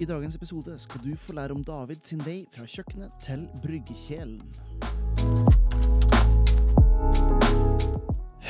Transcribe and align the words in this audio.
I 0.00 0.04
dagens 0.04 0.34
episode 0.34 0.74
skal 0.78 1.00
du 1.04 1.12
få 1.16 1.32
lære 1.32 1.54
om 1.54 1.60
David 1.64 2.02
sin 2.02 2.22
vei 2.26 2.40
fra 2.50 2.66
kjøkkenet 2.66 3.14
til 3.22 3.46
bryggekjelen. 3.62 4.40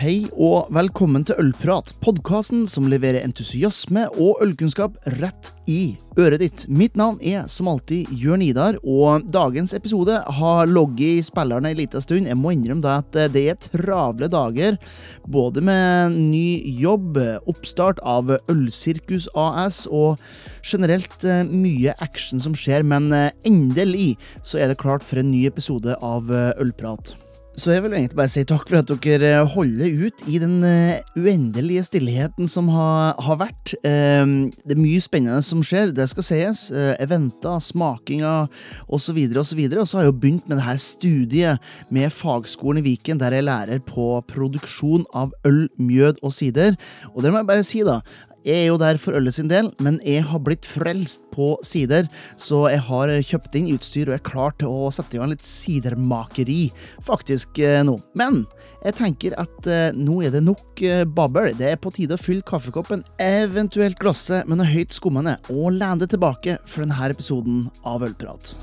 Hei 0.05 0.27
og 0.37 0.67
velkommen 0.75 1.23
til 1.25 1.39
Ølprat, 1.41 1.95
podkasten 2.05 2.67
som 2.69 2.91
leverer 2.93 3.25
entusiasme 3.25 4.03
og 4.21 4.43
ølkunnskap 4.45 4.99
rett 5.15 5.49
i 5.65 5.95
øret 6.21 6.43
ditt. 6.43 6.65
Mitt 6.69 6.99
navn 7.01 7.17
er 7.25 7.47
som 7.49 7.71
alltid 7.73 8.13
Jørn 8.13 8.45
Idar, 8.45 8.77
og 8.85 9.25
dagens 9.33 9.73
episode 9.73 10.19
har 10.41 10.69
logget 10.69 11.23
i 11.23 11.25
spilleren 11.25 11.71
en 11.71 11.81
liten 11.81 12.05
stund. 12.05 12.29
Jeg 12.29 12.37
må 12.37 12.53
innrømme 12.53 12.85
deg 12.85 13.01
at 13.01 13.33
det 13.33 13.47
er 13.55 13.65
travle 13.65 14.29
dager, 14.29 14.77
både 15.25 15.65
med 15.65 16.21
ny 16.21 16.61
jobb, 16.85 17.17
oppstart 17.49 18.05
av 18.05 18.37
Ølsirkus 18.53 19.31
AS 19.33 19.87
og 19.89 20.21
generelt 20.61 21.25
eh, 21.25 21.47
mye 21.49 21.97
action 22.05 22.45
som 22.45 22.53
skjer, 22.53 22.85
men 22.85 23.09
eh, 23.17 23.31
endelig 23.49 24.19
så 24.45 24.61
er 24.61 24.69
det 24.69 24.83
klart 24.85 25.07
for 25.07 25.25
en 25.25 25.33
ny 25.33 25.47
episode 25.49 25.97
av 26.05 26.29
eh, 26.29 26.51
Ølprat. 26.61 27.17
Så 27.55 27.71
jeg 27.71 27.85
vil 27.85 27.93
egentlig 27.95 28.19
bare 28.19 28.31
si 28.33 28.43
takk 28.43 28.65
for 28.67 28.81
at 28.81 28.91
dere 29.05 29.45
holder 29.47 29.93
ut 30.09 30.23
i 30.27 30.41
den 30.43 30.57
uh, 30.67 30.99
uendelige 31.15 31.85
stillheten 31.87 32.49
som 32.51 32.67
har, 32.75 33.15
har 33.23 33.39
vært. 33.39 33.77
Uh, 33.87 34.51
det 34.67 34.75
er 34.75 34.81
mye 34.81 35.05
spennende 35.05 35.39
som 35.47 35.63
skjer, 35.63 35.93
det 35.95 36.09
skal 36.11 36.27
sies. 36.27 36.65
Uh, 36.75 36.97
eventer, 36.99 37.63
smakinger 37.63 38.51
osv. 38.91 39.23
videre. 39.55 39.85
Og 39.85 39.87
så 39.87 40.01
har 40.01 40.09
jeg 40.09 40.13
jo 40.13 40.19
begynt 40.25 40.51
med 40.51 40.59
det 40.59 40.67
her 40.67 40.83
studiet 40.83 41.73
med 41.95 42.11
Fagskolen 42.11 42.83
i 42.83 42.89
Viken, 42.91 43.23
der 43.23 43.39
jeg 43.39 43.47
lærer 43.47 43.87
på 43.87 44.19
produksjon 44.35 45.07
av 45.15 45.31
øl, 45.47 45.69
mjød 45.79 46.25
og 46.27 46.35
sider. 46.35 46.75
Og 47.15 47.23
det 47.23 47.31
må 47.31 47.45
jeg 47.45 47.53
bare 47.55 47.67
si, 47.71 47.87
da. 47.87 48.01
Jeg 48.45 48.61
er 48.61 48.67
jo 48.69 48.77
der 48.81 48.99
for 49.01 49.17
ølet 49.17 49.39
sin 49.39 49.49
del, 49.49 49.71
men 49.81 49.97
jeg 50.05 50.25
har 50.29 50.43
blitt 50.45 50.67
frelst 50.69 51.23
på 51.33 51.55
sider, 51.65 52.05
så 52.37 52.67
jeg 52.69 52.83
har 52.91 53.13
kjøpt 53.25 53.57
inn 53.57 53.71
utstyr 53.73 54.11
og 54.11 54.19
er 54.19 54.27
klar 54.27 54.53
til 54.61 54.69
å 54.69 54.91
sette 54.93 55.17
i 55.17 55.23
gang 55.23 55.33
litt 55.33 55.47
sidermakeri, 55.49 56.67
faktisk, 57.07 57.59
eh, 57.65 57.81
nå. 57.87 57.97
Men 58.21 58.43
jeg 58.85 58.99
tenker 59.01 59.39
at 59.41 59.71
eh, 59.71 59.97
nå 59.97 60.21
er 60.27 60.35
det 60.35 60.45
nok 60.45 60.85
eh, 60.85 61.07
babbel. 61.09 61.55
Det 61.57 61.73
er 61.73 61.81
på 61.81 61.95
tide 61.97 62.19
å 62.19 62.21
fylle 62.21 62.45
kaffekoppen, 62.45 63.07
eventuelt 63.23 63.97
glasset, 64.03 64.45
med 64.45 64.61
noe 64.61 64.69
høyt 64.69 64.93
skummende, 64.93 65.39
og 65.49 65.73
lene 65.79 66.05
tilbake 66.05 66.61
for 66.69 66.85
denne 66.85 67.11
episoden 67.17 67.65
av 67.89 68.05
Ølprat. 68.05 68.57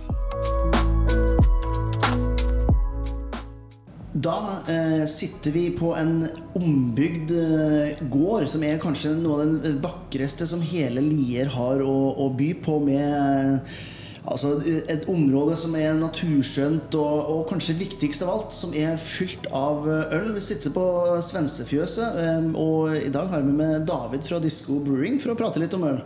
Da 4.12 4.58
eh, 4.68 5.06
sitter 5.06 5.52
vi 5.52 5.70
på 5.72 5.94
en 5.96 6.26
ombygd 6.60 7.32
eh, 7.32 8.02
gård, 8.12 8.50
som 8.52 8.64
er 8.68 8.82
kanskje 8.84 9.14
noe 9.16 9.38
av 9.38 9.46
den 9.46 9.78
vakreste 9.84 10.48
som 10.50 10.64
hele 10.68 11.04
Lier 11.06 11.48
har 11.54 11.80
å, 11.80 11.96
å 12.20 12.28
by 12.36 12.50
på, 12.60 12.76
med 12.84 13.08
eh, 13.08 13.78
altså, 14.26 14.58
et 14.92 15.08
område 15.12 15.56
som 15.56 15.78
er 15.80 15.96
naturskjønt, 15.96 16.92
og, 17.00 17.16
og, 17.22 17.46
kanskje 17.54 17.78
viktigst 17.80 18.28
av 18.28 18.34
alt, 18.36 18.58
som 18.58 18.76
er 18.76 19.00
fylt 19.00 19.48
av 19.48 19.88
eh, 19.88 20.20
øl. 20.20 20.30
Vi 20.36 20.44
sitter 20.44 20.76
på 20.76 20.86
Svensefjøset, 21.32 22.22
eh, 22.26 22.52
og 22.52 22.92
i 23.00 23.16
dag 23.16 23.32
har 23.32 23.48
vi 23.48 23.56
med 23.64 23.88
David 23.88 24.28
fra 24.28 24.44
Disco 24.44 24.82
Brewing 24.84 25.22
for 25.24 25.32
å 25.32 25.40
prate 25.40 25.64
litt 25.64 25.80
om 25.80 25.88
øl. 25.88 26.04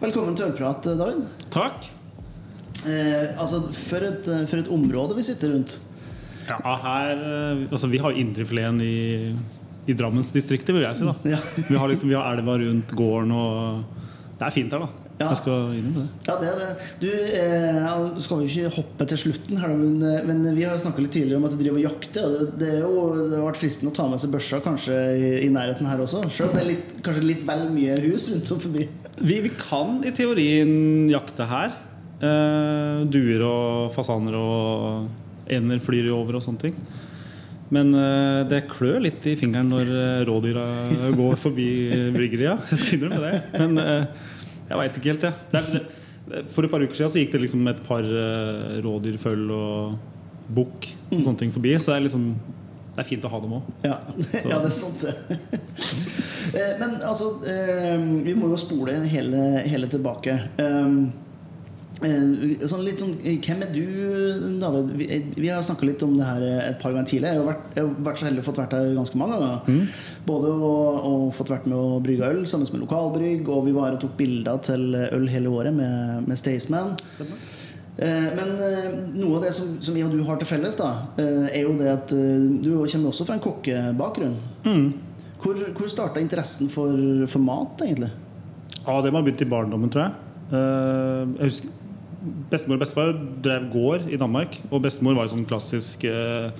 Velkommen 0.00 0.40
til 0.40 0.48
Ølprat, 0.48 0.88
David. 0.96 1.28
Takk. 1.52 1.92
Eh, 2.88 3.36
altså, 3.36 3.66
for 3.76 4.08
et, 4.08 4.36
for 4.48 4.64
et 4.64 4.72
område 4.72 5.20
vi 5.20 5.28
sitter 5.34 5.52
rundt. 5.52 5.82
Ja, 6.60 6.76
her 6.84 7.24
Altså, 7.68 7.90
vi 7.92 8.00
har 8.02 8.16
indrefileten 8.18 8.80
i, 8.84 9.32
i 9.86 9.96
Drammensdistriktet, 9.98 10.74
vil 10.74 10.86
jeg 10.86 11.00
si. 11.00 11.08
da 11.08 11.36
Ja. 11.36 11.40
Vi 11.68 11.78
har 11.78 11.88
liksom, 11.90 12.10
vi 12.12 12.18
har 12.18 12.28
elva 12.34 12.58
rundt 12.60 12.92
gården, 12.96 13.32
og 13.32 14.02
det 14.38 14.48
er 14.48 14.54
fint 14.54 14.74
her, 14.74 14.84
da. 14.86 15.02
Ja. 15.20 15.28
Jeg 15.30 15.38
skal 15.42 15.74
innrømme 15.76 16.02
det. 16.02 16.26
Ja, 16.26 16.34
det 16.40 16.52
det. 16.58 16.68
Du, 17.02 17.08
eh, 17.38 18.22
skal 18.24 18.42
jo 18.42 18.48
ikke 18.48 18.72
hoppe 18.74 19.06
til 19.12 19.20
slutten, 19.20 19.60
her, 19.60 19.74
men, 19.76 20.00
eh, 20.02 20.24
men 20.26 20.42
vi 20.56 20.64
har 20.66 20.80
snakka 20.80 21.04
litt 21.04 21.14
tidligere 21.14 21.38
om 21.38 21.46
at 21.46 21.54
du 21.54 21.60
driver 21.60 21.78
og 21.78 21.86
jakter. 21.86 22.24
Og 22.26 22.40
det, 22.40 22.48
det, 22.62 22.70
er 22.78 22.82
jo, 22.82 23.04
det 23.30 23.38
har 23.38 23.46
vært 23.46 23.60
fristende 23.60 23.92
å 23.92 23.96
ta 24.00 24.08
med 24.10 24.22
seg 24.22 24.34
børsa 24.34 24.60
kanskje 24.64 24.98
i, 25.14 25.30
i 25.46 25.52
nærheten 25.52 25.86
her 25.86 26.02
også. 26.02 26.24
Selv 26.32 26.50
om 26.50 26.58
det 26.58 26.64
er 26.64 26.70
litt, 26.72 26.92
kanskje 27.06 27.24
litt 27.28 27.46
vel 27.48 27.68
mye 27.74 27.98
hus 28.08 28.28
rundt 28.32 28.52
om 28.56 28.62
forbi. 28.66 28.88
Vi, 29.22 29.40
vi 29.46 29.52
kan 29.54 30.00
i 30.08 30.14
teorien 30.16 30.74
jakte 31.12 31.46
her. 31.46 31.76
Eh, 32.22 33.02
duer 33.12 33.44
og 33.46 33.92
fasaner 33.94 34.38
og 34.38 35.10
ender 35.50 35.80
flyr 35.82 36.10
over 36.14 36.38
og 36.38 36.44
sånne 36.44 36.68
ting. 36.68 36.76
Men 37.72 37.94
eh, 37.96 38.42
det 38.50 38.66
klør 38.68 39.00
litt 39.00 39.24
i 39.30 39.34
fingeren 39.38 39.70
når 39.72 39.88
eh, 39.96 40.22
rådyra 40.28 40.64
går 41.16 41.38
forbi 41.40 41.68
bryggeria. 42.12 42.58
Jeg 42.70 42.80
skal 42.82 42.98
innrømme 42.98 43.20
det. 43.24 43.34
Men 43.56 43.80
eh, 43.80 44.24
jeg 44.68 44.80
veit 44.82 44.98
ikke 45.00 45.12
helt, 45.14 45.28
jeg. 45.28 45.34
Er- 45.62 46.00
For 46.52 46.64
et 46.64 46.70
par 46.70 46.80
uker 46.84 46.94
siden 46.96 47.10
så 47.12 47.18
gikk 47.18 47.32
det 47.34 47.40
liksom 47.42 47.66
et 47.68 47.80
par 47.84 48.06
uh, 48.06 48.76
rådyr, 48.84 49.16
og 49.52 49.96
bukk 50.54 50.86
og 51.10 51.24
sånne 51.24 51.40
ting 51.40 51.50
forbi. 51.52 51.72
Så 51.82 51.90
det 51.90 51.96
er 51.96 52.04
liksom 52.06 52.28
det 52.92 53.02
er 53.02 53.08
fint 53.08 53.24
å 53.26 53.30
ha 53.32 53.40
dem 53.42 53.56
òg. 53.56 53.66
Ja, 53.82 53.96
ja 54.46 54.60
det 54.62 54.68
er 54.68 54.76
sant. 54.76 55.02
Men 56.78 56.94
altså, 57.08 57.32
vi 57.42 58.36
må 58.38 58.52
jo 58.52 58.58
spole 58.60 58.94
hele, 59.08 59.42
hele 59.66 59.88
tilbake. 59.92 60.38
Eh, 62.02 62.66
Sånn 62.66 62.82
litt 62.86 62.98
sånn, 63.02 63.12
hvem 63.22 63.60
er 63.62 63.70
du, 63.74 63.82
David? 64.62 64.90
Vi, 64.98 65.06
vi 65.36 65.48
har 65.52 65.62
snakka 65.62 65.86
litt 65.86 66.02
om 66.02 66.16
det 66.18 66.26
her 66.26 66.42
et 66.72 66.78
par 66.82 66.94
ganger 66.94 67.06
tidligere. 67.10 67.36
Jeg 67.36 67.42
har 67.42 67.48
vært, 67.52 67.68
jeg 67.76 67.84
har 67.86 68.04
vært 68.08 68.18
så 68.22 68.26
heldig 68.28 68.42
å 68.42 68.46
fått 68.48 68.60
vært 68.62 68.76
her 68.78 68.90
ganske 68.96 69.20
mange 69.20 69.38
ganger. 69.38 69.88
Både 70.26 70.50
å, 70.52 70.72
å 71.08 71.12
fått 71.36 71.52
vært 71.54 71.68
med 71.70 71.78
å 71.78 72.00
brygge 72.02 72.30
øl 72.34 72.42
sammen 72.50 72.66
med 72.74 72.82
lokalbrygg, 72.86 73.48
og 73.54 73.66
vi 73.68 73.74
var 73.76 73.94
og 73.96 74.02
tok 74.02 74.16
bilder 74.18 74.58
til 74.66 74.88
øl 75.02 75.28
hele 75.30 75.52
året 75.54 75.74
med, 75.76 76.26
med 76.30 76.40
Staysman. 76.40 76.96
Eh, 78.02 78.28
Men 78.38 78.52
eh, 78.56 78.90
noe 79.20 79.36
av 79.38 79.46
det 79.46 79.52
som, 79.54 79.74
som 79.84 79.96
jeg 79.98 80.06
og 80.08 80.14
du 80.16 80.22
har 80.26 80.38
til 80.40 80.48
felles, 80.48 80.74
da, 80.80 80.90
eh, 81.20 81.46
er 81.52 81.66
jo 81.66 81.74
det 81.78 81.90
at 81.92 82.14
eh, 82.16 82.48
du 82.64 82.70
kommer 82.80 83.12
også 83.12 83.26
fra 83.28 83.36
en 83.38 83.44
kokkebakgrunn. 83.44 84.36
Hvor, 85.42 85.58
hvor 85.74 85.90
starta 85.90 86.22
interessen 86.22 86.68
for, 86.72 86.94
for 87.28 87.42
mat, 87.42 87.80
egentlig? 87.84 88.10
Ja, 88.82 88.98
det 89.02 89.10
må 89.12 89.20
ha 89.20 89.26
begynt 89.26 89.42
i 89.44 89.48
barndommen, 89.50 89.90
tror 89.92 90.06
jeg. 90.08 90.18
Eh, 90.52 91.36
jeg 91.38 91.50
husker 91.52 91.78
Bestemor 92.52 92.78
og 92.78 92.84
bestefar 92.84 93.16
drev 93.42 93.66
gård 93.72 94.06
i 94.12 94.18
Danmark. 94.20 94.58
Og 94.70 94.82
bestemor 94.84 95.16
var 95.18 95.26
en 95.26 95.34
sånn 95.34 95.48
klassisk 95.48 96.04
eh, 96.06 96.52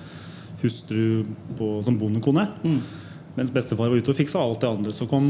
hustru 0.63 1.23
på, 1.57 1.77
som 1.85 1.97
bondekone. 1.99 2.47
Mens 3.37 3.53
bestefar 3.53 3.89
var 3.89 3.97
ute 3.97 4.13
og 4.13 4.17
fiksa 4.17 4.41
alt 4.43 4.61
det 4.61 4.69
andre. 4.69 4.93
Så 4.93 5.07
kom, 5.09 5.25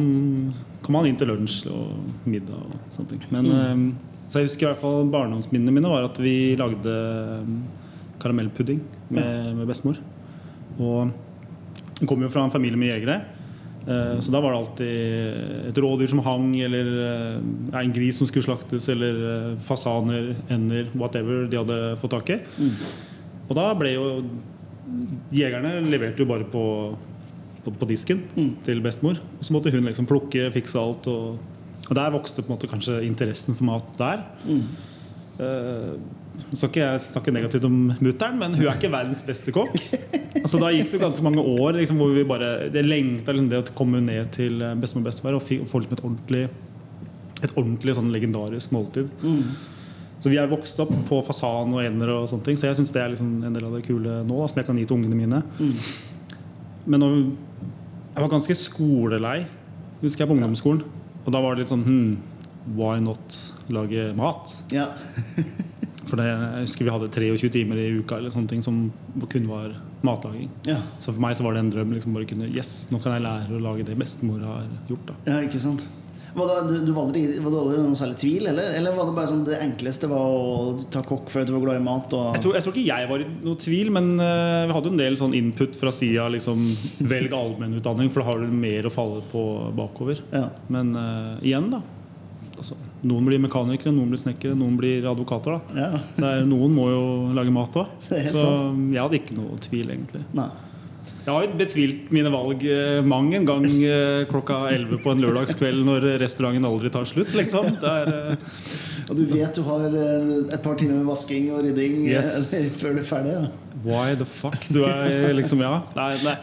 kom 0.84 0.98
han 1.00 1.08
inn 1.08 1.20
til 1.20 1.30
lunsj 1.32 1.68
og 1.72 2.26
middag 2.28 2.58
og 2.66 2.74
sånne 2.94 3.14
ting. 3.14 3.28
Men, 3.34 3.52
eh, 3.54 4.26
så 4.28 4.42
jeg 4.42 4.50
husker 4.50 4.68
i 4.68 4.72
hvert 4.72 4.82
fall 4.82 5.12
barndomsminnene 5.14 5.76
mine 5.76 5.92
var 5.92 6.10
at 6.10 6.20
vi 6.24 6.56
lagde 6.60 6.98
eh, 6.98 7.54
karamellpudding 8.24 8.82
med, 9.14 9.54
med 9.60 9.70
bestemor. 9.70 10.02
Og 10.80 11.14
hun 12.00 12.10
kom 12.10 12.24
jo 12.26 12.32
fra 12.34 12.44
en 12.48 12.54
familie 12.54 12.80
med 12.80 12.90
jegere. 12.96 13.22
Eh, 13.88 14.20
Så 14.24 14.32
da 14.32 14.40
var 14.40 14.54
det 14.54 14.60
alltid 14.62 15.68
et 15.70 15.80
rådyr 15.84 16.08
som 16.14 16.22
hang, 16.24 16.54
eller 16.64 16.92
eh, 17.04 17.80
en 17.82 17.92
gris 17.96 18.18
som 18.18 18.28
skulle 18.30 18.46
slaktes, 18.46 18.88
eller 18.94 19.24
eh, 19.32 19.58
fasaner, 19.68 20.34
ender, 20.50 20.88
whatever 20.96 21.48
de 21.52 21.58
hadde 21.60 21.80
fått 22.00 22.12
tak 22.16 22.30
i. 22.36 22.40
Og 23.50 23.56
da 23.60 23.74
ble 23.76 23.96
jo 23.98 24.08
Jegerne 25.34 25.80
leverte 25.88 26.22
jo 26.22 26.28
bare 26.30 26.46
på, 26.46 26.62
på, 27.64 27.72
på 27.80 27.88
disken 27.90 28.20
til 28.64 28.82
bestemor. 28.84 29.18
Og 29.40 29.46
så 29.48 29.54
måtte 29.56 29.72
hun 29.74 29.88
liksom 29.88 30.06
plukke, 30.06 30.52
fikse 30.54 30.78
alt. 30.78 31.08
Og, 31.10 31.40
og 31.88 31.94
der 31.98 32.12
vokste 32.14 32.44
på 32.44 32.52
en 32.52 32.56
måte 32.58 32.70
kanskje 32.70 33.00
interessen 33.08 33.56
for 33.58 33.66
mat 33.72 33.88
der. 33.98 34.22
Eh, 35.40 35.96
Nå 36.34 36.58
skal 36.58 36.70
ikke 36.72 36.82
jeg 36.82 37.02
snakke 37.06 37.34
negativt 37.34 37.66
om 37.68 37.76
mutter'n, 38.02 38.38
men 38.40 38.56
hun 38.58 38.66
er 38.66 38.78
ikke 38.78 38.90
verdens 38.94 39.22
beste 39.26 39.54
kokk. 39.54 39.76
Altså 40.44 40.60
Da 40.60 40.72
gikk 40.74 40.90
det 40.90 40.98
jo 40.98 41.04
ganske 41.06 41.24
mange 41.24 41.44
år 41.46 41.78
liksom, 41.78 42.00
hvor 42.02 42.10
vi 42.12 42.24
bare 42.28 42.70
Det 42.74 42.82
lengta 42.84 43.32
liksom 43.32 43.54
å 43.62 43.76
komme 43.78 44.02
ned 44.04 44.32
til 44.36 44.58
eh, 44.66 44.74
bestemor 44.76 45.06
og 45.06 45.12
bestefar 45.12 45.38
og 45.38 45.46
få 45.70 45.84
liksom 45.84 45.96
et 45.96 46.04
ordentlig 46.04 46.42
Et 47.44 47.54
ordentlig 47.54 47.96
sånn 47.96 48.10
legendarisk 48.12 48.74
måltid. 48.76 49.14
Så 50.24 50.32
vi 50.32 50.38
er 50.40 50.48
vokst 50.48 50.78
opp 50.80 50.92
på 51.10 51.18
fasan 51.28 51.74
og 51.76 51.82
ener, 51.84 52.10
og 52.16 52.30
sånne 52.32 52.46
ting, 52.46 52.56
så 52.56 52.70
jeg 52.70 52.78
syns 52.80 52.94
det 52.96 53.02
er 53.02 53.10
liksom 53.12 53.32
en 53.44 53.56
del 53.58 53.66
av 53.68 53.74
det 53.76 53.82
kule 53.84 54.22
nå, 54.24 54.38
som 54.48 54.62
jeg 54.62 54.68
kan 54.70 54.78
gi 54.80 54.86
til 54.88 54.96
ungene 54.96 55.18
mine. 55.20 55.42
Men 56.88 57.04
når, 57.04 57.18
jeg 58.14 58.24
var 58.24 58.32
ganske 58.32 58.56
skolelei, 58.56 59.42
husker 60.00 60.24
jeg, 60.24 60.30
på 60.30 60.38
ungdomsskolen. 60.38 60.86
Og 61.26 61.36
da 61.36 61.42
var 61.44 61.56
det 61.56 61.66
litt 61.66 61.74
sånn 61.74 61.84
hmm, 61.84 62.14
Why 62.78 63.02
not 63.04 63.36
lage 63.76 64.14
mat? 64.16 64.56
Ja. 64.72 64.94
For 66.10 66.20
det, 66.20 66.28
jeg 66.28 66.68
husker 66.68 66.88
vi 66.88 66.94
hadde 66.94 67.10
23 67.14 67.50
timer 67.54 67.80
i 67.80 67.90
uka 68.00 68.20
eller 68.20 68.34
sånne 68.34 68.52
ting 68.52 68.64
som 68.66 68.86
kun 69.32 69.50
var 69.50 69.74
matlaging. 70.04 70.52
ja. 70.68 70.82
Så 71.00 71.14
for 71.14 71.24
meg 71.24 71.38
så 71.40 71.46
var 71.46 71.56
det 71.56 71.64
en 71.64 71.74
drøm. 71.74 71.94
liksom 71.96 72.16
bare 72.16 72.28
kunne, 72.30 72.52
yes, 72.52 72.90
Nå 72.92 73.00
kan 73.04 73.16
jeg 73.16 73.26
lære 73.26 73.56
å 73.56 73.64
lage 73.64 73.88
det 73.88 73.98
bestemor 74.00 74.44
har 74.44 74.66
gjort. 74.90 75.12
da 75.12 75.20
ja, 75.32 75.44
ikke 75.48 75.62
sant? 75.64 75.88
Var 76.34 76.50
det, 76.50 76.62
du, 76.66 76.86
du 76.88 76.94
valgte, 76.96 77.22
var 77.46 77.54
det 77.54 77.82
noen 77.84 77.98
særlig 77.98 78.16
tvil, 78.18 78.48
eller? 78.50 78.72
Eller 78.80 78.96
var 78.98 79.06
det 79.06 79.14
bare 79.14 79.30
sånn 79.30 79.44
det 79.46 79.60
enkleste 79.62 80.10
var 80.10 80.24
å 80.34 80.72
ta 80.92 81.04
kokk 81.06 81.30
fordi 81.30 81.52
du 81.52 81.54
var 81.54 81.66
glad 81.68 81.82
i 81.82 81.84
mat? 81.86 82.16
Jeg 82.34 82.42
tror, 82.42 82.56
jeg 82.58 82.66
tror 82.66 82.74
ikke 82.74 82.88
jeg 82.88 83.10
var 83.12 83.22
i 83.22 83.28
noe 83.46 83.60
tvil, 83.62 83.92
men 83.94 84.08
uh, 84.18 84.64
vi 84.66 84.78
hadde 84.78 84.92
en 84.96 85.04
del 85.04 85.18
sånn 85.20 85.36
input 85.38 85.78
fra 85.78 85.94
sida. 85.94 86.26
Liksom, 86.34 86.64
velg 87.14 87.36
allmennutdanning, 87.38 88.10
for 88.10 88.24
da 88.24 88.32
har 88.32 88.42
du 88.42 88.56
mer 88.64 88.90
å 88.90 88.94
falle 88.94 89.22
på 89.30 89.44
bakover. 89.78 90.24
Ja. 90.34 90.48
Men 90.74 90.96
uh, 90.98 91.38
igjen, 91.46 91.70
da. 91.76 91.84
altså, 92.58 92.80
Noen 93.04 93.26
blir 93.28 93.40
mekanikere, 93.44 93.92
noen 93.92 94.12
blir 94.14 94.22
snekkere, 94.22 94.56
noen 94.56 94.78
blir 94.80 95.04
advokater. 95.12 95.58
da 95.74 95.82
Ja. 95.82 95.90
Det 96.22 96.30
er, 96.30 96.46
Noen 96.48 96.72
må 96.76 96.86
jo 96.92 97.02
lage 97.36 97.52
mat 97.52 97.76
òg. 97.82 97.98
Så 98.04 98.22
sant. 98.40 98.94
jeg 98.94 99.02
hadde 99.04 99.20
ikke 99.20 99.36
noe 99.40 99.58
tvil, 99.60 99.90
egentlig. 99.92 100.24
Nei. 100.38 100.50
Jeg 101.24 101.32
har 101.32 101.52
betvilt 101.56 102.10
mine 102.12 102.28
valg 102.34 102.64
eh, 102.68 102.98
mang 103.08 103.30
en 103.36 103.46
gang 103.48 103.64
eh, 103.66 104.26
klokka 104.28 104.58
11 104.74 104.98
på 105.06 105.12
en 105.14 105.22
lørdagskveld 105.24 105.86
når 105.88 106.08
restauranten 106.20 106.66
aldri 106.68 106.92
tar 106.92 107.06
slutt. 107.08 107.32
liksom 107.38 107.70
det 107.80 107.92
er, 107.94 108.12
eh, 108.34 109.06
Og 109.08 109.16
du 109.16 109.24
vet 109.32 109.56
du 109.56 109.62
har 109.68 109.86
et 109.88 110.64
par 110.64 110.76
timer 110.80 111.00
med 111.00 111.08
vasking 111.08 111.48
og 111.56 111.64
rydding 111.64 112.02
Yes. 112.12 112.76
før 112.82 112.98
du 112.98 113.00
er 113.04 113.08
ferdig? 113.08 113.38
Ja. 113.38 113.46
Why 113.84 114.14
the 114.16 114.24
fuck? 114.26 114.56
Du 114.72 114.80
er 114.88 115.34
liksom, 115.36 115.60
ja 115.60 115.82
nei, 115.96 116.14
nei. 116.24 116.36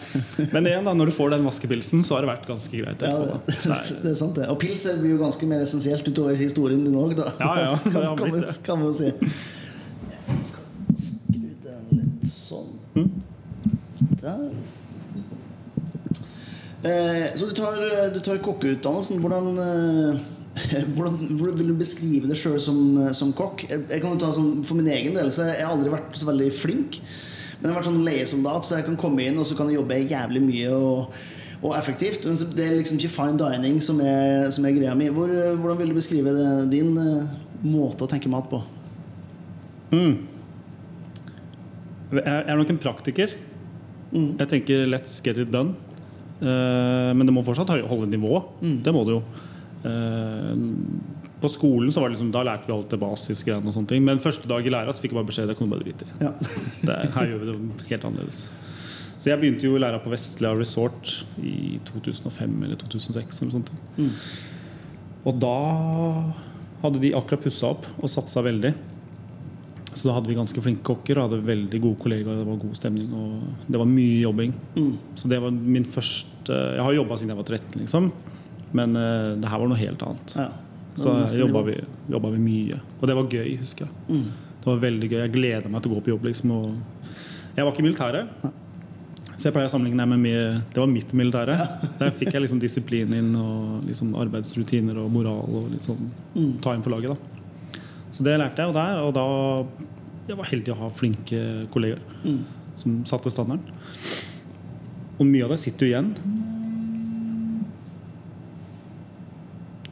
Men 0.52 0.66
igjen, 0.68 0.84
da, 0.84 0.92
når 0.96 1.08
du 1.08 1.14
får 1.16 1.30
den 1.32 1.46
vaskepilsen, 1.46 2.02
så 2.04 2.18
har 2.18 2.26
det 2.26 2.30
vært 2.34 2.48
ganske 2.50 2.82
greit. 2.82 3.00
Ja, 3.00 3.14
det. 3.16 3.54
Det 3.56 4.10
er- 4.10 4.18
sant, 4.18 4.34
det. 4.36 4.48
Og 4.52 4.58
pils 4.60 4.84
blir 5.00 5.14
jo 5.14 5.20
ganske 5.22 5.48
mer 5.48 5.62
essensielt 5.64 6.04
utover 6.10 6.36
historien 6.36 6.82
din 6.84 6.98
òg, 7.00 7.14
da. 7.16 7.30
Ja, 7.40 7.54
ja, 7.64 7.70
det 7.86 7.94
har 7.96 8.16
kan, 8.20 8.34
blitt 8.34 8.46
det. 8.50 8.58
kan 8.66 8.82
vi 8.82 8.90
jo 8.90 8.92
si. 8.98 9.12
Skal 10.50 11.00
skru 11.00 11.48
den 11.64 11.96
litt 11.96 12.28
sånn. 12.28 12.68
Mm. 12.98 13.08
Der. 14.20 14.44
Eh, 16.82 17.26
så 17.34 17.46
du 17.48 17.54
tar, 17.56 17.80
du 18.14 18.20
tar 18.24 18.38
kokkeutdannelsen. 18.44 19.20
Hvordan, 19.20 19.50
eh, 19.64 20.20
hvordan, 20.96 21.16
hvordan 21.36 21.58
vil 21.60 21.72
du 21.72 21.78
beskrive 21.80 22.28
deg 22.30 22.36
sjøl 22.40 22.60
som, 22.60 22.78
som 23.16 23.32
kokk? 23.36 23.66
Jeg, 23.68 23.84
jeg 23.90 24.02
kan 24.04 24.14
jo 24.16 24.20
ta 24.22 24.30
sånn, 24.36 24.60
For 24.66 24.76
min 24.80 24.88
egen 24.92 25.16
del 25.16 25.32
så 25.32 25.48
jeg 25.50 25.64
har 25.64 25.72
aldri 25.74 25.92
vært 25.92 26.16
så 26.20 26.28
veldig 26.30 26.48
flink. 26.56 27.00
Men 27.60 27.68
jeg 27.68 27.74
har 27.74 27.78
vært 27.78 27.90
sånn 27.90 28.06
leiesoldat, 28.06 28.64
så 28.66 28.78
jeg 28.78 28.88
kan 28.88 28.96
komme 29.00 29.26
inn 29.28 29.38
og 29.38 29.46
så 29.46 29.56
kan 29.58 29.68
jeg 29.68 29.80
jobbe 29.80 30.00
jævlig 30.08 30.42
mye. 30.46 30.72
og 30.72 31.20
og 31.60 31.76
effektivt. 31.76 32.24
Men 32.24 32.38
det 32.56 32.64
er 32.64 32.78
liksom 32.78 32.96
ikke 32.96 33.12
fine 33.12 33.36
dining 33.36 33.80
som 33.84 34.00
er, 34.00 34.48
som 34.54 34.64
er 34.64 34.76
greia 34.76 34.94
mi. 34.96 35.10
Hvor, 35.12 35.28
hvordan 35.60 35.80
vil 35.80 35.92
du 35.92 35.98
beskrive 35.98 36.32
det, 36.32 36.48
din 36.72 36.94
eh, 36.96 37.34
måte 37.68 38.06
å 38.06 38.10
tenke 38.10 38.32
mat 38.32 38.48
på? 38.50 38.62
Mm. 39.90 40.14
Jeg 42.16 42.24
er 42.24 42.56
nok 42.58 42.72
en 42.72 42.80
praktiker. 42.80 43.36
Mm. 44.10 44.38
Jeg 44.40 44.48
tenker 44.48 44.86
'let's 44.86 45.20
get 45.22 45.36
it 45.36 45.52
done'. 45.52 45.76
Uh, 46.40 47.12
men 47.12 47.26
det 47.26 47.34
må 47.34 47.44
fortsatt 47.44 47.68
holde 47.68 48.08
nivå. 48.08 48.40
Mm. 48.62 48.82
Det 48.82 48.94
må 48.94 49.04
det 49.04 49.12
jo. 49.18 49.22
Eh, 49.80 50.56
på 51.40 51.48
skolen 51.48 51.92
så 51.92 52.00
var 52.02 52.10
det 52.10 52.16
liksom, 52.18 52.30
da 52.34 52.42
lærte 52.44 52.68
vi 52.68 52.74
alt 52.74 52.90
det 52.92 52.98
basisgreiene. 53.00 53.66
og 53.66 53.72
sånne 53.74 53.88
ting 53.88 54.04
Men 54.04 54.18
første 54.20 54.48
dag 54.50 54.66
i 54.66 54.70
læra 54.72 54.92
fikk 54.92 55.12
jeg 55.12 55.18
bare 55.18 55.28
beskjed 55.30 55.44
om 55.44 55.50
at 55.50 55.54
jeg 55.54 55.60
kunne 55.60 55.72
bare 55.74 55.84
drite 55.86 56.04
i. 56.04 56.24
Ja. 56.26 56.32
Det, 56.86 56.96
er- 56.96 57.14
her 57.16 57.30
gjør 57.30 57.40
vi 57.40 57.48
det 57.50 57.88
helt 57.94 58.04
annerledes. 58.10 58.42
Så 59.20 59.28
jeg 59.30 59.40
begynte 59.40 59.66
jo 59.68 59.76
i 59.76 59.80
læra 59.82 59.98
på 60.00 60.08
Vestlia 60.12 60.54
Resort 60.56 61.10
i 61.44 61.78
2005 61.88 62.62
eller 62.64 62.76
2006. 62.80 63.42
Eller 63.42 63.52
sånt. 63.52 63.72
Mm. 63.98 64.12
Og 65.28 65.40
da 65.42 65.56
hadde 66.80 67.02
de 67.02 67.10
akkurat 67.18 67.42
pussa 67.44 67.68
opp 67.74 67.84
og 68.00 68.08
satsa 68.08 68.40
veldig. 68.46 68.70
Så 69.90 70.06
da 70.06 70.14
hadde 70.16 70.30
vi 70.30 70.36
ganske 70.38 70.62
flinke 70.64 70.84
kokker 70.86 71.18
og 71.18 71.26
hadde 71.28 71.42
veldig 71.44 71.80
gode 71.82 71.98
kollegaer. 72.00 72.38
Det 72.40 72.46
var 72.48 72.60
god 72.62 72.78
stemning 72.78 73.12
og 73.12 73.68
det 73.68 73.80
var 73.82 73.90
mye 73.90 74.20
jobbing. 74.22 74.54
Mm. 74.76 74.92
Så 75.18 75.28
det 75.28 75.40
var 75.42 75.50
min 75.52 75.84
første 75.84 76.56
Jeg 76.56 76.82
har 76.82 76.94
jobba 76.96 77.16
siden 77.20 77.34
jeg 77.34 77.40
var 77.42 77.48
13, 77.50 77.80
liksom. 77.82 78.08
Men 78.72 78.96
uh, 78.96 79.36
det 79.42 79.50
her 79.50 79.60
var 79.60 79.68
noe 79.70 79.80
helt 79.80 80.02
annet. 80.08 80.36
ja. 80.38 80.48
Så 81.00 81.12
var 81.16 81.34
jobba 81.40 81.62
vi, 81.70 81.76
jobba 82.12 82.30
vi 82.34 82.38
mye. 82.44 82.80
Og 83.00 83.06
det 83.08 83.16
var 83.16 83.28
gøy, 83.32 83.50
husker 83.62 83.86
jeg. 83.86 83.92
Mm. 84.08 84.30
Det 84.60 84.66
var 84.68 84.80
veldig 84.82 85.08
gøy. 85.10 85.20
Jeg 85.24 85.32
gleda 85.32 85.68
meg 85.72 85.82
til 85.82 85.90
å 85.92 85.94
gå 85.96 86.02
på 86.04 86.12
jobb. 86.12 86.24
Liksom, 86.28 86.50
jeg 87.56 87.64
var 87.64 87.72
ikke 87.72 87.80
i 87.80 87.86
militæret. 87.88 88.50
Så 89.40 89.46
jeg 89.48 89.54
pleier 89.54 89.70
å 89.70 89.72
sammenligne 89.72 90.02
det 90.04 90.08
med 90.10 90.20
mi- 90.20 90.62
Det 90.74 90.76
var 90.82 90.86
mitt 90.86 91.12
militære. 91.16 91.54
Der 91.98 92.10
fikk 92.12 92.32
jeg 92.34 92.42
liksom 92.42 92.60
disiplin 92.60 93.14
inn 93.16 93.30
og 93.40 93.86
liksom 93.88 94.12
arbeidsrutiner 94.20 94.98
og 95.00 95.10
moral 95.10 95.48
og 95.48 95.70
litt 95.72 95.80
sånn 95.88 96.10
Mm. 96.36 96.60
ta 96.60 96.74
inn 96.74 96.82
for 96.82 96.90
laget. 96.90 97.16
da 97.16 97.70
Så 98.12 98.22
det 98.22 98.36
lærte 98.38 98.56
jeg, 98.58 98.68
og 98.68 98.74
der 98.74 98.96
Og 99.00 99.14
da 99.14 99.66
Jeg 100.28 100.36
var 100.36 100.44
heldig 100.44 100.68
å 100.74 100.76
ha 100.76 100.88
flinke 100.90 101.66
kolleger 101.72 101.98
Mm. 102.24 102.44
som 102.76 103.04
satte 103.04 103.30
standarden. 103.32 103.64
Og 105.18 105.26
mye 105.26 105.44
av 105.44 105.50
det 105.50 105.58
sitter 105.58 105.86
jo 105.86 105.92
igjen. 105.96 106.14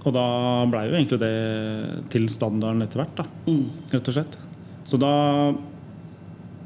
Og 0.06 0.12
da 0.14 0.26
blei 0.70 0.84
jo 0.88 0.94
egentlig 0.98 1.18
det 1.20 2.10
til 2.12 2.28
standarden 2.30 2.82
etter 2.84 3.02
hvert. 3.02 3.16
da 3.16 3.24
Mm. 3.50 3.64
rett 3.92 4.08
og 4.08 4.14
slett. 4.14 4.36
Så 4.84 4.98
da 4.98 5.54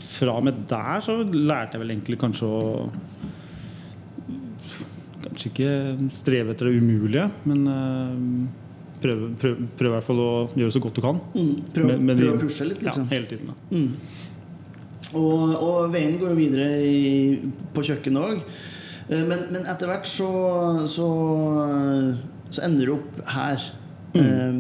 Fra 0.02 0.32
og 0.37 0.44
med 0.44 0.67
der 0.69 1.00
så 1.00 1.14
lærte 1.32 1.73
jeg 1.79 1.81
vel 1.81 1.90
egentlig 1.96 2.19
kanskje 2.19 2.44
å 2.44 2.90
Kanskje 5.23 5.50
ikke 5.52 6.11
streve 6.12 6.52
etter 6.52 6.67
det 6.69 6.81
umulige, 6.82 7.29
men 7.49 7.61
eh, 7.70 8.99
prøve, 9.02 9.29
prøve, 9.38 9.69
prøve 9.79 9.93
i 9.93 9.94
hvert 9.94 10.06
fall 10.08 10.19
å 10.23 10.32
gjøre 10.58 10.75
så 10.75 10.82
godt 10.82 10.99
du 10.99 11.00
kan. 11.05 11.20
Mm. 11.37 11.52
Prøve, 11.73 11.87
Med- 11.93 12.02
med 12.02 12.19
prøve 12.19 12.32
de- 12.32 12.38
å 12.38 12.43
pushe 12.43 12.67
litt, 12.69 12.82
liksom. 12.82 13.06
Ja, 13.08 13.14
hele 13.17 13.26
tiden. 13.31 13.46
da 13.46 13.55
Mm. 13.70 13.96
Og, 15.14 15.55
og 15.62 15.90
veien 15.93 16.19
går 16.19 16.29
jo 16.31 16.34
videre 16.38 16.67
i, 16.87 17.38
på 17.75 17.82
kjøkkenet 17.84 18.23
òg. 18.23 18.43
Men, 19.11 19.46
men 19.52 19.62
etter 19.67 19.87
hvert 19.90 20.06
så, 20.06 20.29
så, 20.88 21.06
så 22.52 22.64
ender 22.66 22.88
du 22.88 22.96
opp 22.96 23.20
her. 23.34 23.69
Eh, 24.19 24.58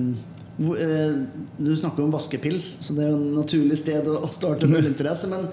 hvor, 0.62 0.76
eh, 0.76 1.14
du 1.58 1.76
snakker 1.76 2.04
om 2.04 2.12
vaskepils, 2.12 2.66
så 2.84 2.94
det 2.96 3.06
er 3.06 3.12
jo 3.12 3.20
et 3.20 3.36
naturlig 3.38 3.78
sted 3.80 4.08
å, 4.08 4.20
starte 4.34 4.68
med 4.68 4.86
interesse. 4.88 5.30
Men, 5.32 5.48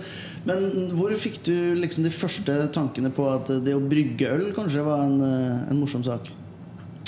men 0.47 0.89
hvor 0.97 1.13
fikk 1.15 1.41
du 1.47 1.55
liksom 1.79 2.05
de 2.05 2.13
første 2.13 2.57
tankene 2.75 3.11
på 3.15 3.27
at 3.31 3.51
det 3.63 3.75
å 3.77 3.83
brygge 3.83 4.31
øl 4.35 4.49
kanskje 4.55 4.83
var 4.85 5.05
en, 5.07 5.21
eh, 5.23 5.69
en 5.71 5.79
morsom 5.79 6.03
sak? 6.05 6.31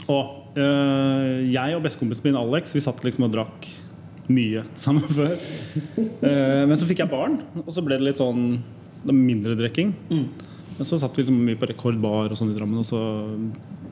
Og 0.08 0.58
eh, 0.58 1.52
jeg 1.52 1.78
og 1.78 1.84
bestekompisen 1.86 2.26
min 2.28 2.40
Alex 2.40 2.74
Vi 2.76 2.82
satt 2.84 3.04
liksom 3.06 3.28
og 3.30 3.36
drakk 3.36 3.70
mye 4.32 4.64
sammen 4.80 5.04
før. 5.20 5.36
uh, 5.36 6.64
men 6.70 6.78
så 6.80 6.88
fikk 6.88 7.02
jeg 7.04 7.12
barn, 7.12 7.42
og 7.66 7.72
så 7.74 7.84
ble 7.84 7.98
det 8.00 8.06
litt 8.06 8.22
sånn 8.22 8.62
mindre 9.12 9.58
drikking. 9.60 9.92
Mm. 10.12 10.28
Men 10.78 10.88
så 10.88 11.00
satt 11.02 11.18
vi 11.18 11.26
liksom 11.26 11.42
mye 11.44 11.60
på 11.60 11.68
rekordbar 11.68 12.32
og 12.32 12.40
sånn 12.40 12.54
i 12.54 12.56
Drammen, 12.56 12.80
og 12.80 12.88
så 12.88 13.02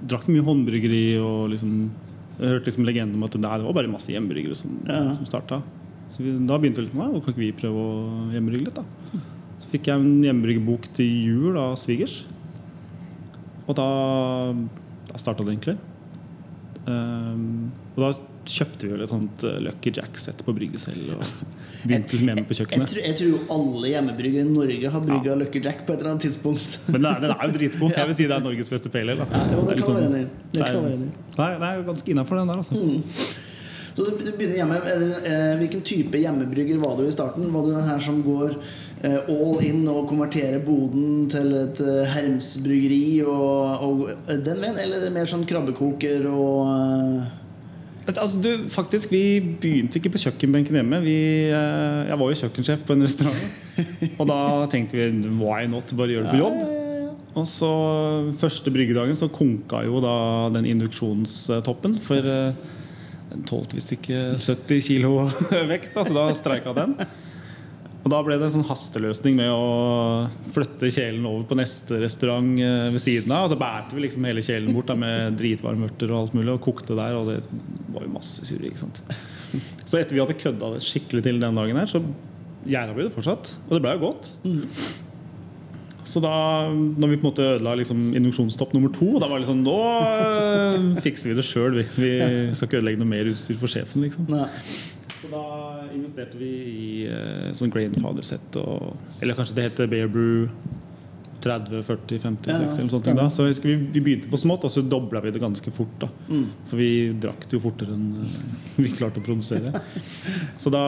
drakk 0.07 0.29
mye 0.31 0.45
håndbryggeri. 0.45 1.03
Og 1.23 1.49
liksom, 1.53 1.73
jeg 2.39 2.53
hørte 2.53 2.71
liksom 2.71 2.87
legenden 2.87 3.19
om 3.19 3.27
at 3.27 3.35
det 3.35 3.43
var 3.43 3.73
bare 3.75 3.91
masse 3.91 4.13
hjemmebryggere 4.13 4.55
som, 4.55 4.79
Ja. 4.87 5.15
som 5.17 5.25
starta. 5.25 5.61
Så 6.09 6.23
vi, 6.23 6.31
da 6.47 6.57
begynte 6.57 6.81
vi 6.81 6.87
litt 6.87 6.95
med 6.97 7.19
Kan 7.21 7.33
ikke 7.35 7.43
vi 7.43 7.51
prøve 7.53 7.77
å 7.77 8.31
hjemmebrygge 8.33 8.65
litt, 8.65 8.79
da? 8.79 8.83
Så 9.59 9.67
fikk 9.69 9.89
jeg 9.89 9.99
en 9.99 10.23
hjemmebryggebok 10.23 10.87
til 10.95 11.05
jul 11.05 11.57
av 11.59 11.75
svigers. 11.77 12.23
Og 13.67 13.75
da, 13.77 13.85
da 15.11 15.19
starta 15.21 15.43
det 15.45 15.53
egentlig. 15.57 15.77
Um, 16.87 17.69
og 17.95 17.99
da 18.01 18.11
kjøpte 18.45 18.85
vi 18.87 18.91
vel 18.93 19.01
et 19.05 19.09
sånt 19.11 19.43
eh, 19.43 19.57
Lucky 19.65 19.91
Jack-sett 19.95 20.43
på 20.45 20.53
brygge 20.55 20.79
selv. 20.79 21.15
Og 21.17 21.23
begynte 21.87 22.17
hjemme 22.19 22.43
på 22.45 22.53
Jeg, 22.55 22.59
kjøkkenet. 22.61 22.91
tror- 22.93 23.05
jeg 23.07 23.15
tror 23.19 23.29
jo 23.33 23.39
alle 23.55 23.91
hjemmebryggere 23.93 24.45
i 24.45 24.49
Norge 24.53 24.89
har 24.95 25.03
brygga 25.05 25.35
Lucky 25.39 25.61
Jack 25.63 25.85
på 25.87 25.93
et 25.93 25.99
eller 25.99 26.11
annet 26.15 26.25
tidspunkt. 26.27 26.79
Men 26.93 27.01
den 27.01 27.11
er, 27.11 27.19
den 27.27 27.35
er 27.35 27.45
jo 27.47 27.57
dritgod. 27.59 27.93
Jeg 27.99 28.07
vil 28.11 28.17
si 28.21 28.27
det 28.31 28.35
er 28.39 28.43
Norges 28.47 28.69
beste 28.73 28.89
pale 28.93 29.15
ale. 29.17 29.27
Ja, 29.31 29.43
det 29.45 29.61
Det 29.67 29.77
liksom-. 29.81 30.01
Det 30.09 30.25
det 30.55 31.69
er- 31.69 31.77
jo 31.79 31.87
ganske 31.93 32.11
innafor, 32.11 32.35
den 32.41 32.47
der. 32.47 32.55
Altså. 32.63 32.75
Så 33.95 34.05
du, 34.05 34.11
du 34.23 34.31
begynner 34.37 34.55
hjemme. 34.61 34.75
Eh, 35.25 35.55
Hvilken 35.59 35.81
type 35.83 36.17
hjemmebrygger 36.21 36.77
var 36.79 36.95
du 36.97 37.07
i 37.07 37.11
starten? 37.11 37.49
Var 37.53 37.65
du 37.65 37.71
den 37.73 37.87
her 37.89 37.99
som 37.99 38.21
går 38.23 38.53
eh, 39.03 39.17
all 39.27 39.63
in 39.65 39.81
og 39.91 40.05
konverterer 40.07 40.61
boden 40.63 41.25
til 41.31 41.51
et 41.65 41.81
eh, 41.83 42.05
Herms-bryggeri 42.13 43.23
og, 43.25 43.83
og 43.83 44.05
den 44.45 44.61
veien? 44.61 44.79
Eller 44.79 45.03
er 45.07 45.15
mer 45.15 45.27
sånn 45.27 45.43
krabbekoker 45.49 46.27
og 46.31 46.69
eh, 46.69 47.27
Altså, 48.17 48.39
du, 48.41 48.49
faktisk, 48.71 49.11
Vi 49.11 49.39
begynte 49.61 49.99
ikke 49.99 50.13
på 50.15 50.23
kjøkkenbenken 50.25 50.79
hjemme. 50.79 51.01
Vi, 51.03 51.17
eh, 51.51 52.09
jeg 52.09 52.17
var 52.19 52.31
jo 52.31 52.39
kjøkkensjef 52.41 52.83
på 52.87 52.97
en 52.97 53.05
restaurant. 53.05 53.45
Og 54.17 54.27
da 54.29 54.39
tenkte 54.71 54.97
vi 54.97 55.35
why 55.37 55.67
not? 55.69 55.93
Bare 55.97 56.15
gjøre 56.15 56.29
det 56.29 56.35
på 56.37 56.41
jobb. 56.41 56.59
Og 57.39 57.45
så 57.47 57.69
første 58.39 58.73
bryggedagen 58.73 59.15
så 59.15 59.29
konka 59.31 59.83
jo 59.85 60.01
da 60.03 60.15
den 60.55 60.67
induksjonstoppen. 60.71 61.99
For 62.03 62.25
eh, 62.25 62.77
den 63.29 63.45
tålte 63.49 63.77
visst 63.77 63.93
ikke 63.93 64.33
70 64.33 64.85
kilo 64.87 65.13
vekt, 65.71 65.91
da, 65.93 66.05
så 66.07 66.15
da 66.17 66.29
streika 66.33 66.73
den. 66.77 66.97
Og 67.99 68.11
da 68.13 68.19
ble 68.23 68.37
det 68.39 68.47
en 68.47 68.53
sånn 68.53 68.67
hasteløsning 68.69 69.35
med 69.35 69.49
å 69.51 70.29
flytte 70.53 70.91
kjelen 70.93 71.25
over 71.27 71.43
på 71.49 71.57
neste 71.59 71.99
restaurant 71.99 72.53
eh, 72.63 72.87
ved 72.93 73.03
siden 73.03 73.33
av. 73.35 73.47
Og 73.47 73.53
så 73.53 73.59
bærte 73.59 73.97
vi 73.97 74.05
liksom 74.05 74.27
hele 74.29 74.43
kjelen 74.45 74.71
bort 74.75 74.87
da, 74.91 74.95
med 74.99 75.35
dritvarme 75.41 75.89
urter 75.89 76.13
og 76.13 76.21
alt 76.21 76.37
mulig 76.37 76.53
og 76.53 76.63
kokte 76.63 76.95
der. 76.95 77.17
Og 77.19 77.27
det 77.27 77.41
var 77.91 78.07
jo 78.07 78.13
masse 78.13 78.47
surr. 78.47 78.63
ikke 78.69 78.85
sant? 78.85 79.03
Så 79.83 79.99
etter 79.99 80.15
vi 80.15 80.23
hadde 80.23 80.37
kødda 80.39 80.73
det 80.75 80.85
skikkelig 80.85 81.25
til 81.25 81.39
den 81.41 81.57
dagen 81.57 81.79
her, 81.81 81.89
så 81.89 82.01
gjerda 82.69 82.95
vi 82.95 83.05
det 83.05 83.13
fortsatt. 83.15 83.53
Og 83.67 83.75
det 83.75 83.83
blei 83.83 83.95
jo 83.97 84.05
godt. 84.07 84.31
Så 86.09 86.21
da 86.23 86.33
når 86.71 87.11
vi 87.11 87.17
på 87.19 87.25
en 87.25 87.29
måte 87.29 87.45
ødela 87.45 87.75
liksom 87.77 88.13
induksjonstopp 88.17 88.71
nummer 88.73 88.93
to, 88.95 89.11
da 89.21 89.27
var 89.27 89.37
det 89.37 89.43
liksom 89.43 89.59
Nå 89.65 89.75
øh, 89.83 90.87
fikser 91.03 91.33
vi 91.33 91.35
det 91.37 91.45
sjøl, 91.45 91.81
vi. 91.81 91.85
Vi 91.99 92.13
skal 92.55 92.69
ikke 92.69 92.79
ødelegge 92.79 93.01
noe 93.03 93.11
mer 93.11 93.29
utstyr 93.29 93.59
for 93.59 93.69
sjefen, 93.69 94.07
liksom. 94.07 94.29
Nei. 94.31 94.47
Så 95.29 95.35
da 95.35 95.85
investerte 95.93 96.39
vi 96.41 96.49
i 96.49 96.89
uh, 97.05 97.49
sånn 97.53 97.69
Grandfather-sett 97.73 98.57
Eller 99.21 99.37
kanskje 99.37 99.59
det 99.59 99.69
heter 99.69 99.89
Bear 99.91 100.09
Brew 100.09 100.47
30, 101.41 101.83
40, 101.83 102.19
50, 102.19 102.51
Ja, 102.51 102.57
60 102.57 102.79
eller 102.81 102.89
sånt 102.89 103.05
da. 103.15 103.29
Så 103.29 103.45
vi, 103.63 103.75
vi 103.75 104.01
begynte 104.01 104.29
på 104.31 104.37
smått, 104.37 104.65
og 104.67 104.73
så 104.73 104.81
dobla 104.83 105.21
vi 105.23 105.31
det 105.31 105.39
ganske 105.39 105.71
fort. 105.71 105.93
da 106.01 106.09
Mm. 106.27 106.45
For 106.67 106.77
vi 106.77 106.89
drakk 107.21 107.45
det 107.47 107.55
jo 107.55 107.61
fortere 107.63 107.95
enn 107.95 108.09
eh, 108.25 108.41
vi 108.83 108.91
klarte 108.91 109.21
å 109.21 109.25
produsere. 109.25 109.71
Så 110.61 110.69
da, 110.73 110.83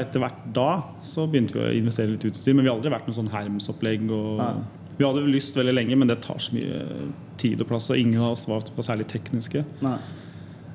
etter 0.00 0.22
hvert 0.22 0.44
da 0.54 0.70
så 1.04 1.26
begynte 1.26 1.58
vi 1.58 1.64
å 1.64 1.74
investere 1.80 2.14
litt 2.14 2.24
utstyr. 2.24 2.54
Men 2.54 2.64
vi 2.64 2.70
har 2.70 2.78
aldri 2.78 2.92
vært 2.94 3.08
noe 3.10 3.18
sånn 3.18 3.32
Hermes-opplegg. 3.32 4.06
Og 4.10 4.42
Ja. 4.42 4.52
Vi 4.96 5.04
hadde 5.04 5.26
lyst 5.28 5.56
veldig 5.58 5.74
lenge, 5.74 5.96
men 6.00 6.08
det 6.08 6.22
tar 6.24 6.38
så 6.40 6.54
mye 6.56 6.78
tid 7.36 7.60
og 7.60 7.68
plass. 7.68 7.90
Og 7.92 7.98
ingen 8.00 8.22
av 8.22 8.32
oss 8.32 8.46
var, 8.48 8.64
var 8.78 8.86
særlig 8.86 9.04
tekniske. 9.10 9.64
Nei. 9.84 9.98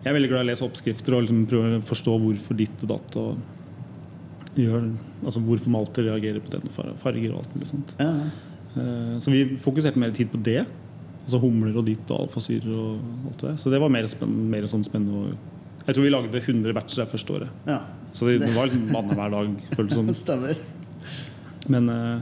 Jeg 0.02 0.10
er 0.10 0.16
veldig 0.18 0.30
glad 0.32 0.42
i 0.42 0.46
å 0.48 0.50
lese 0.50 0.66
oppskrifter 0.66 1.14
og 1.14 1.24
liksom 1.26 1.44
prøve 1.50 1.78
å 1.78 1.82
forstå 1.86 2.14
hvorfor 2.24 2.58
ditt 2.58 2.86
og 2.88 2.90
datt. 2.96 3.18
Og 3.22 4.58
gjør, 4.58 4.88
altså 5.22 5.44
hvorfor 5.46 5.72
Malte 5.74 6.04
reagerer 6.08 6.42
på 6.44 6.52
denne 6.56 6.72
farger 7.00 7.36
og 7.36 7.44
alt 7.44 7.54
mulig 7.56 7.70
sånt. 7.70 7.94
Ja. 8.02 8.10
Eh, 8.76 9.14
Så 9.22 9.32
vi 9.34 9.44
fokuserte 9.62 10.02
mer 10.02 10.12
tid 10.18 10.32
på 10.34 10.42
det. 10.44 10.64
Altså 11.22 11.38
humler 11.44 11.78
og 11.78 11.86
ditt 11.86 12.10
og 12.10 12.26
alfasyrer 12.26 12.72
og 12.74 13.28
alt 13.30 13.38
det 13.44 13.50
der. 13.52 13.58
Så 13.62 13.70
det 13.70 13.80
var 13.84 13.94
mer, 13.94 14.08
spenn, 14.10 14.34
mer 14.50 14.66
sånn 14.72 14.84
spennende. 14.88 15.36
Jeg 15.86 15.96
tror 15.96 16.04
vi 16.08 16.14
lagde 16.14 16.42
100 16.42 16.74
batcher 16.78 17.04
det 17.04 17.12
første 17.14 17.38
året. 17.38 17.50
ja. 17.70 17.80
Så 18.12 18.26
det, 18.28 18.40
det 18.42 18.50
var 18.58 18.66
liksom 18.72 18.96
annenhver 18.98 19.32
dag. 19.32 19.52
føltes 19.78 19.96
som. 19.96 20.10
Stemmer. 20.18 20.58
Men 21.72 21.88
eh, 21.94 22.18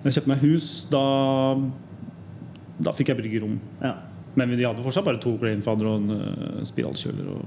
når 0.00 0.08
jeg 0.08 0.16
kjøpte 0.16 0.32
meg 0.32 0.40
hus, 0.42 0.70
da, 0.90 1.02
da 2.82 2.94
fikk 2.96 3.12
jeg 3.12 3.20
bryggerom. 3.20 3.60
Ja. 3.84 3.92
Men 4.36 4.56
de 4.56 4.64
hadde 4.64 4.82
fortsatt 4.84 5.04
bare 5.04 5.20
to 5.20 5.36
grainfader 5.40 5.86
og 5.90 6.00
en 6.00 6.10
eh, 6.16 6.64
spiralkjøler 6.68 7.26
og 7.34 7.44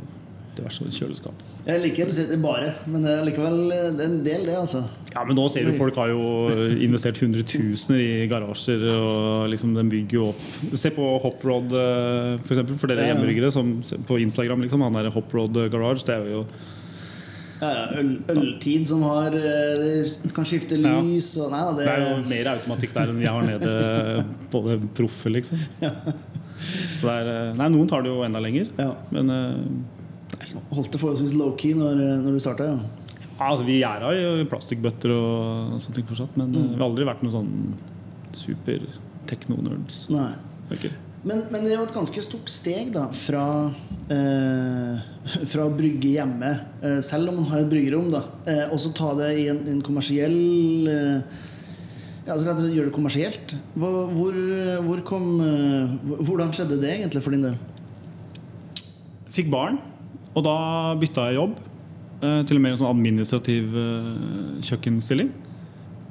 diverse 0.56 0.86
kjøleskap. 0.88 1.42
Jeg 1.66 1.82
liker 1.84 2.12
det 2.16 2.38
bare, 2.40 2.70
men 2.88 3.04
det 3.04 3.12
er 3.12 3.26
likevel 3.28 3.58
er 3.76 3.90
en 4.06 4.14
del, 4.24 4.46
det, 4.48 4.54
altså. 4.56 4.86
Ja, 5.12 5.26
men 5.28 5.36
nå 5.36 5.50
ser 5.52 5.66
vi 5.68 5.74
folk 5.76 5.98
har 6.00 6.14
jo 6.14 6.22
investert 6.86 7.20
hundretusener 7.20 8.00
i 8.00 8.28
garasjer. 8.32 8.86
Og 8.94 9.50
liksom 9.52 9.74
den 9.76 9.90
bygger 9.92 10.16
jo 10.20 10.30
opp 10.30 10.78
Se 10.80 10.94
på 10.96 11.10
Hoprod, 11.26 11.74
eh, 11.76 12.38
for 12.46 12.56
eksempel, 12.56 12.78
for 12.80 12.88
dere 12.88 13.04
Ja, 13.04 13.10
ja. 13.10 13.16
hjemmebyggere 13.18 13.52
som 13.52 13.76
på 14.08 14.22
Instagram. 14.24 14.62
liksom 14.64 14.86
Han 14.86 14.94
der 15.02 15.10
Hoprod 15.12 15.60
Garage. 15.74 16.06
Det 16.08 16.16
er 16.16 16.32
jo 16.32 16.46
Ja, 17.62 17.70
ja, 17.72 17.84
øl, 18.00 18.10
øltid 18.30 18.88
som 18.88 19.02
har 19.08 19.32
eh, 19.36 20.08
Kan 20.36 20.44
skifte 20.48 20.76
Ja. 20.80 21.00
lys 21.02 21.34
og 21.40 21.52
Nei, 21.52 21.62
det 21.78 21.86
Det 21.86 21.94
er 21.94 22.10
jo 22.12 22.30
mer 22.30 22.50
automatikk 22.54 22.94
der 22.94 23.12
enn 23.12 23.20
vi 23.20 23.26
har 23.32 23.42
nede 23.48 24.26
på 24.52 24.64
det 24.70 24.80
proffe, 24.96 25.32
liksom. 25.32 25.60
Så 26.60 27.08
det 27.08 27.16
er, 27.22 27.32
eh, 27.32 27.56
nei, 27.60 27.70
noen 27.74 27.90
tar 27.92 28.06
det 28.06 28.14
jo 28.14 28.24
enda 28.26 28.42
lenger. 28.44 28.72
ja. 28.80 28.94
Men 29.16 29.32
nei. 29.32 30.54
Holdt 30.76 30.92
det 30.94 31.00
forholdsvis 31.00 31.34
low-key 31.38 31.78
når, 31.78 32.00
når 32.26 32.36
du 32.36 32.42
starta, 32.44 32.68
ja. 32.68 32.76
ja, 33.38 33.48
altså, 33.48 33.64
vi 33.68 33.80
gjerda 33.80 34.12
i 34.14 34.46
plastikkbøtter 34.50 35.14
og 35.16 35.78
sånne 35.82 36.00
ting 36.00 36.08
fortsatt. 36.10 36.36
Men 36.40 36.52
mm. 36.52 36.68
vi 36.74 36.78
har 36.80 36.86
aldri 36.90 37.08
vært 37.08 37.24
noen 37.26 37.36
sånn 37.36 37.56
super 38.36 38.84
techno-nerds. 39.30 40.06
Nei. 40.14 40.32
Okay. 40.74 40.92
Men, 41.26 41.42
men 41.50 41.64
det 41.66 41.74
er 41.74 41.80
jo 41.80 41.88
et 41.88 41.96
ganske 41.96 42.22
stort 42.22 42.52
steg 42.54 42.92
da 42.94 43.08
fra, 43.18 43.46
eh, 44.14 45.06
fra 45.52 45.66
å 45.66 45.74
brygge 45.74 46.14
hjemme, 46.20 46.52
eh, 46.86 47.00
selv 47.06 47.32
om 47.32 47.40
man 47.42 47.50
har 47.50 47.64
et 47.64 47.72
bryggerom, 47.72 48.12
da, 48.14 48.22
eh, 48.46 48.66
og 48.70 48.78
så 48.82 48.94
ta 48.94 49.14
det 49.18 49.32
i 49.42 49.48
en, 49.54 49.64
en 49.74 49.82
kommersiell 49.86 50.92
eh, 50.92 51.42
ja, 52.26 52.34
altså 52.34 52.50
og 52.50 52.58
slett 52.58 52.74
gjøre 52.74 52.90
det 52.90 52.96
kommersielt. 52.96 53.54
Hvor, 53.78 54.08
hvor, 54.10 54.38
hvor 54.88 55.02
kom, 55.06 55.26
eh, 55.46 55.92
hvordan 56.26 56.54
skjedde 56.58 56.80
det 56.82 56.96
egentlig 56.96 57.22
for 57.22 57.36
din 57.36 57.46
del? 57.46 57.60
Fikk 59.36 59.52
barn, 59.54 59.78
og 60.34 60.46
da 60.48 60.56
bytta 60.98 61.28
jeg 61.30 61.38
jobb 61.38 61.60
eh, 62.24 62.42
til 62.50 62.58
en 62.58 62.66
mer 62.66 62.80
sånn 62.80 62.90
administrativ 62.90 63.78
eh, 63.78 64.10
kjøkkenstilling. 64.66 65.30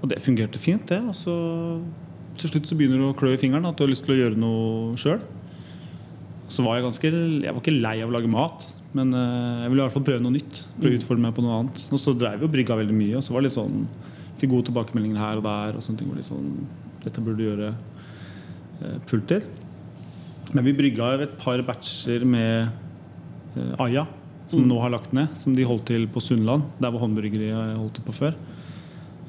Og 0.04 0.12
det 0.12 0.20
fungerte 0.22 0.62
fint, 0.62 0.86
det. 0.86 1.00
Og 1.02 1.18
så 1.18 1.34
til 2.38 2.52
slutt 2.52 2.70
så 2.70 2.78
begynner 2.78 3.02
du 3.02 3.08
å 3.08 3.18
klø 3.18 3.34
i 3.34 3.40
fingeren 3.40 3.66
at 3.66 3.74
du 3.74 3.82
har 3.82 3.90
lyst 3.90 4.06
til 4.06 4.14
å 4.14 4.20
gjøre 4.20 4.38
noe 4.38 4.94
sjøl. 5.00 5.18
Så 6.46 6.62
var 6.62 6.76
jeg 6.78 6.84
ganske 6.84 7.10
Jeg 7.10 7.50
var 7.50 7.62
ikke 7.62 7.74
lei 7.74 7.96
av 8.04 8.10
å 8.12 8.14
lage 8.14 8.30
mat, 8.30 8.68
men 8.94 9.10
jeg 9.10 9.70
ville 9.72 9.80
i 9.80 9.86
hvert 9.88 9.96
fall 9.96 10.06
prøve 10.06 10.22
noe 10.22 10.36
nytt. 10.36 10.66
Prøve 10.78 10.94
å 10.94 11.00
utfordre 11.00 11.24
meg 11.24 11.34
på 11.34 11.42
noe 11.42 11.58
annet. 11.58 11.86
Og 11.90 11.98
så 11.98 12.14
drev 12.14 12.42
vi 12.42 12.46
og 12.46 12.52
brygga 12.54 12.78
veldig 12.78 12.98
mye, 12.98 13.16
og 13.18 13.24
så 13.24 13.34
var 13.34 13.42
det 13.42 13.50
litt 13.50 13.58
sånn 13.58 13.86
Fikk 14.44 14.52
gode 14.52 14.68
tilbakemeldinger 14.68 15.16
her 15.16 15.40
og 15.40 15.46
der. 15.46 15.76
Og 15.78 15.84
sånne 15.84 16.00
ting 16.02 16.10
hvor 16.10 16.20
litt 16.20 16.28
sånn 16.28 16.50
Dette 17.04 17.20
burde 17.24 17.40
du 17.40 17.46
gjøre 17.46 17.70
eh, 17.72 18.98
fulltid. 19.08 19.46
Men 20.52 20.66
vi 20.68 20.74
brygga 20.76 21.14
et 21.24 21.38
par 21.40 21.60
batcher 21.64 22.24
med 22.28 22.68
eh, 23.56 23.82
Aya, 23.82 24.04
som 24.48 24.64
nå 24.68 24.76
har 24.82 24.92
lagt 24.92 25.12
ned. 25.16 25.32
Som 25.36 25.56
de 25.56 25.64
holdt 25.68 25.88
til 25.88 26.04
på 26.12 26.22
Sunnland. 26.24 26.68
Der 26.76 26.92
hvor 26.92 27.04
håndbryggeriet 27.06 27.78
holdt 27.80 27.96
til 27.98 28.06
på 28.06 28.16
før. 28.16 28.36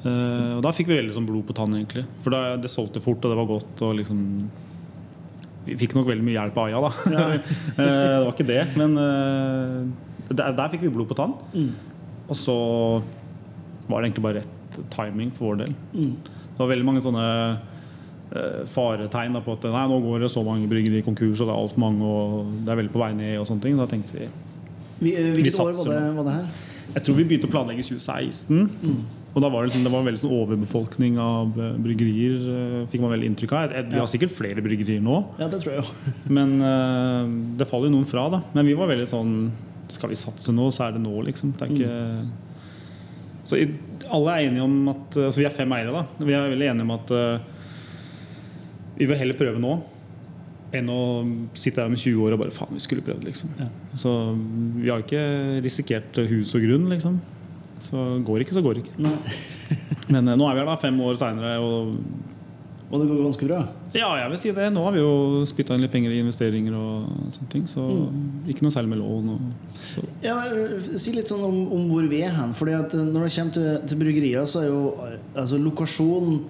Eh, 0.04 0.52
og 0.58 0.62
da 0.64 0.72
fikk 0.76 0.92
vi 0.92 1.00
veldig 1.00 1.16
sånn 1.16 1.28
blod 1.28 1.48
på 1.48 1.56
tann, 1.56 1.74
egentlig. 1.78 2.06
For 2.24 2.36
da, 2.36 2.42
det 2.60 2.72
solgte 2.72 3.02
fort, 3.04 3.24
og 3.24 3.32
det 3.32 3.40
var 3.40 3.50
godt. 3.50 3.84
Og 3.88 3.96
liksom 4.00 4.22
Vi 5.66 5.74
fikk 5.80 5.96
nok 5.96 6.12
veldig 6.12 6.28
mye 6.28 6.36
hjelp 6.36 6.60
av 6.60 6.68
Aya, 6.68 6.82
da. 6.84 7.14
Ja. 7.16 7.28
det 7.80 7.92
var 8.22 8.34
ikke 8.34 8.50
det, 8.52 8.60
men 8.78 8.98
eh, 9.02 9.78
der, 10.30 10.52
der 10.60 10.74
fikk 10.74 10.84
vi 10.84 10.92
blod 10.94 11.08
på 11.10 11.18
tann. 11.18 11.34
Og 12.26 12.36
så 12.38 12.54
var 13.86 14.00
det 14.00 14.08
egentlig 14.08 14.26
bare 14.28 14.40
rett 14.42 14.55
timing 14.92 15.32
for 15.36 15.52
vår 15.52 15.64
del. 15.64 15.74
Det 16.56 16.62
var 16.62 16.70
veldig 16.72 16.86
mange 16.88 17.02
sånne 17.04 17.24
eh, 18.32 18.62
faretegn 18.72 19.36
på 19.44 19.56
at 19.58 19.66
nei, 19.72 19.82
nå 19.90 19.98
går 20.04 20.24
det 20.24 20.30
så 20.32 20.44
mange 20.46 20.68
bryggerier 20.70 21.04
konkurs, 21.04 21.42
og 21.42 21.50
det 21.50 21.52
er 21.54 21.60
altfor 21.60 21.82
mange, 21.84 22.06
og 22.06 22.54
det 22.64 22.72
er 22.72 22.80
veldig 22.80 22.94
på 22.94 23.02
vei 23.02 23.12
ned. 23.18 23.34
og 23.42 23.46
sånne 23.50 23.66
ting. 23.66 23.76
Da 23.76 23.88
tenkte 23.90 24.16
vi 24.16 24.30
Vi, 24.98 25.12
eh, 25.12 25.34
Vi 25.36 25.50
år 25.50 25.76
var 25.76 25.92
det, 25.92 26.16
var 26.16 26.24
det 26.24 26.38
her? 26.38 26.48
Jeg 26.94 27.04
tror 27.04 27.16
vi 27.18 27.24
begynte 27.28 27.48
å 27.48 27.52
planlegge 27.52 27.82
i 27.82 27.88
2016. 27.90 28.70
Og 29.36 29.42
da 29.44 29.50
var 29.52 29.60
det, 29.60 29.68
liksom, 29.68 29.82
det 29.84 29.90
var 29.92 30.00
en 30.00 30.06
veldig 30.08 30.20
sånn 30.22 30.32
overbefolkning 30.32 31.18
av 31.20 31.58
eh, 31.60 31.74
bryggerier. 31.84 32.86
Fikk 32.88 33.02
man 33.04 33.12
veldig 33.12 33.28
inntrykk 33.34 33.52
av. 33.52 33.74
Vi 33.92 34.00
har 34.00 34.08
sikkert 34.08 34.32
flere 34.32 34.64
bryggerier 34.64 35.02
nå, 35.04 35.18
Ja, 35.36 35.50
det 35.52 35.60
tror 35.60 35.74
jeg 35.74 35.84
jo. 35.84 36.12
men 36.38 36.56
det 37.60 37.68
faller 37.68 37.90
jo 37.90 37.98
noen 37.98 38.08
fra. 38.08 38.30
da 38.32 38.40
Men 38.56 38.64
vi 38.64 38.72
var 38.78 38.88
veldig 38.88 39.08
sånn 39.12 39.36
Skal 39.92 40.10
vi 40.10 40.16
satse 40.16 40.50
nå, 40.56 40.70
så 40.72 40.86
er 40.88 40.96
det 40.96 41.04
nå, 41.04 41.12
liksom. 41.28 41.52
Det 41.52 41.68
er 41.68 41.76
ikke 41.76 41.92
Så 43.46 43.60
i, 43.60 43.68
alle 44.14 44.32
er 44.32 44.48
enige 44.48 44.64
om 44.64 44.90
at 44.92 45.18
altså 45.26 45.40
Vi 45.40 45.46
er 45.48 45.54
fem 45.54 45.72
eiere, 45.76 45.92
da. 45.94 46.24
Vi 46.26 46.34
er 46.34 46.48
veldig 46.52 46.70
enige 46.72 46.86
om 46.86 46.94
at 46.96 47.12
uh, 47.14 47.52
vi 48.96 49.08
vil 49.08 49.18
heller 49.20 49.38
prøve 49.38 49.60
nå 49.60 49.76
enn 50.76 50.88
å 50.90 51.00
sitte 51.56 51.80
her 51.80 51.88
om 51.88 51.96
20 51.96 52.24
år 52.26 52.34
og 52.34 52.40
bare 52.42 52.52
faen, 52.52 52.74
vi 52.74 52.82
skulle 52.82 53.04
prøvd, 53.06 53.22
liksom. 53.28 53.52
Ja. 53.60 53.68
Så 53.96 54.12
vi 54.76 54.90
har 54.90 55.04
ikke 55.04 55.22
risikert 55.64 56.18
hus 56.28 56.52
og 56.58 56.64
grunn, 56.66 56.88
liksom. 56.90 57.20
Så 57.84 58.02
går 58.26 58.42
ikke, 58.42 58.56
så 58.56 58.64
går 58.64 58.80
ikke. 58.82 58.96
Men 60.12 60.32
uh, 60.32 60.34
nå 60.34 60.48
er 60.48 60.56
vi 60.56 60.64
her 60.64 60.68
da 60.68 60.78
fem 60.80 60.98
år 61.06 61.20
seinere, 61.20 61.58
og 61.62 61.96
Og 62.90 63.00
det 63.00 63.08
går 63.10 63.24
ganske 63.24 63.48
bra. 63.48 63.64
Ja, 63.96 64.10
jeg 64.20 64.30
vil 64.32 64.40
si 64.40 64.52
det. 64.56 64.66
Nå 64.74 64.82
har 64.86 64.94
vi 64.94 65.02
jo 65.02 65.42
spytta 65.48 65.76
inn 65.76 65.84
litt 65.84 65.92
penger 65.92 66.14
i 66.14 66.20
investeringer 66.22 66.76
og 66.76 67.32
sånne 67.34 67.50
ting. 67.52 67.64
Så 67.70 67.84
ikke 68.48 68.66
noe 68.66 68.74
særlig 68.74 68.92
med 68.92 69.00
lån. 69.02 69.32
Og, 69.34 69.74
så. 69.88 70.04
Ja, 70.24 70.36
men, 70.38 70.62
øh, 70.62 70.92
si 71.00 71.14
litt 71.16 71.32
sånn 71.32 71.44
om, 71.46 71.58
om 71.76 71.88
hvor 71.90 72.06
vi 72.10 72.22
er 72.26 72.34
hen. 72.36 72.54
Fordi 72.58 72.76
at 72.76 72.94
øh, 72.96 73.04
Når 73.06 73.26
det 73.26 73.34
kommer 73.36 73.56
til, 73.58 73.68
til 73.88 74.00
bryggerier, 74.02 74.48
så 74.50 74.62
er 74.62 74.70
jo 74.70 74.82
øh, 75.06 75.18
altså 75.34 75.60
lokasjonen 75.62 76.42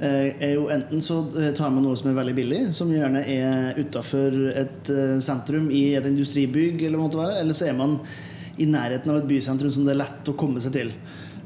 eh, 0.00 0.30
er 0.48 0.54
jo 0.54 0.68
Enten 0.72 1.04
så 1.04 1.20
eh, 1.40 1.52
tar 1.56 1.74
man 1.74 1.84
noe 1.86 1.98
som 1.98 2.10
er 2.10 2.18
veldig 2.20 2.36
billig, 2.38 2.62
som 2.76 2.92
gjerne 2.92 3.24
er 3.24 3.78
utafor 3.80 4.40
et 4.54 4.92
eh, 4.92 5.18
sentrum 5.24 5.70
i 5.70 5.88
et 5.98 6.08
industribygg, 6.08 6.82
eller 6.86 7.02
måtte 7.02 7.20
være, 7.20 7.40
eller 7.42 7.56
så 7.56 7.70
er 7.70 7.78
man 7.78 8.00
i 8.56 8.66
nærheten 8.68 9.12
av 9.12 9.20
et 9.20 9.28
bysentrum 9.28 9.72
som 9.72 9.84
det 9.84 9.92
er 9.92 10.04
lett 10.04 10.32
å 10.32 10.36
komme 10.38 10.62
seg 10.64 10.72
til. 10.76 10.92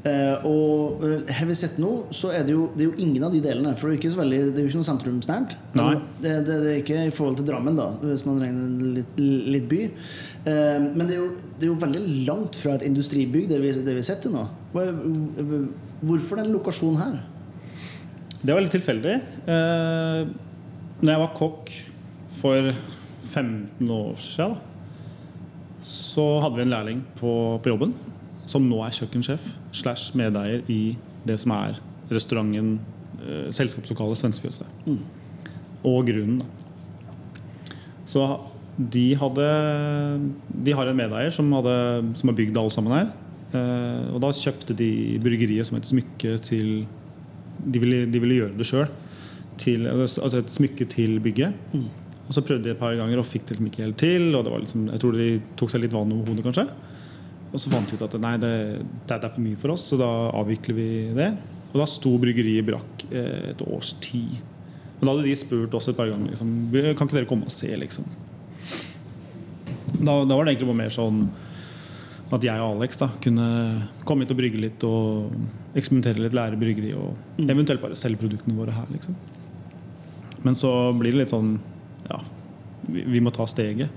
Eh, 0.01 0.45
og 0.49 1.03
eh, 1.05 1.27
har 1.37 1.45
vi 1.45 1.55
sett 1.57 1.75
nå, 1.81 1.91
så 2.15 2.31
er 2.33 2.45
det, 2.47 2.55
jo, 2.55 2.69
det 2.73 2.85
er 2.85 2.89
jo 2.89 3.05
ingen 3.05 3.25
av 3.27 3.33
de 3.35 3.41
delene. 3.43 3.75
For 3.77 3.87
det 3.87 3.91
er 3.91 3.97
jo 3.97 4.01
ikke, 4.01 4.13
så 4.15 4.21
veldig, 4.23 4.39
det 4.49 4.61
er 4.61 4.65
jo 4.65 4.71
ikke 4.71 4.81
noe 4.81 4.89
sentrumsnært. 4.89 5.55
Nei. 5.77 5.91
Det, 6.23 6.31
det, 6.47 6.57
det 6.63 6.71
er 6.71 6.79
ikke 6.81 7.03
i 7.05 7.13
forhold 7.13 7.37
til 7.37 7.49
Drammen, 7.51 7.77
da, 7.77 7.89
hvis 8.01 8.25
man 8.25 8.41
regner 8.41 8.95
litt, 8.97 9.19
litt 9.21 9.67
by. 9.69 9.81
Eh, 10.41 10.87
men 10.87 11.03
det 11.05 11.17
er, 11.17 11.19
jo, 11.21 11.27
det 11.53 11.67
er 11.67 11.69
jo 11.69 11.77
veldig 11.83 12.03
langt 12.29 12.57
fra 12.57 12.73
et 12.79 12.87
industribygg, 12.87 13.45
det 13.51 13.61
vi, 13.61 13.75
det 13.85 13.97
vi 13.99 14.05
setter 14.07 14.33
nå. 14.33 14.47
Hvorfor 14.73 16.41
den 16.41 16.49
lokasjonen 16.55 17.01
her? 17.01 17.21
Det 18.41 18.55
var 18.55 18.65
litt 18.65 18.73
tilfeldig. 18.73 19.19
Eh, 19.53 20.23
når 21.01 21.13
jeg 21.13 21.23
var 21.27 21.37
kokk 21.37 21.73
for 22.41 22.73
15 23.31 23.93
år 23.93 24.15
siden, 24.21 24.57
så 25.85 26.25
hadde 26.41 26.57
vi 26.57 26.65
en 26.65 26.73
lærling 26.73 27.05
på, 27.17 27.31
på 27.61 27.69
jobben 27.69 27.93
som 28.49 28.65
nå 28.67 28.79
er 28.85 28.95
kjøkkensjef 28.95 29.51
slash 29.75 30.15
medeier 30.17 30.63
i 30.71 30.95
det 31.27 31.37
som 31.39 31.53
er 31.55 31.79
restauranten, 32.11 32.79
eh, 33.21 33.49
selskapslokalet 33.55 34.17
Svenskefjøset. 34.19 34.65
Og 35.83 36.05
Grunnen. 36.07 36.39
da. 36.39 36.45
Så 38.05 38.25
de 38.77 39.15
hadde 39.15 39.47
De 40.63 40.73
har 40.73 40.87
en 40.87 40.97
medeier 40.97 41.31
som, 41.31 41.51
hadde, 41.51 42.15
som 42.15 42.29
har 42.29 42.35
bygd 42.35 42.57
alle 42.57 42.71
sammen 42.71 42.93
her. 42.95 43.11
Eh, 43.53 44.13
og 44.13 44.21
da 44.23 44.31
kjøpte 44.31 44.75
de 44.77 45.19
bryggeriet 45.23 45.67
som 45.67 45.77
et 45.77 45.87
smykke 45.87 46.37
til 46.41 46.85
de 47.61 47.79
ville, 47.79 48.05
de 48.09 48.19
ville 48.19 48.39
gjøre 48.39 48.57
det 48.57 48.65
sjøl. 48.67 48.87
Altså 49.61 50.37
et 50.39 50.49
smykke 50.49 50.87
til 50.89 51.19
bygget. 51.19 51.53
Og 52.27 52.33
så 52.33 52.41
prøvde 52.41 52.63
de 52.63 52.71
et 52.71 52.79
par 52.79 52.95
ganger 52.95 53.19
og 53.19 53.25
fikk 53.27 53.43
det 53.43 53.57
liksom 53.57 53.67
ikke 53.67 53.83
helt 53.83 53.97
til. 53.99 54.35
Og 54.35 54.45
det 54.45 54.51
var 54.53 54.59
liksom, 54.63 54.87
jeg 54.89 54.99
tror 55.03 55.11
de 55.17 55.41
tok 55.59 55.73
seg 55.73 55.83
litt 55.83 55.93
vann 55.93 56.13
over 56.15 56.31
hodet, 56.31 56.45
kanskje. 56.47 56.65
Og 57.51 57.59
så 57.59 57.71
fant 57.71 57.89
vi 57.91 57.99
ut 57.99 58.05
at 58.07 58.15
nei, 58.23 58.35
det, 58.39 58.53
det 59.07 59.17
er 59.17 59.27
for 59.27 59.43
mye 59.43 59.59
for 59.59 59.73
oss, 59.73 59.89
så 59.91 59.99
da 59.99 60.09
avvikler 60.39 60.77
vi 60.77 60.89
det. 61.17 61.29
Og 61.71 61.79
da 61.81 61.87
sto 61.87 62.13
bryggeriet 62.19 62.67
brakk 62.67 63.05
eh, 63.11 63.51
et 63.51 63.63
års 63.67 63.93
tid. 64.03 64.39
Men 64.99 65.07
da 65.07 65.13
hadde 65.15 65.27
de 65.27 65.37
spurt 65.39 65.73
oss 65.75 65.89
et 65.89 65.97
par 65.97 66.11
ganger 66.11 66.29
liksom, 66.29 66.49
Kan 66.95 67.07
ikke 67.07 67.17
dere 67.17 67.29
komme 67.29 67.47
og 67.49 67.53
se. 67.53 67.71
liksom 67.79 68.05
da, 70.01 70.25
da 70.25 70.35
var 70.35 70.45
det 70.45 70.53
egentlig 70.55 70.69
bare 70.69 70.81
mer 70.81 70.93
sånn 70.93 71.23
at 72.31 72.45
jeg 72.47 72.63
og 72.63 72.77
Alex 72.77 72.99
da 73.01 73.09
kunne 73.21 73.47
komme 74.07 74.23
hit 74.23 74.31
og 74.33 74.39
brygge 74.39 74.61
litt 74.63 74.85
og 74.87 75.33
eksperimentere 75.77 76.23
litt, 76.23 76.35
lære 76.35 76.59
bryggeri 76.59 76.93
og 76.95 77.41
eventuelt 77.43 77.83
bare 77.83 77.97
selge 77.99 78.21
produktene 78.23 78.55
våre 78.55 78.75
her. 78.75 78.87
liksom 78.93 79.17
Men 80.45 80.55
så 80.57 80.71
blir 80.97 81.13
det 81.13 81.25
litt 81.25 81.33
sånn 81.35 81.57
Ja, 82.07 82.21
vi, 82.87 83.03
vi 83.17 83.21
må 83.23 83.33
ta 83.35 83.45
steget. 83.47 83.91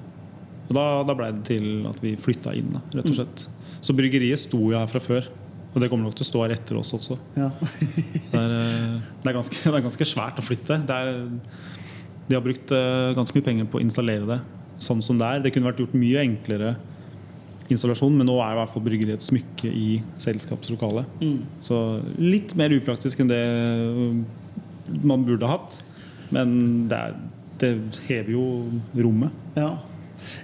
Og 0.68 0.74
da, 0.76 0.84
da 1.06 1.16
blei 1.16 1.30
det 1.36 1.44
til 1.48 1.86
at 1.90 1.98
vi 2.02 2.14
flytta 2.20 2.54
inn, 2.56 2.72
da, 2.74 2.82
rett 2.96 3.10
og 3.10 3.18
slett. 3.18 3.46
Så 3.84 3.96
bryggeriet 3.96 4.40
sto 4.40 4.60
jo 4.70 4.78
her 4.78 4.88
fra 4.90 5.02
før. 5.02 5.28
Og 5.74 5.82
det 5.82 5.90
kommer 5.90 6.06
nok 6.06 6.14
til 6.16 6.24
å 6.24 6.28
stå 6.28 6.42
her 6.44 6.54
etter 6.54 6.78
oss 6.78 6.92
også. 6.94 7.18
Ja. 7.36 7.50
Det 8.34 8.40
er, 8.40 8.52
eh, 8.58 8.94
det 9.22 9.30
er, 9.30 9.34
ganske, 9.36 9.58
det 9.62 9.78
er 9.78 9.84
ganske 9.84 10.06
svært 10.08 10.38
å 10.40 10.42
flytte. 10.42 10.80
Det 10.88 10.94
er, 10.94 11.18
de 12.26 12.34
har 12.34 12.42
brukt 12.42 12.72
eh, 12.74 13.12
ganske 13.14 13.36
mye 13.36 13.46
penger 13.46 13.68
på 13.70 13.78
å 13.78 13.82
installere 13.84 14.26
det 14.26 14.38
sånn 14.82 15.02
som 15.04 15.20
det 15.20 15.28
er. 15.28 15.44
Det 15.44 15.52
kunne 15.54 15.68
vært 15.70 15.82
gjort 15.84 15.94
mye 15.98 16.24
enklere 16.24 16.74
installasjon, 17.72 18.16
men 18.18 18.28
nå 18.28 18.36
er 18.42 18.54
i 18.54 18.58
hvert 18.58 18.72
fall 18.74 18.84
bryggeriet 18.84 19.22
et 19.22 19.26
smykke 19.26 19.70
i 19.70 19.88
selskapslokalet. 20.20 21.14
Mm. 21.22 21.38
Så 21.64 21.78
litt 22.20 22.56
mer 22.58 22.74
upraktisk 22.76 23.22
enn 23.22 23.30
det 23.30 23.44
man 25.06 25.24
burde 25.26 25.48
hatt. 25.48 25.78
Men 26.34 26.54
det, 26.90 26.98
er, 26.98 27.16
det 27.62 27.72
hever 28.08 28.34
jo 28.34 28.44
rommet. 28.98 29.42
Ja, 29.56 29.76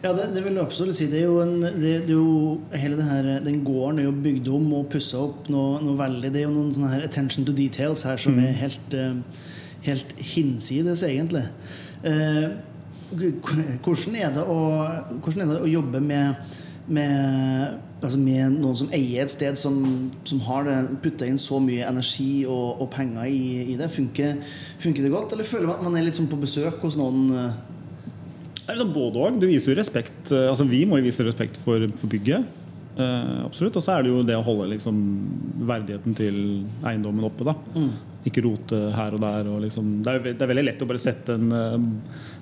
ja 0.04 0.12
det, 0.16 0.28
det 0.34 0.42
vil 0.44 0.56
jeg 0.58 0.64
absolutt 0.64 0.96
si. 0.99 1.06
Det 1.10 1.20
er 1.22 1.26
jo, 1.28 1.40
en, 1.42 1.60
det, 1.62 1.92
det 2.06 2.14
er 2.14 2.16
jo 2.16 2.60
hele 2.82 2.96
det 3.00 3.06
her, 3.08 3.28
Den 3.44 3.62
gården 3.64 3.99
er 4.00 4.08
jo 4.08 4.14
bygd 4.25 4.49
om 4.56 4.72
og 4.80 4.88
pussa 4.92 5.18
opp 5.25 5.49
noe, 5.52 5.80
noe, 5.84 5.96
veldig. 5.99 6.30
Det 6.32 6.42
er 6.42 6.49
jo 6.49 6.54
noen 6.54 6.72
sånne 6.76 6.94
her 6.94 7.06
attention 7.06 7.44
to 7.49 7.52
details 7.56 8.02
her 8.08 8.16
som 8.20 8.37
Mm. 8.37 8.44
er 8.46 8.58
helt, 8.64 8.94
eh, 8.94 9.44
helt 9.88 10.12
hinsides, 10.34 11.02
egentlig. 11.02 11.44
Eh, 12.04 12.49
hvordan, 13.10 14.14
er 14.16 14.34
det 14.34 14.42
å, 14.46 14.58
hvordan 15.22 15.40
er 15.42 15.54
det 15.54 15.62
å 15.64 15.70
jobbe 15.70 16.00
med, 16.00 16.37
med, 16.87 17.78
altså 18.02 18.18
med 18.22 18.54
noen 18.60 18.76
som 18.78 18.92
eier 18.94 19.25
et 19.25 19.32
sted 19.34 19.58
som, 19.58 19.80
som 20.25 20.40
har 20.46 20.68
putta 21.02 21.26
inn 21.26 21.38
så 21.40 21.58
mye 21.62 21.88
energi 21.88 22.44
og, 22.46 22.80
og 22.84 22.90
penger 22.94 23.26
i, 23.26 23.72
i 23.75 23.76
det? 23.80 23.90
Funker, 23.90 24.38
funker 24.78 25.02
det 25.02 25.10
godt, 25.12 25.34
eller 25.34 25.49
føler 25.49 25.66
man 25.66 25.80
at 25.80 25.88
man 25.88 25.99
er 25.99 26.06
litt 26.06 26.20
sånn 26.20 26.30
på 26.30 26.38
besøk 26.40 26.78
hos 26.87 26.96
noen? 27.00 27.50
Det 28.71 28.77
er 28.77 28.85
liksom 28.85 28.95
både 28.95 29.19
og. 29.19 29.39
Du 29.43 29.49
viser 29.50 29.73
jo 29.73 29.81
respekt 29.81 30.31
eh, 30.31 30.47
Altså 30.47 30.67
Vi 30.69 30.85
må 30.87 31.00
jo 31.00 31.09
vise 31.09 31.27
respekt 31.27 31.59
for, 31.65 31.83
for 31.99 32.11
bygget. 32.12 32.47
Eh, 33.00 33.41
absolutt. 33.43 33.77
Og 33.77 33.83
så 33.83 33.97
er 33.97 34.07
det 34.07 34.12
jo 34.12 34.23
det 34.27 34.37
å 34.39 34.45
holde 34.47 34.69
liksom, 34.77 35.00
verdigheten 35.67 36.15
til 36.19 36.39
eiendommen 36.87 37.27
oppe. 37.27 37.49
da 37.49 37.57
Ikke 38.29 38.45
rote 38.47 38.79
her 38.95 39.17
og 39.17 39.25
der. 39.25 39.50
Og 39.50 39.65
liksom, 39.67 39.91
det, 40.07 40.15
er, 40.15 40.31
det 40.31 40.47
er 40.47 40.53
veldig 40.53 40.67
lett 40.69 40.87
å 40.87 40.91
bare 40.91 41.03
sette 41.03 41.35
en 41.35 41.50
eh, 41.57 41.77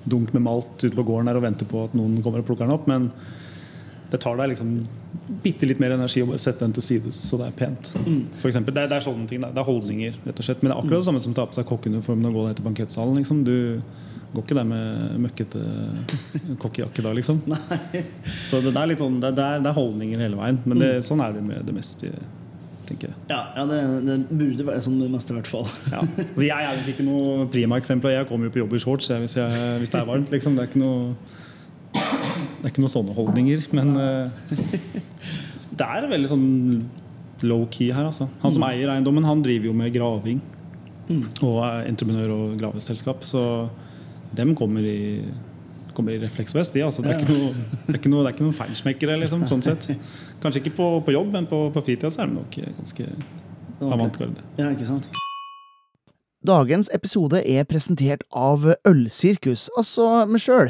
dunk 0.05 0.35
med 0.37 0.45
malt 0.45 0.85
ute 0.85 0.93
på 0.93 1.07
gården 1.07 1.31
der 1.31 1.41
og 1.41 1.45
vente 1.47 1.69
på 1.69 1.87
at 1.87 1.97
noen 1.97 2.19
kommer 2.25 2.43
og 2.43 2.49
plukker 2.51 2.67
den 2.67 2.77
opp. 2.77 2.85
Men 2.91 3.09
det 4.09 4.21
tar 4.21 4.37
deg 4.37 4.51
liksom 4.53 4.75
bitte 5.43 5.67
litt 5.69 5.81
mer 5.81 5.93
energi 5.93 6.21
å 6.25 6.29
bare 6.29 6.41
sette 6.41 6.65
den 6.65 6.73
til 6.77 6.85
side 6.85 7.13
så 7.13 7.37
det 7.41 7.49
er 7.49 7.57
pent. 7.57 7.91
For 8.41 8.49
eksempel, 8.49 8.73
det, 8.75 8.85
er, 8.85 8.91
det 8.93 8.99
er 8.99 9.05
sånne 9.05 9.25
ting. 9.29 9.41
Det 9.41 9.49
er 9.49 9.65
holdninger, 9.65 10.21
rett 10.27 10.41
og 10.41 10.45
slett. 10.45 10.61
Men 10.61 10.71
det 10.71 10.77
er 10.77 10.83
akkurat 10.83 11.01
det 11.01 11.09
samme 11.09 11.23
som 11.25 11.33
å 11.33 11.39
ta 11.41 11.49
på 11.49 11.57
seg 11.57 11.67
kokkeuniformen 11.69 12.29
og 12.29 12.37
gå 12.37 12.45
ned 12.47 12.59
til 12.61 12.69
bankettsalen. 12.69 13.17
Liksom. 13.17 13.43
Du 13.45 13.57
går 14.33 14.43
ikke 14.45 14.57
der 14.57 14.67
med 14.67 15.21
møkkete 15.23 15.61
kokkejakke 16.61 17.05
da, 17.05 17.13
liksom. 17.17 17.39
Så 18.49 18.59
det, 18.61 18.73
det 18.75 18.81
er 18.81 18.91
litt 18.91 19.01
sånn, 19.01 19.17
det, 19.21 19.31
det, 19.37 19.45
er, 19.45 19.63
det 19.63 19.71
er 19.71 19.77
holdninger 19.77 20.21
hele 20.21 20.37
veien. 20.37 20.59
Men 20.69 20.83
det, 20.83 20.89
sånn 21.07 21.23
er 21.25 21.33
det 21.33 21.41
med 21.45 21.65
det 21.65 21.73
meste, 21.73 22.11
tenker 22.89 23.09
jeg. 23.09 23.17
Ja, 23.31 23.39
ja 23.57 23.65
det, 23.69 23.79
det 24.05 24.19
burde 24.29 24.67
være 24.67 24.83
sånn 24.85 24.99
det 25.01 25.09
meste, 25.13 25.33
i 25.33 25.39
hvert 25.39 25.49
fall. 25.49 25.65
Ja. 25.89 26.03
Så 26.35 26.45
jeg 26.45 26.69
er 26.69 26.93
ikke 26.93 27.07
noe 27.07 27.49
prima 27.49 27.81
eksempel. 27.81 28.13
Jeg 28.13 28.29
kommer 28.29 28.49
jo 28.49 28.55
på 28.57 28.61
jobb 28.61 28.77
i 28.77 28.83
shorts 28.85 29.09
jeg, 29.09 29.25
hvis, 29.25 29.39
jeg, 29.39 29.65
hvis 29.81 29.95
det 29.95 30.01
er 30.03 30.07
varmt. 30.11 30.35
Liksom. 30.35 30.57
Det 30.57 30.65
er 30.65 30.71
ikke 30.71 30.83
noe 30.83 31.15
Det 31.89 32.67
er 32.67 32.71
ikke 32.73 32.85
noen 32.85 32.95
sånne 32.99 33.17
holdninger. 33.17 33.67
Men 33.73 33.93
eh, 33.97 34.55
det 35.79 35.89
er 35.89 36.09
veldig 36.13 36.33
sånn 36.35 36.47
low-key 37.49 37.89
her. 37.95 38.05
Altså. 38.11 38.29
Han 38.43 38.53
som 38.53 38.69
eier 38.69 38.93
eiendommen, 38.93 39.25
han 39.25 39.41
driver 39.41 39.71
jo 39.71 39.75
med 39.81 39.93
graving. 39.95 40.45
Og 41.09 41.61
er 41.65 41.87
entreprenør 41.89 42.33
og 42.35 42.57
graveselskap. 42.59 43.23
Så 43.25 43.41
dem 44.37 44.55
kommer 44.57 44.85
i 44.85 44.99
kommer 45.99 46.15
i 46.15 46.19
refleksvest. 46.21 46.73
De, 46.73 46.83
altså. 46.85 47.03
det, 47.03 47.11
er 47.11 47.19
ikke 47.19 47.33
noe, 47.33 47.53
det, 47.53 47.93
er 47.93 47.99
ikke 47.99 48.11
noe, 48.13 48.23
det 48.23 48.29
er 48.29 48.37
ikke 48.37 48.45
noen 48.47 48.59
feilsmekkere. 48.59 49.17
Liksom, 49.23 49.47
sånn 49.49 49.65
sett. 49.65 49.89
Kanskje 50.43 50.63
ikke 50.63 50.77
på, 50.77 50.91
på 51.03 51.15
jobb, 51.15 51.33
men 51.35 51.49
på, 51.49 51.65
på 51.75 51.83
fritida 51.83 52.11
så 52.13 52.23
er 52.23 52.31
de 52.31 52.39
nok 52.39 52.59
ganske 52.79 53.09
avantgarde. 53.83 54.45
Ja, 54.61 54.71
ikke 54.71 54.87
sant? 54.87 55.09
Dagens 56.39 56.87
episode 56.95 57.41
er 57.43 57.65
presentert 57.67 58.21
av 58.31 58.63
Ølsirkus, 58.87 59.65
altså 59.75 60.05
meg 60.23 60.39
sjøl. 60.39 60.69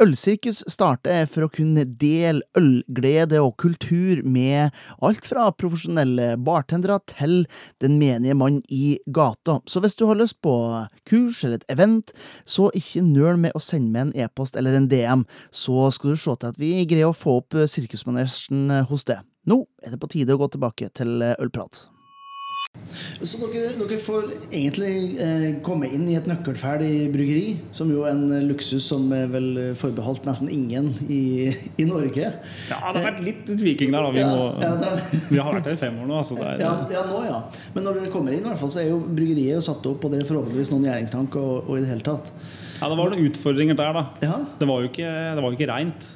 Ølsirkus 0.00 0.62
starter 0.72 1.26
for 1.28 1.44
å 1.44 1.50
kunne 1.52 1.84
dele 1.84 2.40
ølglede 2.56 3.42
og 3.44 3.52
kultur 3.60 4.22
med 4.24 4.72
alt 5.04 5.28
fra 5.28 5.50
profesjonelle 5.52 6.38
bartendere 6.40 6.96
til 7.12 7.44
den 7.84 8.00
menige 8.00 8.38
mann 8.40 8.62
i 8.72 8.96
gata. 9.12 9.58
Så 9.68 9.84
hvis 9.84 9.98
du 10.00 10.06
har 10.08 10.16
lyst 10.16 10.40
på 10.40 10.56
kurs 11.04 11.44
eller 11.44 11.60
et 11.60 11.76
event, 11.76 12.16
så 12.48 12.72
ikke 12.72 13.04
nøl 13.04 13.36
med 13.44 13.52
å 13.52 13.60
sende 13.60 13.92
meg 13.92 14.06
en 14.08 14.16
e-post 14.24 14.56
eller 14.56 14.80
en 14.80 14.88
DM, 14.88 15.28
så 15.52 15.90
skal 15.92 16.16
du 16.16 16.24
se 16.24 16.32
til 16.32 16.54
at 16.54 16.64
vi 16.64 16.78
greier 16.88 17.12
å 17.12 17.20
få 17.26 17.42
opp 17.44 17.60
sirkusmanesjen 17.60 18.86
hos 18.88 19.04
deg. 19.12 19.20
Nå 19.44 19.66
er 19.84 19.92
det 19.92 20.00
på 20.00 20.14
tide 20.16 20.32
å 20.32 20.40
gå 20.40 20.54
tilbake 20.56 20.94
til 20.96 21.18
ølprat. 21.36 21.90
Så 23.20 23.36
dere, 23.52 23.72
dere 23.76 23.96
får 24.00 24.28
egentlig 24.48 25.18
eh, 25.20 25.46
komme 25.66 25.88
inn 25.92 26.06
i 26.10 26.14
et 26.18 26.26
nøkkelferdig 26.28 27.10
bryggeri, 27.12 27.50
som 27.76 27.90
jo 27.92 28.04
er 28.08 28.14
en 28.14 28.46
luksus 28.48 28.86
som 28.90 29.04
er 29.14 29.26
vel 29.30 29.48
forbeholdt 29.78 30.24
nesten 30.28 30.48
ingen 30.52 30.88
i, 31.12 31.50
i 31.80 31.86
Norge. 31.88 32.30
Ja, 32.70 32.78
det 32.80 33.02
har 33.02 33.06
vært 33.10 33.20
litt 33.26 33.44
tviking 33.50 33.92
der, 33.94 34.06
da. 34.06 34.12
Vi, 34.14 34.22
Ja, 34.22 34.30
må, 34.32 34.46
ja, 34.62 34.72
det- 34.80 35.20
vi 35.28 35.38
har 35.42 35.52
vært 35.58 35.68
her 35.70 35.76
i 35.76 35.82
fem 35.82 35.98
år 36.00 36.08
nå. 36.08 36.16
Altså 36.22 36.38
det 36.40 36.46
er, 36.48 36.64
Ja, 36.64 36.72
ja, 36.94 37.04
nå 37.10 37.20
ja. 37.28 37.42
Men 37.76 37.86
når 37.86 38.00
dere 38.00 38.14
kommer 38.14 38.32
inn, 38.34 38.42
i 38.44 38.48
hvert 38.48 38.62
fall, 38.62 38.72
så 38.72 38.82
er 38.82 38.88
jo 38.90 39.02
bryggeriet 39.04 39.58
jo 39.58 39.66
satt 39.68 39.86
opp, 39.92 40.04
og 40.08 40.14
det 40.16 40.22
er 40.22 40.30
forhåpentligvis 40.32 40.72
noen 40.72 40.88
gjæringstank 40.88 41.36
og, 41.42 41.68
og 41.68 41.76
i 41.76 41.84
det 41.84 41.92
hele 41.92 42.06
tatt. 42.06 42.32
ja, 42.80 42.88
det 42.88 42.96
var 43.02 43.12
noen 43.12 43.28
utfordringer 43.28 43.76
der, 43.76 43.92
da. 44.00 44.06
Ja, 44.24 44.40
Det 44.58 44.68
var 44.72 44.80
jo 44.82 44.88
ikke, 44.90 45.12
det 45.36 45.44
var 45.44 45.50
jo 45.52 45.58
ikke 45.60 45.70
reint. 45.74 46.12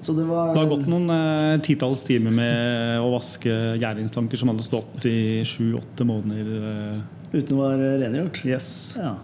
Så 0.00 0.12
det 0.16 0.24
var 0.28 0.52
Det 0.54 0.60
har 0.62 0.70
gått 0.70 0.86
noen 0.90 1.10
eh, 1.14 1.60
titalls 1.64 2.02
timer 2.08 2.30
med 2.34 3.00
å 3.04 3.10
vaske 3.14 3.52
gjæringstanker 3.80 4.40
som 4.40 4.52
hadde 4.52 4.64
stått 4.66 5.04
i 5.10 5.42
sju-åtte 5.44 6.06
måneder. 6.08 6.52
eh. 6.70 7.00
Uten 7.36 7.56
å 7.58 7.66
være 7.68 7.90
rengjort? 8.02 8.40
yes. 8.44 8.70
Ja. 8.98 9.16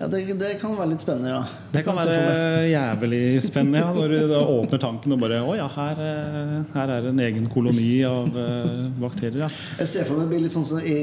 Ja 0.00 0.08
det, 0.10 0.20
det 0.40 0.48
kan 0.60 0.72
være 0.76 0.88
litt 0.90 1.04
spennende, 1.04 1.30
ja. 1.30 1.42
Det 1.74 1.82
kan 1.86 1.96
være 1.98 2.66
jævlig 2.70 3.20
spennende 3.44 3.82
ja, 3.82 3.92
når 3.94 4.14
du 4.14 4.34
åpner 4.40 4.80
tanken 4.82 5.14
og 5.14 5.20
bare 5.22 5.38
Å 5.44 5.54
ja, 5.58 5.68
her, 5.76 6.00
eh, 6.02 6.54
her 6.74 6.92
er 6.96 7.08
en 7.10 7.20
egen 7.26 7.46
koloni 7.52 7.90
av 8.08 8.34
eh, 8.38 8.72
bakterier. 9.00 9.44
Ja. 9.46 9.50
Jeg 9.80 9.90
ser 9.92 10.08
for 10.08 10.18
meg 10.18 10.26
det 10.26 10.32
blir 10.34 10.44
litt 10.46 10.54
sånn 10.56 10.66
som 10.66 10.80
i, 10.82 10.98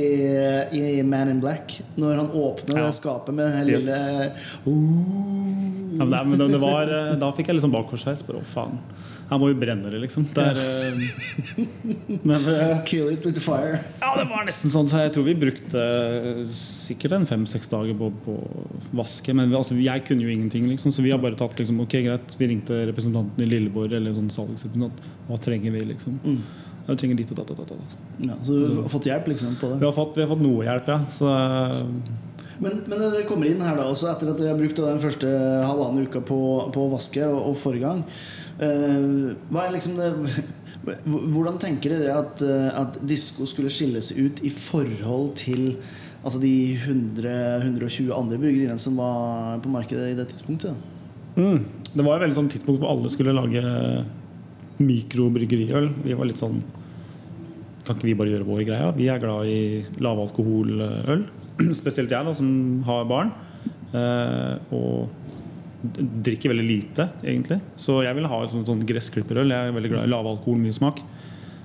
i 0.77 1.01
Man 1.08 1.32
in 1.34 1.39
Black. 1.43 1.77
Når 1.95 2.15
han 2.23 2.32
åpner 2.36 2.82
Ja. 2.86 2.91
skapet 2.95 3.34
med 3.36 3.47
den 3.51 3.69
Yes. 3.71 3.86
lille 3.86 4.32
oh. 4.65 5.97
Ja, 5.97 6.06
men 6.06 6.12
det, 6.12 6.38
men 6.38 6.51
det 6.51 6.62
var, 6.62 6.88
eh, 6.89 7.13
da 7.21 7.32
fikk 7.36 7.51
jeg 7.51 7.60
liksom 7.60 7.73
bakoversveis. 7.75 8.23
Bare 8.27 8.41
å 8.41 8.47
faen, 8.47 8.80
her 9.32 9.39
må 9.39 9.48
jo 9.48 9.56
brenne 9.56 9.88
det, 9.88 10.00
liksom. 10.04 10.26
Det 10.36 10.44
er, 10.44 10.58
eh, 10.60 12.17
men 12.28 12.48
eh, 12.52 12.82
Kill 12.89 13.13
it 13.13 13.24
with 13.24 13.38
the 13.38 13.44
fire. 13.44 13.78
Ja, 14.02 14.10
det 14.17 14.26
var 14.28 14.44
nesten 14.44 14.74
sånn, 14.74 14.89
så 14.91 15.06
jeg 15.06 15.13
tror 15.15 15.24
vi 15.24 15.36
brukte 15.39 15.84
sikkert 16.52 17.15
en 17.15 17.28
fem-seks 17.30 17.72
dager 17.72 17.96
på, 17.96 18.10
på 18.26 18.36
vaske. 19.00 19.32
Men 19.38 19.48
vi, 19.48 19.56
altså, 19.56 19.78
jeg 19.80 20.04
kunne 20.10 20.28
jo 20.28 20.34
ingenting, 20.34 20.67
liksom, 20.67 20.91
så 20.91 21.06
vi 21.06 21.13
har 21.15 21.22
bare 21.24 21.39
tatt 21.39 21.56
liksom, 21.62 21.80
Ok, 21.86 21.96
greit, 22.04 22.36
vi 22.41 22.50
ringte 22.52 22.82
representanten 22.89 23.46
i 23.46 23.48
Lilleborg 23.48 23.96
eller 24.02 24.17
sånn 24.17 24.28
salgsrepresentant. 24.36 25.08
Hva 25.30 25.39
trenger 25.48 25.78
vi, 25.78 25.86
liksom? 25.94 26.20
Mm. 26.26 26.41
trenger 26.91 27.22
dit 27.22 27.32
og. 27.32 27.72
Ja, 28.28 28.36
så 28.44 28.58
du 28.60 28.67
har 28.82 28.91
fått 28.91 29.08
hjelp 29.08 29.32
liksom 29.32 29.56
på 29.62 29.72
Vi 29.78 29.88
har 29.88 29.96
fått, 29.96 30.20
vi 30.20 30.26
har 30.26 30.34
fått 30.34 30.44
noe 30.44 30.67
hjelp, 30.67 30.91
ja. 30.91 31.00
Så 31.08 31.32
eh, 31.32 31.80
Men, 32.60 32.84
men 32.84 33.00
når 33.00 33.15
dere 33.15 33.32
kommer 33.32 33.48
inn 33.48 33.63
her 33.63 33.80
da, 33.80 33.88
også 33.88 34.12
etter 34.12 34.36
at 34.36 34.44
dere 34.44 34.52
har 34.52 34.60
brukt 34.60 34.84
den 34.84 35.02
første 35.08 35.32
halvannen 35.63 36.04
uka 36.04 36.20
på, 36.20 36.44
på 36.76 36.84
å 36.84 36.91
vaske 36.91 37.24
og, 37.32 37.39
og 37.48 37.60
forrige 37.63 37.88
gang 37.88 38.06
Hva 38.62 39.65
er 39.65 39.76
liksom 39.76 39.97
det 39.97 40.12
Hvordan 41.06 41.60
tenker 41.62 41.93
dere 41.93 42.15
at, 42.24 42.41
eh, 42.45 42.69
at 42.74 42.95
disko 43.06 43.45
skulle 43.50 43.69
skille 43.74 44.02
seg 44.02 44.17
ut 44.26 44.39
i 44.45 44.50
forhold 44.54 45.36
til 45.38 45.76
altså 46.21 46.41
de 46.41 46.74
100-120 46.78 48.10
andre 48.13 48.39
bryggeriene 48.41 48.82
som 48.82 48.97
var 48.97 49.60
på 49.62 49.69
markedet 49.74 50.12
i 50.12 50.17
det 50.17 50.28
tidspunktet? 50.32 50.78
mm, 51.38 51.60
Det 51.93 52.06
var 52.06 52.17
et 52.17 52.26
veldig 52.26 52.39
sånn 52.39 52.50
tidspunkt 52.54 52.82
hvor 52.82 52.93
alle 52.95 53.12
skulle 53.13 53.36
lage 53.38 53.62
mikrobryggeriøl. 54.82 55.91
Vi 56.06 56.17
var 56.17 56.30
litt 56.30 56.41
sånn 56.41 56.62
Kan 57.86 57.97
ikke 57.97 58.10
vi 58.10 58.17
bare 58.17 58.34
gjøre 58.34 58.50
vår 58.50 58.65
greie? 58.65 58.89
Vi 58.97 59.08
er 59.10 59.21
glad 59.21 59.50
i 59.50 59.62
lavalkoholøl. 60.02 61.24
Spesielt 61.82 62.13
jeg, 62.13 62.26
da, 62.26 62.34
som 62.38 62.82
har 62.86 63.08
barn. 63.10 63.32
Eh, 63.91 64.74
og 64.78 65.20
drikker 65.82 66.52
veldig 66.52 66.67
lite, 66.67 67.08
egentlig. 67.24 67.58
Så 67.80 68.02
jeg 68.06 68.17
vil 68.17 68.30
ha 68.30 68.39
et 68.44 68.54
sånt, 68.54 68.70
sånn 68.70 68.86
gressklipperøl. 68.88 69.54
Jeg 69.54 69.72
er 69.72 69.76
veldig 69.76 69.91
glad 69.96 70.08
i 70.08 70.12
lav 70.12 70.30
alkohol, 70.30 70.60
mye 70.62 70.76
smak. 70.76 71.02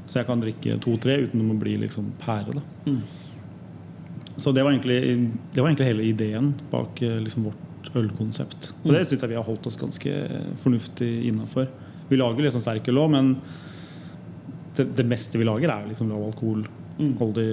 Så 0.06 0.20
jeg 0.20 0.28
kan 0.28 0.42
drikke 0.42 0.78
to-tre 0.82 1.18
uten 1.26 1.44
å 1.44 1.58
bli 1.60 1.76
liksom 1.82 2.12
pære. 2.22 2.56
Da. 2.56 2.94
Så 4.36 4.52
det 4.52 4.64
var, 4.64 4.72
egentlig, 4.72 4.98
det 5.52 5.62
var 5.62 5.70
egentlig 5.70 5.90
hele 5.90 6.06
ideen 6.06 6.52
bak 6.70 7.00
eh, 7.04 7.18
liksom, 7.24 7.48
vårt 7.50 7.90
ølkonsept. 7.96 8.70
Og 8.84 8.92
det 8.92 9.04
syns 9.08 9.24
jeg 9.24 9.32
vi 9.32 9.38
har 9.38 9.46
holdt 9.46 9.68
oss 9.68 9.78
ganske 9.80 10.16
fornuftig 10.62 11.10
innafor. 11.30 11.68
Vi 12.10 12.18
lager 12.20 12.44
liksom 12.46 12.64
sterk 12.64 12.88
øl 12.92 13.00
òg, 13.02 13.14
men 13.14 13.32
det, 14.76 14.90
det, 14.96 15.06
meste 15.08 15.40
vi 15.40 15.48
lager, 15.48 15.72
er 15.72 15.88
liksom 15.90 16.12
lav 16.12 16.28
alkohol. 16.28 16.66
Holdig 17.20 17.48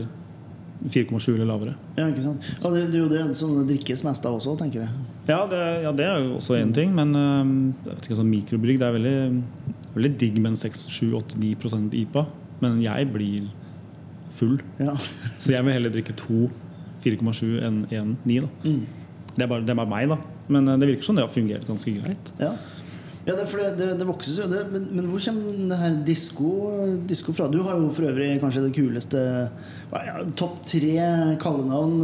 4,7 0.89 1.33
eller 1.35 1.45
lavere. 1.47 1.73
Ja, 1.97 2.07
ikke 2.11 2.23
sant? 2.25 2.47
Og 2.61 2.73
det, 2.75 2.81
det 2.91 2.99
er 2.99 3.03
jo 3.03 3.09
det 3.11 3.37
som 3.39 3.53
det 3.57 3.67
drikkes 3.69 4.03
mest 4.03 4.25
av 4.27 4.35
også, 4.39 4.57
tenker 4.59 4.81
jeg. 4.83 4.89
Ja, 5.29 5.41
det, 5.47 5.59
ja, 5.85 5.91
det 5.95 6.05
er 6.09 6.17
jo 6.25 6.35
også 6.41 6.57
én 6.59 6.73
ting, 6.75 6.91
men 6.95 7.13
jeg 7.15 7.93
vet 7.93 8.07
ikke, 8.09 8.17
sånn 8.19 8.31
mikrobrygg 8.31 8.79
det 8.81 8.87
er 8.89 8.97
veldig, 8.97 9.15
veldig 9.95 10.11
digg 10.19 10.41
med 10.43 10.51
en 10.53 10.59
6-7-8-9% 10.59 11.95
IPA. 12.03 12.25
Men 12.63 12.81
jeg 12.83 13.07
blir 13.13 13.47
full. 14.33 14.57
Ja. 14.81 14.95
Så 15.39 15.53
jeg 15.55 15.63
vil 15.67 15.75
heller 15.77 15.93
drikke 15.93 16.15
to 16.19 16.47
4,7 17.03 17.57
enn 17.67 17.81
1,9. 17.91 18.47
Mm. 18.63 18.85
Det, 19.35 19.43
er 19.43 19.47
bare- 19.51 19.61
det 19.65 19.73
er 19.73 19.79
bare 19.81 19.89
meg, 19.91 20.09
da. 20.09 20.17
Men 20.51 20.67
øh, 20.67 20.77
det 20.79 20.87
virker 20.89 21.03
som 21.07 21.15
det 21.15 21.23
har 21.25 21.31
fungert 21.33 21.65
ganske 21.67 21.91
greit. 22.01 22.31
Ja. 22.39 22.53
Ja, 23.23 23.37
det, 23.37 23.45
det, 23.47 23.67
det, 23.79 23.85
det 24.01 24.05
vokses 24.07 24.35
jo, 24.41 24.49
det, 24.51 24.65
men, 24.73 24.89
men 24.91 25.05
hvor 25.07 25.21
kommer 25.23 25.59
det 25.69 25.77
her 25.79 25.93
disko, 26.03 27.31
fra? 27.31 27.47
Du 27.47 27.61
har 27.63 27.77
jo 27.79 27.87
for 27.95 28.09
øvrig 28.09 28.33
kanskje 28.41 28.65
det 28.65 28.73
kuleste 28.75 29.21
ja, 29.93 30.15
Topp 30.35 30.57
tre 30.67 31.05
kallenavn 31.39 32.01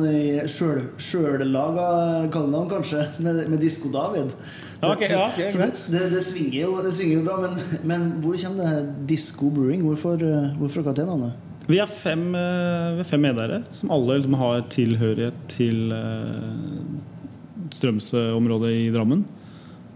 sjøllaga 0.48 1.90
kallenavn, 2.32 2.70
kanskje, 2.72 3.04
med, 3.20 3.42
med 3.52 3.60
Disko-David. 3.60 4.32
Okay, 4.80 5.10
ja, 5.12 5.26
okay, 5.28 5.50
det, 5.92 6.22
svinger 6.24 6.62
jo, 6.62 6.78
det 6.86 6.94
svinger 6.96 7.18
jo 7.18 7.24
bra, 7.26 7.36
men, 7.44 7.58
men 7.84 8.06
hvor 8.24 8.38
kommer 8.40 8.62
det 8.62 8.70
her 8.70 8.86
Disko 9.10 9.50
Brewing? 9.52 9.84
Hvorfor, 9.84 10.24
eh, 10.24 10.54
hvorfor 10.56 10.86
akkurat 10.86 11.02
det 11.02 11.08
navnet? 11.10 11.48
Vi 11.68 11.82
er 11.84 11.90
fem, 11.92 12.24
øh, 12.32 12.96
vi 12.96 13.04
er 13.04 13.10
fem 13.10 13.22
medeiere 13.28 13.60
som 13.76 13.92
alle 13.92 14.22
liksom, 14.22 14.38
har 14.40 14.64
tilhørighet 14.72 15.44
til 15.52 15.92
øh, 15.92 17.68
Strømsø-området 17.76 18.72
i 18.78 18.88
Drammen. 18.96 19.26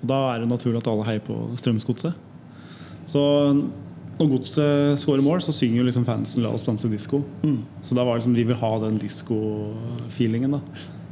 Og 0.03 0.07
Da 0.11 0.19
er 0.33 0.43
det 0.43 0.49
naturlig 0.51 0.81
at 0.83 0.89
alle 0.91 1.07
heier 1.07 1.23
på 1.23 1.37
Strømsgodset. 1.59 2.13
Så 3.09 3.21
når 4.19 4.29
Godset 4.29 4.99
scorer 5.01 5.23
mål, 5.25 5.41
så 5.41 5.51
synger 5.55 5.81
jo 5.81 5.85
liksom 5.87 6.05
fansen 6.05 6.43
'La 6.43 6.51
oss 6.53 6.65
danse 6.67 6.87
disko'. 6.91 7.23
Så 7.81 7.95
da 7.95 8.03
var 8.03 8.13
det 8.13 8.21
liksom, 8.23 8.35
vi 8.35 8.43
vil 8.43 8.55
ha 8.59 8.69
den 8.83 8.97
disko-feelingen. 9.01 10.59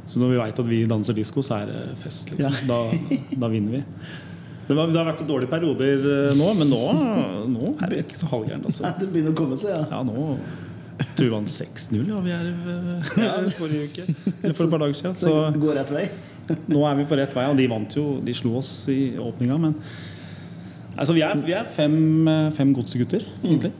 Så 0.06 0.18
når 0.20 0.28
vi 0.34 0.36
veit 0.38 0.58
at 0.60 0.68
vi 0.68 0.82
danser 0.86 1.16
disko, 1.16 1.42
så 1.42 1.62
er 1.62 1.66
det 1.72 1.96
fest. 1.98 2.30
liksom 2.30 2.52
Ja. 2.52 2.74
da, 2.74 3.38
da 3.40 3.48
vinner 3.48 3.78
vi. 3.78 3.82
Det, 4.68 4.76
var, 4.76 4.86
det 4.86 4.96
har 4.96 5.08
vært 5.12 5.24
dårlige 5.28 5.50
perioder 5.50 6.04
øh, 6.06 6.36
nå, 6.38 6.52
men 6.54 6.68
nå, 6.70 6.82
nå 7.50 7.72
er 7.82 7.88
det 7.90 8.04
ikke 8.04 8.18
så 8.18 8.26
halvgærent. 8.30 8.64
Altså. 8.70 8.92
Det 9.00 9.08
begynner 9.10 9.32
å 9.32 9.34
komme 9.36 9.56
seg, 9.58 9.70
ja. 9.74 9.84
Ja, 9.90 10.02
nå 10.06 10.36
tror 11.16 11.24
vi 11.26 11.30
vant 11.32 11.50
6-0 11.50 12.12
av 12.14 12.22
vi 12.24 12.30
er 12.30 12.46
øh, 12.46 13.48
forrige 13.60 13.88
uke. 13.88 14.04
For 14.52 14.64
et 14.64 14.70
par 14.70 14.78
dager 14.84 14.94
siden. 14.94 15.16
Så 15.18 15.26
Så 15.26 15.50
det 15.56 15.60
går 15.64 15.74
rett 15.80 15.90
vei. 15.96 16.04
Nå 16.72 16.82
er 16.88 16.98
vi 16.98 17.06
på 17.08 17.18
rett 17.20 17.36
vei. 17.36 17.46
Og 17.50 17.58
de 17.58 17.68
vant 17.70 17.96
jo, 17.98 18.06
de 18.24 18.34
slo 18.36 18.56
oss 18.60 18.72
i 18.92 19.14
åpninga, 19.20 19.60
men 19.62 19.78
altså, 20.96 21.14
vi 21.16 21.24
er, 21.26 21.38
vi 21.46 21.56
er 21.56 21.70
fem, 21.76 21.96
fem 22.56 22.74
godsgutter, 22.76 23.24
egentlig. 23.42 23.72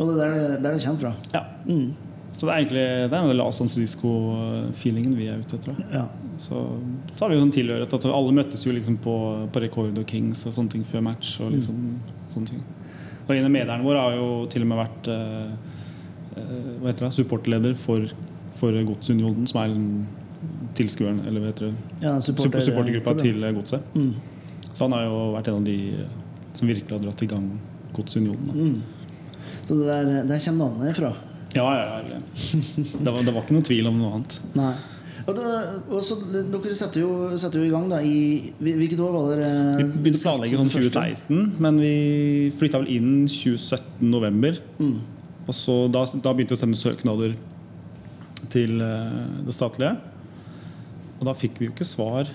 Og 0.00 0.08
det 0.08 0.14
er 0.14 0.20
der 0.20 0.38
det, 0.38 0.62
der 0.64 0.76
det 0.76 0.84
kommer 0.86 1.02
fra. 1.02 1.12
Ja. 1.34 1.44
Så 2.40 2.46
det 2.46 2.52
er 2.54 2.62
egentlig 2.62 2.82
det 3.12 3.16
er 3.18 3.26
den 3.28 3.36
La 3.36 3.50
San 3.52 3.68
Francisco-feelingen 3.68 5.12
vi 5.18 5.26
er 5.28 5.42
ute 5.42 5.58
etter. 5.58 5.76
Ja. 5.92 6.06
Så, 6.40 6.62
så 7.12 7.24
har 7.26 7.28
vi 7.28 7.36
jo 7.36 7.42
sånn 7.42 7.52
tilhørighet 7.52 7.96
at 7.98 8.06
alle 8.08 8.32
møttes 8.32 8.64
jo 8.64 8.72
liksom 8.72 8.96
på, 9.04 9.16
på 9.52 9.60
Record 9.60 9.98
og 10.00 10.06
Kings 10.08 10.46
og 10.48 10.54
sånne 10.56 10.72
ting 10.72 10.86
før 10.88 11.04
match. 11.04 11.34
Og 11.44 11.52
liksom, 11.52 11.98
sånne 12.32 12.54
ting. 12.54 12.62
Og 13.26 13.34
en 13.34 13.44
av 13.44 13.52
medierne 13.52 13.84
våre 13.84 14.06
har 14.06 14.16
jo 14.16 14.30
til 14.50 14.64
og 14.64 14.70
med 14.70 14.80
vært 14.80 15.10
eh, 15.12 15.52
eh, 16.40 16.70
hva 16.80 16.88
heter 16.88 17.06
det, 17.06 17.12
supportleder 17.18 17.76
for, 17.78 18.08
for 18.58 18.80
Godsunionen, 18.88 19.44
som 19.50 19.60
er 19.60 19.76
en 19.76 19.90
tilskueren, 20.78 21.22
eller 21.28 21.48
heter 21.50 21.70
det, 21.70 22.04
Ja, 22.04 22.14
supporter, 22.24 22.62
supportergruppa 22.64 23.16
til 23.20 23.42
Godset. 23.56 23.94
Mm. 23.94 24.14
Så 24.72 24.86
han 24.86 24.94
har 24.96 25.08
jo 25.08 25.18
vært 25.34 25.50
en 25.50 25.60
av 25.60 25.66
de 25.66 25.78
eh, 25.98 26.14
som 26.54 26.70
virkelig 26.70 26.96
har 26.96 27.02
dratt 27.04 27.24
i 27.26 27.28
gang 27.30 27.50
Godsunionen. 27.96 28.54
Mm. 28.54 29.10
Så 29.64 29.76
det 29.76 29.90
der, 29.90 30.24
der 30.28 30.40
kommer 30.44 30.70
navnet 30.70 30.94
ifra. 30.94 31.12
Ja, 31.54 31.66
ja, 31.74 31.98
ja. 32.06 32.20
Det 33.04 33.10
var, 33.10 33.22
det 33.26 33.34
var 33.34 33.42
ikke 33.42 33.58
noe 33.58 33.66
tvil 33.66 33.90
om 33.90 33.98
noe 33.98 34.16
annet. 34.18 34.38
Nei. 34.58 34.72
Og 35.28 35.36
det, 35.36 35.48
og 35.92 36.00
så, 36.02 36.16
dere 36.32 36.74
setter 36.78 37.02
jo, 37.02 37.10
setter 37.38 37.60
jo 37.60 37.68
i 37.68 37.72
gang 37.72 37.90
da 37.90 37.98
i 38.02 38.50
Hvilket 38.56 39.02
år 39.04 39.12
var 39.14 39.26
dere 39.34 39.50
Vi 39.82 40.00
begynte 40.06 40.22
å 40.22 40.24
planlegge 40.24 40.58
sånn 40.58 40.72
2016, 40.72 41.42
men 41.60 41.80
vi 41.82 41.94
flytta 42.58 42.80
vel 42.80 42.92
inn 42.96 43.10
2017 43.28 44.06
november. 44.10 44.58
Mm. 44.80 44.96
Og 45.44 45.56
så 45.56 45.76
da, 45.92 46.06
da 46.24 46.34
begynte 46.34 46.54
vi 46.54 46.58
å 46.58 46.62
sende 46.62 46.80
søknader 46.80 47.36
til 48.50 48.80
eh, 48.82 49.20
det 49.46 49.54
statlige. 49.54 49.92
Og 51.20 51.26
da 51.28 51.34
fikk 51.36 51.58
vi 51.60 51.68
jo 51.68 51.74
ikke 51.74 51.84
svar 51.88 52.30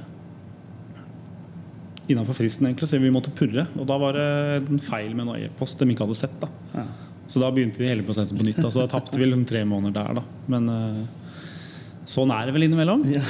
innenfor 2.06 2.38
fristen, 2.38 2.68
egentlig, 2.70 2.88
så 2.92 3.00
vi 3.02 3.10
måtte 3.14 3.32
purre. 3.34 3.64
Og 3.82 3.88
da 3.90 3.96
var 3.98 4.14
det 4.14 4.26
en 4.70 4.82
feil 4.84 5.16
med 5.18 5.26
en 5.26 5.48
e-post 5.48 5.80
de 5.82 5.88
ikke 5.90 6.06
hadde 6.06 6.18
sett. 6.20 6.36
da 6.44 6.50
Ja. 6.76 6.84
Så 7.28 7.42
da 7.42 7.48
begynte 7.50 7.82
vi 7.82 7.88
hele 7.90 8.04
prosessen 8.06 8.38
på 8.38 8.46
nytt. 8.46 8.60
Da. 8.62 8.70
Så 8.70 8.84
da 8.84 8.86
tapte 8.92 9.18
vi 9.18 9.26
liksom 9.26 9.48
tre 9.50 9.64
måneder 9.66 9.96
der, 9.96 10.20
da. 10.20 10.24
Men 10.54 10.70
eh, 10.70 11.00
sånn 12.06 12.30
er 12.30 12.46
det 12.46 12.54
vel 12.54 12.68
innimellom. 12.68 13.02
Ja. 13.10 13.24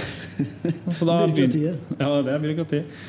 Så 0.91 1.07
da 1.07 1.21
begynte- 1.23 1.55
Byråkratiet. 1.61 1.95
Ja, 2.01 2.09
det 2.25 2.33
er 2.33 2.43
byråkratiet. 2.43 2.99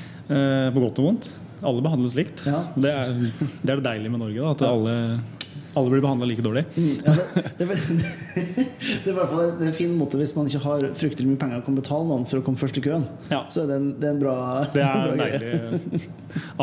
På 0.76 0.85
godt 0.85 1.00
og 1.02 1.09
vondt. 1.09 1.26
Alle 1.66 1.82
behandles 1.82 2.14
likt. 2.14 2.44
Ja. 2.46 2.61
Det, 2.78 2.92
er, 2.92 3.11
det 3.18 3.72
er 3.72 3.80
det 3.80 3.85
deilige 3.88 4.12
med 4.14 4.22
Norge. 4.22 4.38
Da, 4.38 4.50
at 4.54 4.62
alle, 4.70 4.94
alle 5.76 5.90
blir 5.92 6.00
behandla 6.00 6.26
like 6.28 6.42
dårlig. 6.42 6.62
Mm, 6.76 6.92
ja, 7.04 7.12
det, 7.12 7.42
det, 7.58 7.64
er 7.64 7.68
det 9.04 9.10
er 9.10 9.10
i 9.10 9.16
hvert 9.18 9.28
fall 9.28 9.42
en, 9.44 9.58
en 9.68 9.74
fin 9.76 9.92
måte 9.98 10.16
hvis 10.20 10.32
man 10.36 10.48
ikke 10.48 10.62
har 10.64 10.86
fryktelig 10.96 11.28
mye 11.28 11.40
penger 11.42 11.60
å 11.60 11.66
kan 11.66 11.76
betale 11.76 12.08
noen 12.08 12.24
for 12.28 12.40
å 12.40 12.46
komme 12.46 12.60
først 12.60 12.80
i 12.80 12.84
køen. 12.86 13.04
Ja. 13.28 13.42
Så 13.52 13.64
er 13.64 13.68
det 13.70 13.76
en, 13.82 13.90
det 14.00 14.08
er 14.08 14.14
en 14.16 14.22
bra, 14.22 14.36
Det 14.74 14.84
er 14.86 15.04
bra 15.04 15.18
deilig. 15.20 16.00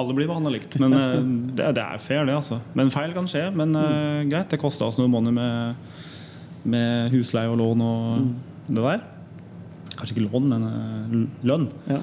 Alle 0.02 0.18
blir 0.18 0.32
behandla 0.32 0.56
likt. 0.56 0.80
Men 0.82 0.98
eh, 0.98 1.20
det, 1.60 1.70
det 1.78 1.86
er 1.86 2.02
fair, 2.02 2.26
det. 2.26 2.40
altså 2.40 2.58
Men 2.74 2.90
feil 2.94 3.14
kan 3.14 3.30
skje. 3.30 3.46
Men 3.54 3.78
eh, 3.78 4.26
greit, 4.34 4.50
det 4.50 4.62
kosta 4.62 4.90
oss 4.90 4.98
noen 4.98 5.14
måneder 5.14 5.38
med, 5.38 5.96
med 6.74 7.14
husleie 7.14 7.54
og 7.54 7.62
lån 7.62 7.86
og 7.86 8.28
det 8.74 8.82
der. 8.82 9.08
Kanskje 9.94 10.18
ikke 10.18 10.28
lån, 10.32 10.50
men 10.50 10.66
uh, 10.66 11.40
lønn. 11.46 11.70
Ja. 11.86 12.02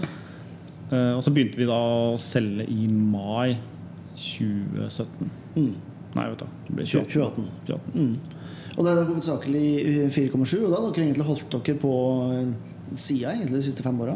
Uh, 0.91 1.13
og 1.17 1.25
så 1.27 1.35
begynte 1.35 1.59
vi 1.59 1.67
da 1.67 1.75
å 1.75 2.19
selge 2.23 2.71
i 2.71 2.87
mai 2.87 3.57
2017. 4.15 5.39
Mm. 5.57 5.73
Nei, 6.17 6.27
vet 6.33 6.43
du. 6.43 6.47
Det 6.67 6.75
ble 6.79 6.85
2018. 6.91 7.09
2018. 7.15 7.49
2018. 7.71 7.95
Mm. 7.95 8.37
Og 8.77 8.85
det 8.87 8.91
er 8.93 9.09
hovedsakelig 9.11 9.65
4,7, 10.15 10.61
og 10.65 10.71
da 10.73 10.79
har 10.81 10.93
dere 10.95 11.05
egentlig 11.09 11.27
holdt 11.29 11.57
dere 11.57 11.79
på 11.83 11.95
sida 12.99 13.33
egentlig 13.35 13.61
de 13.61 13.65
siste 13.69 13.85
fem 13.85 13.99
åra. 14.03 14.15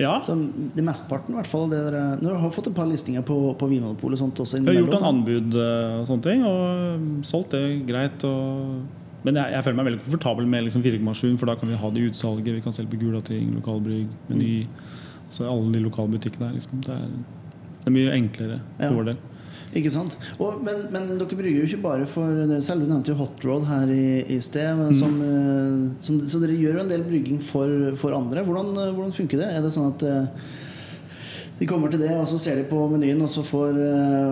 Ja. 0.00 0.14
Så 0.24 0.34
det 0.76 0.84
mesteparten, 0.86 1.34
i 1.34 1.38
hvert 1.38 1.48
fall. 1.50 1.66
Det 1.72 1.78
dere, 1.90 2.02
dere 2.22 2.38
har 2.40 2.52
fått 2.54 2.70
et 2.70 2.76
par 2.76 2.88
listinger 2.88 3.24
på, 3.28 3.36
på 3.60 3.68
Vinmonopolet 3.68 4.16
og 4.16 4.22
sånt 4.22 4.40
også 4.40 4.60
Jeg 4.62 4.68
har 4.70 4.78
gjort 4.80 4.96
en 5.00 5.08
anbud 5.10 5.56
eh, 5.60 5.98
og 6.00 6.06
sånne 6.08 6.26
ting, 6.28 6.44
og 6.48 7.26
solgt 7.28 7.52
det 7.56 7.62
greit. 7.88 8.24
Og, 8.24 9.02
men 9.26 9.38
jeg, 9.38 9.52
jeg 9.56 9.66
føler 9.66 9.78
meg 9.80 9.88
veldig 9.90 10.02
komfortabel 10.06 10.48
med 10.54 10.66
liksom 10.68 10.84
4,7, 10.86 11.26
for 11.42 11.50
da 11.52 11.58
kan 11.60 11.68
vi 11.72 11.80
ha 11.82 11.90
det 11.92 12.00
i 12.02 12.08
utsalget. 12.08 12.54
Vi 12.56 12.64
kan 12.64 12.76
selge 12.76 12.94
på 12.94 13.02
Gulating, 13.04 13.52
Lokalbrygg, 13.58 14.08
Meny. 14.30 14.54
Så 15.32 15.44
alle 15.48 15.72
de 15.76 15.84
lokale 15.84 16.12
butikkene 16.16 16.48
her. 16.50 16.56
Liksom. 16.56 16.80
Det, 16.86 16.96
er, 16.96 17.52
det 17.82 17.92
er 17.92 17.96
mye 17.98 18.16
enklere 18.16 18.58
Ja. 18.78 18.88
for 18.88 18.98
vår 19.02 19.12
del. 19.12 19.20
Ikke 19.72 19.92
sant? 19.92 20.16
Og, 20.36 20.58
men, 20.64 20.86
men 20.92 21.12
dere 21.16 21.38
brygger 21.38 21.62
jo 21.62 21.68
ikke 21.68 21.84
bare 21.84 22.08
for 22.08 22.42
dere 22.42 22.60
selv. 22.64 22.84
Du 22.84 22.90
nevnte 22.92 23.14
jo 23.14 23.20
Hot 23.20 23.44
Rod 23.46 23.68
her 23.68 23.92
i, 23.92 24.24
i 24.34 24.40
sted. 24.44 24.74
Men 24.78 24.96
som, 24.96 25.14
eh, 25.24 25.86
som, 26.04 26.18
så 26.28 26.42
dere 26.42 26.58
gjør 26.58 26.80
jo 26.80 26.82
en 26.84 26.92
del 26.92 27.06
brygging 27.06 27.40
for, 27.44 27.92
for 28.00 28.16
andre. 28.16 28.44
Hvordan, 28.44 28.74
eh, 28.76 28.92
hvordan 28.96 29.16
funker 29.16 29.40
det? 29.40 29.48
Er 29.48 29.64
det 29.64 29.72
sånn 29.72 29.88
at 29.94 30.04
eh, 30.08 30.50
de 31.62 31.68
kommer 31.70 31.92
til 31.92 32.02
det, 32.02 32.10
og 32.18 32.26
så 32.26 32.40
ser 32.42 32.58
de 32.58 32.66
på 32.66 32.80
menyen, 32.90 33.20
og 33.22 33.30
så 33.30 33.44
får, 33.46 33.76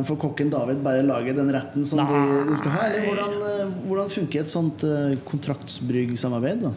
får 0.08 0.16
kokken 0.18 0.48
David 0.50 0.80
bare 0.82 1.04
lage 1.06 1.34
den 1.36 1.52
retten 1.54 1.84
som 1.86 2.00
de, 2.02 2.22
de 2.48 2.56
skal 2.58 2.74
ha? 2.74 2.88
Eller 2.88 3.06
hvordan, 3.06 3.74
hvordan 3.86 4.10
funker 4.10 4.42
et 4.42 4.50
sånt 4.50 4.82
kontraktsbryggsamarbeid? 5.28 6.64
da? 6.64 6.72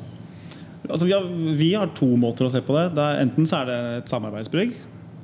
Altså, 0.89 1.08
vi, 1.08 1.16
har, 1.16 1.26
vi 1.58 1.72
har 1.74 1.89
to 1.98 2.12
måter 2.20 2.46
å 2.46 2.52
se 2.54 2.62
på 2.62 2.76
det. 2.76 2.89
det 2.98 3.04
er, 3.04 3.24
enten 3.24 3.48
så 3.50 3.63
er 3.63 3.72
det 3.72 3.80
et 4.04 4.13
samarbeidsbrygg. 4.13 4.76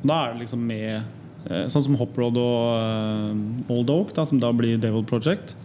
Da 0.01 0.21
er 0.23 0.33
det 0.33 0.45
liksom 0.45 0.63
med 0.65 1.18
Sånn 1.47 1.85
som 1.85 1.95
Hoprod 1.95 2.35
og 2.37 2.63
eh, 2.75 3.73
Old 3.73 3.89
Oak, 3.93 4.13
da, 4.17 4.25
som 4.27 4.41
da 4.41 4.51
blir 4.53 4.79
Devil 4.81 5.05
Project. 5.07 5.55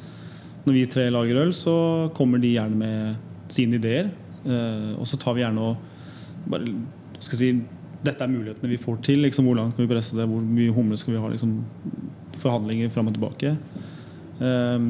Når 0.65 0.77
vi 0.77 0.85
tre 0.89 1.09
lager 1.13 1.43
øl, 1.43 1.53
så 1.57 1.75
kommer 2.17 2.41
de 2.41 2.55
gjerne 2.55 2.79
med 2.79 3.51
sine 3.53 3.77
ideer. 3.81 4.11
eh, 4.47 4.93
og 4.97 5.07
så 5.09 5.19
tar 5.21 5.35
vi 5.35 5.43
gjerne 5.43 5.61
og 5.61 5.77
bare, 6.49 6.75
skal 7.19 7.41
si, 7.41 7.55
Dette 8.05 8.21
er 8.21 8.29
mulighetene 8.29 8.69
vi 8.69 8.77
får 8.77 8.99
til. 9.01 9.23
Liksom, 9.25 9.47
hvor 9.49 9.57
langt 9.57 9.77
kan 9.77 9.87
vi 9.87 9.95
presse 9.95 10.17
det? 10.17 10.27
Hvor 10.29 10.43
mye 10.45 10.73
humle 10.77 10.99
skal 11.01 11.15
vi 11.15 11.21
ha? 11.23 11.29
Liksom, 11.33 11.55
forhandlinger 12.37 12.91
fram 12.93 13.09
og 13.09 13.15
tilbake. 13.17 13.55
Eh, 14.45 14.89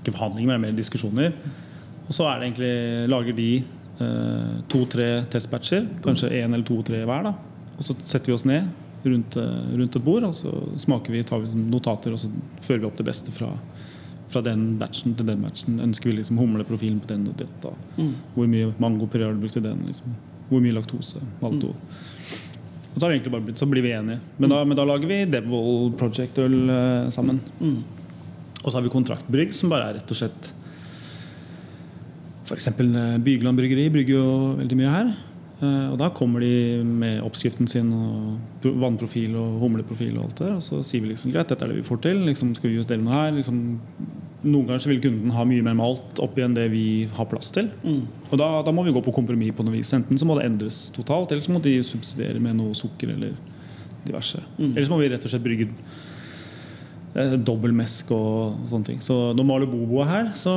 ikke 0.00 0.14
forhandlinger, 0.16 0.50
men 0.50 0.64
mer 0.66 0.74
diskusjoner. 0.74 1.30
Og 2.08 2.10
så 2.10 2.26
er 2.26 2.40
det 2.40 2.48
egentlig, 2.48 2.72
lager 3.08 3.38
de 3.38 3.48
eh, 4.02 4.56
to-tre 4.68 5.08
testbatcher, 5.30 5.86
kanskje 6.02 6.32
én 6.42 6.50
eller 6.50 6.66
to-tre 6.66 7.04
hver. 7.06 7.30
da 7.30 7.36
Og 7.78 7.86
så 7.86 7.94
setter 8.02 8.32
vi 8.32 8.34
oss 8.34 8.46
ned 8.50 8.66
rundt, 9.02 9.36
eh, 9.36 9.76
rundt 9.76 9.96
et 9.96 10.04
bord, 10.04 10.26
og 10.28 10.34
så 10.34 10.52
smaker 10.80 11.14
vi, 11.14 11.22
tar 11.26 11.42
vi 11.44 11.64
notater 11.70 12.14
og 12.14 12.20
så 12.22 12.30
fører 12.62 12.84
vi 12.84 12.88
opp 12.90 13.00
det 13.00 13.06
beste 13.08 13.34
fra, 13.34 13.50
fra 14.32 14.42
den 14.46 14.76
batchen 14.80 15.16
til 15.18 15.28
den 15.28 15.42
batchen. 15.44 15.80
Ønsker 15.82 16.10
vi 16.10 16.18
liksom 16.20 16.40
humleprofilen 16.40 17.00
på 17.02 17.10
den 17.10 17.26
og 17.30 17.36
dette? 17.40 17.74
Mm. 17.98 18.14
Hvor 18.36 18.52
mye 18.54 18.72
mango 18.82 19.10
puré 19.10 19.26
har 19.26 19.34
du 19.36 19.42
brukt 19.42 19.58
i 19.58 19.64
den? 19.64 19.84
Liksom? 19.88 20.16
Hvor 20.50 20.64
mye 20.64 20.78
laktose? 20.78 21.22
Malto? 21.42 21.74
mm. 21.74 22.08
Og 22.92 23.00
så, 23.00 23.08
blitt, 23.08 23.58
så 23.58 23.66
blir 23.66 23.84
vi 23.84 23.92
enige. 23.96 24.20
Men 24.36 24.52
da, 24.52 24.64
men 24.68 24.76
da 24.76 24.84
lager 24.84 25.08
vi 25.08 25.22
Devil 25.24 25.94
Project-øl 25.96 26.56
uh, 26.68 27.08
sammen. 27.12 27.38
Mm. 27.60 27.78
Og 28.62 28.66
så 28.66 28.76
har 28.76 28.84
vi 28.84 28.92
kontraktbrygg, 28.92 29.54
som 29.56 29.72
bare 29.72 29.88
er 29.90 29.96
rett 29.98 30.12
og 30.12 30.18
slett 30.18 30.52
F.eks. 32.42 32.68
Eh, 32.68 33.18
Bygeland 33.22 33.56
bryggeri 33.56 33.86
brygger 33.94 34.18
jo 34.18 34.26
veldig 34.58 34.76
mye 34.76 34.92
her. 34.92 35.12
Uh, 35.62 35.92
og 35.92 35.98
da 36.00 36.08
kommer 36.10 36.42
de 36.42 36.82
med 36.82 37.20
oppskriften 37.22 37.68
sin 37.70 37.92
og 37.94 38.66
vannprofil 38.82 39.36
og 39.38 39.60
humleprofil 39.62 40.16
og 40.16 40.24
alt 40.24 40.42
det. 40.42 40.50
Og 40.56 40.64
så 40.66 40.80
sier 40.86 41.04
vi 41.04 41.12
liksom 41.12 41.30
greit, 41.30 41.50
dette 41.52 41.62
er 41.62 41.70
det 41.70 41.78
vi 41.78 41.86
får 41.86 42.02
til. 42.08 42.24
Liksom, 42.26 42.50
skal 42.58 42.72
vi 42.72 42.80
justere 42.80 43.02
noe 43.02 43.14
her? 43.14 43.30
Liksom, 43.36 43.60
noen 44.42 44.66
ganger 44.66 44.90
vil 44.90 45.02
kunden 45.04 45.34
ha 45.36 45.46
mye 45.46 45.62
mer 45.62 45.76
malt 45.78 46.22
oppi 46.24 46.42
enn 46.42 46.56
det 46.56 46.66
vi 46.72 46.86
har 47.14 47.28
plass 47.30 47.52
til. 47.54 47.70
Mm. 47.86 48.04
Og 48.30 48.34
da, 48.40 48.48
da, 48.66 48.74
må 48.74 48.82
vi 48.86 48.94
gå 48.94 49.04
på 49.06 49.14
kompromiss 49.14 49.54
på 49.54 49.66
noe 49.66 49.76
vis. 49.76 49.92
Enten 49.94 50.18
så 50.18 50.26
må 50.26 50.38
det 50.38 50.48
endres 50.48 50.88
totalt, 50.94 51.30
eller 51.30 51.44
så 51.46 51.54
må 51.54 51.62
de 51.62 51.76
subsidiere 51.86 52.42
med 52.42 52.58
noe 52.58 52.74
sukker 52.78 53.14
eller 53.14 53.36
diverse. 54.02 54.42
Mm. 54.58 54.72
Eller 54.72 54.88
så 54.88 54.94
må 54.94 54.98
vi 55.02 55.12
rett 55.12 55.28
og 55.28 55.30
slett 55.30 55.44
brygge 55.46 55.68
eh, 55.70 56.10
dobbeltmesk 57.12 58.12
og 58.16 58.68
sånne 58.70 58.88
ting. 58.88 59.00
Så 59.04 59.14
når 59.36 59.48
Malo 59.48 59.66
Bobo 59.68 60.00
er 60.04 60.10
her, 60.10 60.30
så 60.38 60.52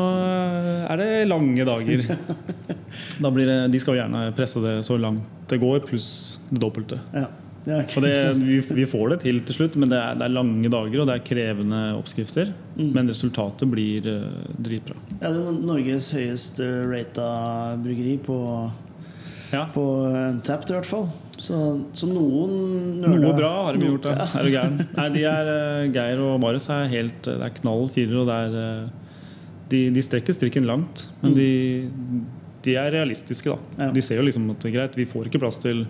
er 0.87 1.01
det 1.01 1.09
lange 1.27 1.65
dager. 1.67 2.05
det, 3.25 3.57
de 3.73 3.81
skal 3.83 3.99
gjerne 3.99 4.29
presse 4.37 4.61
det 4.63 4.77
så 4.87 4.99
langt 4.99 5.31
det 5.51 5.59
går, 5.61 5.83
pluss 5.85 6.39
det 6.49 6.61
dobbelte. 6.63 7.01
Ja. 7.13 7.27
Ja, 7.65 7.79
okay. 7.81 8.01
det, 8.01 8.33
vi, 8.45 8.59
vi, 8.77 8.83
får 8.85 9.07
det 9.09 9.15
til 9.23 9.39
til 9.41 9.55
slutt, 9.57 9.75
men 9.81 9.89
det 9.89 9.97
er, 9.97 10.17
det 10.19 10.27
er, 10.27 10.33
lange 10.35 10.69
dager 10.69 11.01
og 11.01 11.07
det 11.09 11.15
er 11.15 11.23
krevende 11.25 11.79
oppskrifter. 11.97 12.51
Mm. 12.75 12.91
Men 12.93 13.09
resultatet 13.09 13.71
blir 13.71 14.05
uh, 14.05 14.51
dritbra. 14.53 14.97
Ja, 15.17 15.31
det 15.33 15.39
er 15.41 15.57
Norges 15.65 16.11
høyest 16.13 16.61
rata 16.91 17.29
bryggeri 17.81 18.19
på, 18.21 18.37
ja. 19.49 19.65
på 19.73 19.85
Tapt, 20.45 20.69
i 20.69 20.77
hvert 20.77 20.89
fall. 20.89 21.09
Så, 21.35 21.55
så 21.97 22.07
noen 22.07 23.01
Noe 23.03 23.33
bra 23.35 23.51
har 23.67 23.75
de 23.75 23.89
gjort, 23.89 24.07
ja. 24.07 24.27
Er 24.39 24.45
du 24.45 24.51
gæren? 24.53 24.77
Nei, 24.95 25.07
de 25.15 25.25
er, 25.29 25.49
uh, 25.51 25.87
Geir 25.93 26.21
og 26.23 26.37
Marius 26.43 26.69
er 26.71 26.87
helt 26.93 27.27
Det 27.27 27.35
er 27.43 27.55
knall 27.59 27.89
firer, 27.91 28.21
og 28.21 28.29
det 28.29 28.37
er 28.45 28.85
de, 29.69 29.79
de, 29.89 30.03
strekker 30.05 30.35
strikken 30.35 30.67
langt. 30.69 31.07
Men 31.21 31.33
mm. 31.33 31.37
de, 31.39 32.19
de, 32.67 32.75
er 32.77 32.91
realistiske, 32.93 33.49
da. 33.49 33.85
Ja. 33.85 33.93
De 33.95 34.03
ser 34.05 34.21
jo 34.21 34.27
liksom 34.27 34.45
at 34.53 34.67
greit, 34.73 34.97
vi 34.97 35.07
får 35.09 35.29
ikke 35.29 35.41
plass 35.41 35.57
til 35.61 35.85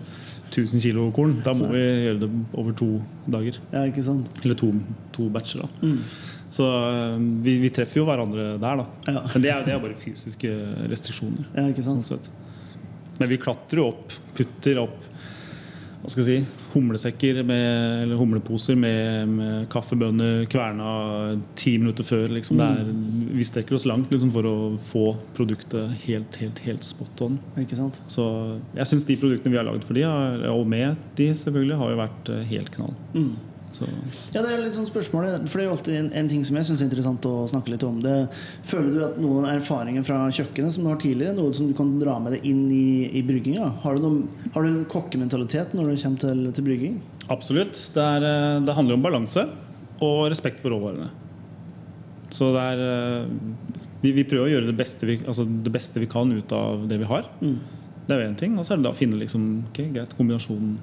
1000 0.48 0.80
kilo 0.80 1.10
korn. 1.16 1.36
Da 1.44 1.54
må 1.56 1.68
vi 1.72 1.82
gjøre 1.82 2.22
det 2.24 2.30
over 2.56 2.76
to 2.78 2.88
dager. 3.28 3.60
Ja, 3.74 3.84
ikke 3.90 4.04
sant? 4.06 4.30
Eller 4.44 4.58
to, 4.58 4.72
to 5.16 5.28
batcher. 5.32 5.66
da 5.66 5.88
mm. 5.92 6.00
Så 6.56 6.66
eh, 6.72 7.16
vi, 7.44 7.56
vi, 7.60 7.70
treffer 7.74 8.00
jo 8.00 8.06
hverandre 8.08 8.54
der, 8.62 8.80
da. 8.80 8.86
Ja. 9.10 9.22
Men 9.34 9.44
det 9.44 9.50
er, 9.52 9.64
det 9.66 9.74
er, 9.74 9.80
bare 9.82 9.98
fysiske 10.00 10.52
restriksjoner. 10.92 11.48
Ja, 11.56 11.66
ikke 11.72 11.84
sant? 11.84 12.06
Sånn 12.06 13.18
Men 13.18 13.28
vi 13.28 13.40
klatrer 13.42 13.82
jo 13.82 13.90
opp, 13.90 14.14
putter 14.38 14.80
opp 14.86 15.02
hva 16.02 16.12
skal 16.12 16.22
jeg 16.22 16.42
si, 16.42 16.62
humlesekker 16.74 17.40
med, 17.46 18.02
eller 18.04 18.20
humleposer 18.20 18.76
med, 18.78 19.32
med 19.32 19.66
kaffebønner 19.72 20.44
kverna 20.52 20.90
ti 21.58 21.76
minutter 21.80 22.06
før. 22.06 22.28
Liksom. 22.36 22.60
Er, 22.62 22.84
vi 23.36 23.46
strekker 23.46 23.78
oss 23.78 23.88
langt 23.88 24.12
liksom, 24.12 24.30
for 24.34 24.46
å 24.46 24.56
få 24.90 25.06
produktet 25.36 25.96
helt, 26.04 26.38
helt, 26.42 26.62
helt 26.66 26.86
spot 26.86 27.24
on. 27.26 27.40
Ikke 27.62 27.78
sant? 27.78 27.98
Så 28.12 28.26
jeg 28.76 28.92
syns 28.92 29.08
de 29.08 29.18
produktene 29.20 29.56
vi 29.56 29.60
har 29.60 29.66
lagd 29.68 29.86
for 29.88 29.98
de, 29.98 30.06
og 30.52 30.64
med 30.68 30.94
de, 31.18 31.32
selvfølgelig, 31.34 31.80
har 31.80 31.92
jo 31.92 32.00
vært 32.04 32.32
eh, 32.34 32.48
helt 32.52 32.72
knall. 32.76 32.96
Mm. 33.16 33.34
Så. 33.76 33.86
Ja, 34.32 34.40
det 34.40 34.50
er 34.54 34.62
litt 34.62 34.76
sånn 34.76 34.88
spørsmål 34.88 35.26
For 35.50 35.58
det 35.58 35.64
er 35.64 35.68
jo 35.68 35.74
alltid 35.74 35.98
en, 35.98 36.08
en 36.16 36.30
ting 36.30 36.44
som 36.46 36.56
jeg 36.56 36.68
syns 36.68 36.80
er 36.80 36.88
interessant 36.88 37.26
å 37.28 37.34
snakke 37.50 37.74
litt 37.74 37.84
om. 37.86 37.98
Det, 38.04 38.14
føler 38.66 38.94
du 38.94 39.02
at 39.04 39.18
noen 39.20 39.48
erfaringer 39.50 40.06
fra 40.06 40.22
kjøkkenet 40.32 40.76
som 40.76 40.86
du 40.86 40.90
har 40.92 41.00
tidligere, 41.02 41.36
noe 41.36 41.52
som 41.56 41.68
du 41.68 41.74
kan 41.76 41.92
dra 42.00 42.16
med 42.22 42.36
deg 42.36 42.48
inn 42.48 42.64
i, 42.72 43.10
i 43.20 43.24
brygginga? 43.26 43.68
Har 43.84 43.98
du, 43.98 44.06
noen, 44.06 44.48
har 44.54 44.64
du 44.64 44.70
en 44.72 44.88
kokkementalitet 44.90 45.76
når 45.76 45.92
det 45.92 46.00
kommer 46.02 46.24
til, 46.24 46.42
til 46.56 46.68
brygging? 46.70 46.98
Absolutt. 47.32 47.78
Det, 47.94 48.02
er, 48.02 48.26
eh, 48.26 48.64
det, 48.64 48.76
handler 48.76 48.98
om 48.98 49.06
balanse 49.06 49.46
og 50.04 50.26
respekt 50.30 50.62
for 50.62 50.74
råvarene. 50.74 51.10
Så 52.34 52.50
det 52.54 52.66
er 52.72 52.84
eh, 52.86 53.30
vi, 54.02 54.12
vi, 54.12 54.26
prøver 54.28 54.48
å 54.48 54.52
gjøre 54.54 54.70
det 54.70 54.76
beste, 54.78 55.08
vi, 55.08 55.20
altså 55.24 55.46
det 55.46 55.72
beste 55.74 56.02
vi 56.02 56.10
kan 56.10 56.30
ut 56.32 56.52
av 56.54 56.86
det 56.90 57.00
vi 57.02 57.08
har. 57.10 57.28
Mm. 57.40 57.58
Det 58.06 58.14
er 58.14 58.22
jo 58.22 58.28
én 58.30 58.38
ting. 58.38 58.58
Og 58.58 58.66
så 58.66 58.74
er 58.74 58.80
det 58.80 58.86
da 58.86 58.94
å 58.94 58.98
finne 58.98 59.18
liksom, 59.18 59.48
okay, 59.70 59.90
greit, 59.94 60.14
kombinasjonen 60.18 60.76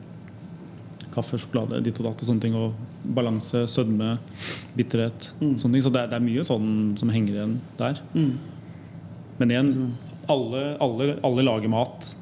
kaffe, 1.14 1.40
sjokolade, 1.42 1.82
ditt 1.86 2.00
og 2.02 2.10
datt 2.10 2.24
og 2.24 2.30
sånne 2.30 2.44
ting. 2.44 2.56
Og 2.58 3.12
balanse, 3.16 3.66
sødme, 3.70 4.16
bitterhet. 4.78 5.30
Mm. 5.42 5.54
Sånne 5.62 5.78
ting. 5.78 5.86
Så 5.86 5.94
det 5.94 6.04
er, 6.04 6.10
det 6.12 6.20
er, 6.20 6.26
mye 6.26 6.48
sånn 6.48 6.72
som 7.00 7.14
henger 7.14 7.38
igjen 7.38 7.60
der. 7.80 8.02
Mm. 8.16 8.34
Men 9.40 9.54
igjen, 9.54 9.72
alle, 10.32 10.64
alle, 10.84 11.14
alle, 11.26 11.46
lager 11.46 11.72
mat 11.74 12.14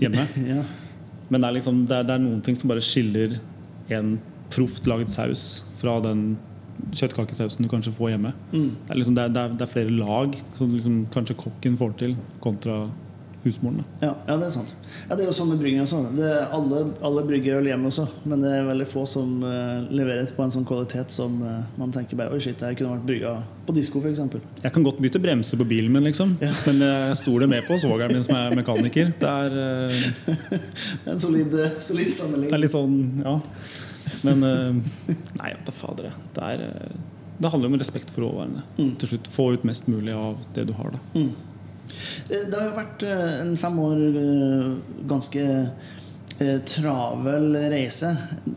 hjemme. 0.00 0.24
ja. 0.52 0.64
Men 1.28 1.40
det 1.40 1.48
er, 1.48 1.58
liksom, 1.58 1.84
det, 1.88 2.00
er, 2.00 2.08
det 2.08 2.16
er, 2.16 2.24
noen 2.24 2.42
ting 2.44 2.58
som 2.58 2.72
bare 2.72 2.84
skiller 2.84 3.38
en 3.94 4.18
proft 4.54 4.88
lagd 4.88 5.10
saus 5.12 5.64
fra 5.80 5.96
den 6.04 6.34
kjøttkakesausen 6.94 7.64
du 7.64 7.70
kanskje 7.70 7.94
får 7.94 8.14
hjemme. 8.14 8.34
Mm. 8.52 8.68
Det, 8.74 8.90
er 8.92 9.00
liksom, 9.00 9.16
det, 9.16 9.24
er, 9.30 9.56
er 9.56 9.70
flere 9.70 9.94
lag 9.94 10.36
som 10.58 10.74
liksom 10.74 11.00
kanskje 11.14 11.38
kokken 11.40 11.78
får 11.80 11.96
til, 12.02 12.16
kontra 12.44 12.84
husmoren. 13.44 13.84
Ja, 14.00 14.14
ja, 14.26 14.36
det 14.40 14.46
er 14.48 14.52
sant. 14.54 14.72
Ja, 15.08 15.14
det 15.14 15.24
er 15.24 15.28
jo 15.28 15.34
sånn 15.36 15.50
med 15.52 15.60
brygging 15.60 15.82
også. 15.84 16.00
alle, 16.56 16.80
alle 17.04 17.24
brygger 17.28 17.58
øl 17.60 17.68
hjemme 17.68 17.90
også, 17.90 18.06
men 18.24 18.44
det 18.44 18.52
er 18.56 18.66
veldig 18.66 18.86
få 18.88 19.04
som 19.08 19.36
uh, 19.44 19.84
leverer 19.92 20.32
på 20.34 20.44
en 20.44 20.54
sånn 20.54 20.66
kvalitet 20.68 21.12
som 21.14 21.36
uh, 21.44 21.60
man 21.80 21.92
tenker 21.94 22.18
bare 22.18 22.34
Oi, 22.34 22.40
shit, 22.42 22.60
jeg 22.60 22.78
kunne 22.78 22.96
vært 22.96 23.06
brygga 23.08 23.34
på 23.68 23.76
disko, 23.76 24.00
f.eks. 24.00 24.20
Jeg 24.64 24.74
kan 24.74 24.84
godt 24.86 25.00
bytte 25.04 25.20
bremse 25.22 25.58
på 25.60 25.66
bilen 25.68 25.92
min, 25.92 26.04
liksom. 26.08 26.36
Ja. 26.42 26.52
Men 26.68 26.82
jeg 26.84 27.20
stoler 27.20 27.50
med 27.50 27.64
på 27.68 27.78
svogeren 27.80 28.16
min 28.16 28.26
som 28.26 28.36
er 28.38 28.56
mekaniker. 28.58 29.14
Det 29.20 29.30
er 29.30 29.56
uh, 29.60 30.58
En 31.14 31.20
solid, 31.20 31.54
solid 31.78 32.12
sammenligning. 32.16 32.50
Det 32.50 32.58
er 32.58 32.64
litt 32.64 32.74
sånn, 32.74 33.00
ja. 33.24 33.38
Men 34.24 34.40
Nei, 34.40 35.50
da 35.64 35.72
fader. 35.72 36.12
Det, 36.36 36.44
er, 36.44 36.94
det 37.36 37.50
handler 37.52 37.72
om 37.72 37.80
respekt 37.80 38.12
for 38.12 38.24
råvarene. 38.24 38.64
Mm. 38.78 38.94
Til 39.00 39.14
slutt 39.14 39.32
Få 39.32 39.50
ut 39.52 39.66
mest 39.68 39.88
mulig 39.92 40.14
av 40.16 40.40
det 40.56 40.68
du 40.68 40.76
har. 40.76 40.94
da 40.96 41.20
mm. 41.20 41.53
Eh, 42.30 42.46
det 42.48 42.54
har 42.54 42.70
jo 42.70 42.78
vært 42.78 43.04
eh, 43.06 43.34
en 43.42 43.56
fem 43.60 43.82
år 43.82 44.06
eh, 44.22 44.72
ganske 45.10 45.50
travel 46.66 47.52
reise. 47.70 48.08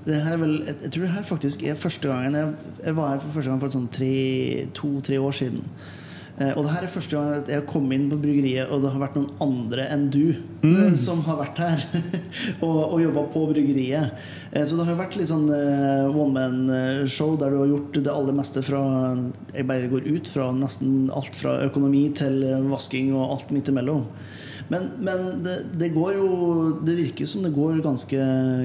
Vel, 0.07 0.55
jeg 0.65 0.89
tror 0.89 1.03
det 1.03 1.11
her 1.13 1.25
faktisk 1.27 1.61
er 1.61 1.75
første 1.77 2.09
gangen 2.09 2.33
jeg, 2.33 2.55
jeg 2.81 2.95
var 2.97 3.11
her 3.11 3.19
for 3.21 3.35
første 3.35 3.51
gang 3.51 3.59
for 3.61 3.75
sånn 3.75 4.71
to-tre 4.79 5.19
år 5.21 5.35
siden. 5.37 5.61
Eh, 6.37 6.51
og 6.53 6.67
det 6.67 6.73
her 6.75 6.85
er 6.85 6.91
første 6.93 7.17
gang 7.17 7.31
at 7.33 7.47
jeg 7.49 7.57
har 7.57 7.65
kommet 7.69 7.97
inn 7.97 8.09
på 8.11 8.19
bryggeriet, 8.21 8.69
og 8.69 8.83
det 8.83 8.91
har 8.93 9.01
vært 9.01 9.15
noen 9.17 9.39
andre 9.41 9.87
enn 9.89 10.05
du 10.13 10.35
mm. 10.61 10.67
Eh, 10.69 10.93
som 10.99 11.23
har 11.25 11.39
vært 11.39 11.61
her 11.63 11.85
og, 12.67 12.77
og 12.83 13.01
jobba 13.01 13.23
på 13.33 13.45
bryggeriet. 13.49 14.13
Eh, 14.51 14.61
så 14.61 14.77
det 14.77 14.85
har 14.85 14.99
vært 14.99 15.17
litt 15.17 15.31
sånn 15.31 15.47
one 15.49 16.29
man-show 16.35 17.33
der 17.41 17.53
du 17.53 17.61
har 17.63 17.71
gjort 17.73 17.97
det 18.05 18.13
aller 18.13 18.37
meste 18.37 18.61
fra 18.65 18.81
Jeg 19.55 19.65
bare 19.69 19.89
går 19.89 20.05
ut 20.11 20.29
fra 20.29 20.51
nesten 20.53 21.09
alt 21.09 21.37
fra 21.37 21.57
økonomi 21.65 22.07
til 22.17 22.43
vasking 22.69 23.15
og 23.17 23.37
alt 23.37 23.55
midt 23.55 23.73
imellom. 23.73 24.05
Men, 24.67 24.89
men 24.99 25.27
det, 25.45 25.61
det, 25.79 25.93
går 25.95 26.17
jo 26.17 26.25
Det 26.83 26.97
virker 26.97 27.29
som 27.29 27.45
det 27.45 27.53
går 27.55 27.77
ganske, 27.85 28.17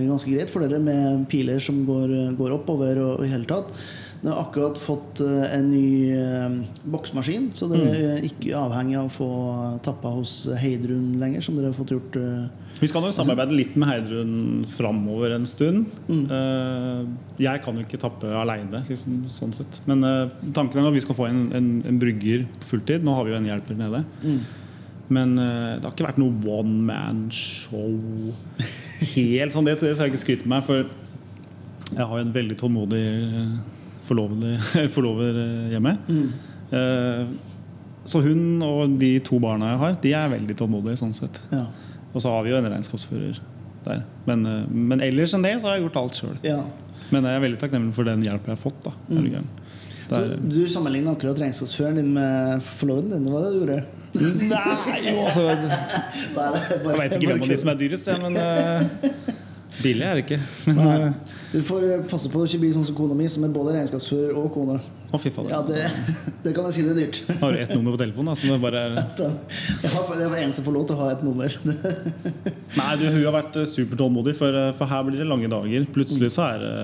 ganske 0.08 0.32
greit 0.34 0.50
for 0.50 0.64
dere 0.64 0.80
med 0.82 1.28
piler 1.30 1.62
som 1.62 1.84
går, 1.86 2.34
går 2.36 2.56
oppover 2.58 2.98
og 3.00 3.22
i 3.22 3.30
hele 3.30 3.46
tatt. 3.48 3.70
Dere 4.22 4.36
har 4.36 4.44
akkurat 4.44 4.78
fått 4.78 5.20
eh, 5.24 5.54
en 5.56 5.64
ny 5.72 6.14
eh, 6.14 6.52
boksmaskin, 6.94 7.48
så 7.58 7.66
dere 7.72 7.88
mm. 7.88 8.02
er 8.06 8.26
ikke 8.28 8.52
avhengig 8.54 8.94
av 9.00 9.08
å 9.08 9.10
få 9.10 9.30
tappa 9.82 10.12
hos 10.14 10.44
Heidrun 10.62 11.16
lenger. 11.18 11.42
Som 11.42 11.58
dere 11.58 11.72
har 11.72 11.74
fått 11.74 11.90
gjort 11.90 12.18
eh, 12.20 12.44
Vi 12.78 12.90
skal 12.90 13.02
nok 13.02 13.16
samarbeide 13.16 13.56
litt 13.58 13.74
med 13.74 13.90
Heidrun 13.90 14.36
framover 14.70 15.34
en 15.34 15.48
stund. 15.50 15.90
Mm. 16.06 16.22
Jeg 17.42 17.64
kan 17.66 17.78
jo 17.78 17.82
ikke 17.82 17.98
tappe 18.02 18.30
aleine, 18.38 18.84
liksom, 18.86 19.24
sånn 19.30 19.54
sett. 19.58 19.80
Men 19.90 20.06
tanken 20.54 20.78
er 20.78 20.92
at 20.92 20.94
vi 20.94 21.02
skal 21.02 21.18
få 21.18 21.26
en, 21.26 21.44
en, 21.58 21.74
en, 21.86 22.00
brygger 22.02 22.46
på 22.62 22.72
fulltid. 22.76 23.02
Nå 23.06 23.18
har 23.18 23.26
vi 23.26 23.34
jo 23.34 23.40
en 23.40 23.50
hjelper 23.50 23.78
nede. 23.78 24.04
Mm. 24.22 24.40
Men 25.18 25.36
det 25.36 25.82
har 25.82 25.92
ikke 25.92 26.06
vært 26.08 26.22
noe 26.22 26.58
one 26.60 26.78
man-show 26.86 27.98
helt 29.16 29.54
sånn. 29.54 29.66
Det, 29.66 29.78
skal 29.82 29.94
jeg 29.94 30.14
ikke 30.14 30.24
skryte 30.24 30.50
meg, 30.50 30.66
for 30.66 30.86
jeg 31.92 32.02
har 32.06 32.18
jo 32.18 32.24
en 32.24 32.34
veldig 32.34 32.58
tålmodig 32.62 33.06
forlover 34.94 35.40
eh, 35.44 35.72
hjemme. 35.74 35.96
Mm. 36.08 36.28
Eh, 36.72 37.32
så 38.04 38.20
hun 38.24 38.62
og 38.66 38.98
de 38.98 39.14
to 39.22 39.38
barna 39.42 39.72
jeg 39.72 39.82
har, 39.82 39.96
de 40.02 40.12
er 40.18 40.30
veldig 40.32 40.58
tålmodige. 40.58 40.98
sånn 40.98 41.14
sett 41.14 41.38
ja. 41.52 41.66
Og 42.12 42.20
så 42.20 42.32
har 42.32 42.42
vi 42.44 42.52
jo 42.52 42.58
en 42.58 42.68
regnskapsfører 42.68 43.40
der. 43.86 44.04
Men, 44.28 44.44
eh, 44.46 44.62
men, 44.68 45.02
ellers 45.04 45.34
enn 45.36 45.46
det 45.46 45.56
så 45.62 45.70
har 45.70 45.78
jeg 45.78 45.86
gjort 45.86 45.98
alt 46.02 46.18
sjøl. 46.18 46.36
Ja. 46.46 46.60
Men 47.12 47.28
jeg 47.28 47.38
er 47.38 47.44
veldig 47.44 47.60
takknemlig 47.60 47.96
for 47.96 48.08
den 48.08 48.24
hjelpa 48.24 48.52
jeg 48.52 48.58
har 48.58 48.62
fått. 48.62 48.86
da 48.86 48.92
mm. 49.08 49.50
Så 50.12 50.22
Du 50.44 50.60
sammenligner 50.68 51.14
akkurat 51.14 51.40
regnskapsføreren 51.40 52.00
din 52.00 52.12
med 52.16 52.64
forloveden 52.66 53.14
din? 53.14 53.26
Det 53.26 53.32
var 53.32 53.44
det 53.46 53.52
du 53.52 53.60
gjorde? 53.62 53.82
Nei, 54.12 54.96
jo, 55.06 55.22
altså 55.24 55.44
Jeg 56.92 56.98
veit 56.98 57.14
ikke 57.16 57.30
hvem 57.30 57.38
av 57.38 57.48
de 57.48 57.56
som 57.62 57.70
er 57.72 57.78
dyrest, 57.80 58.10
ja, 58.10 58.18
men 58.20 58.36
uh, 58.36 59.14
billig 59.78 60.04
er 60.04 60.18
det 60.18 60.24
ikke. 60.26 60.40
Men, 60.68 61.14
Du 61.52 61.60
får 61.62 61.84
eh, 61.84 62.02
passe 62.08 62.30
på 62.32 62.40
å 62.40 62.46
ikke 62.48 62.62
bli 62.62 62.70
sånn 62.72 62.86
som 62.88 62.96
kona 62.96 63.14
mi, 63.16 63.26
som 63.28 63.44
er 63.44 63.52
både 63.52 63.74
regnskapsfører 63.76 64.36
og 64.40 64.46
kone. 64.54 64.78
Å, 65.12 65.18
fy 65.20 65.28
faen. 65.34 65.50
Ja, 65.52 65.60
det, 65.66 65.84
det 66.44 66.54
kan 66.56 66.64
jeg 66.70 66.76
si 66.78 66.84
det 66.86 66.94
er 66.94 67.00
dyrt. 67.02 67.18
Har 67.42 67.52
du 67.52 67.60
ett 67.60 67.74
nummer 67.76 67.92
på 67.92 68.00
telefonen? 68.00 68.32
Da, 68.40 68.58
bare. 68.62 68.84
Jeg 69.82 69.92
har, 69.92 70.12
det 70.16 70.28
er 70.30 70.36
en 70.46 70.54
som 70.56 70.64
får 70.64 70.76
lov 70.78 70.86
til 70.88 70.96
å 70.96 71.02
ha 71.02 71.10
et 71.12 71.24
nummer. 71.26 71.56
Nei, 72.80 72.92
du, 72.96 73.04
hun 73.10 73.18
har 73.20 73.36
vært 73.36 73.60
eh, 73.60 73.68
supertålmodig, 73.68 74.36
for, 74.40 74.56
eh, 74.56 74.72
for 74.78 74.88
her 74.88 75.04
blir 75.08 75.20
det 75.20 75.28
lange 75.28 75.52
dager. 75.52 75.84
Plutselig 75.92 76.32
så 76.38 76.48
er 76.54 76.64
det 76.64 76.74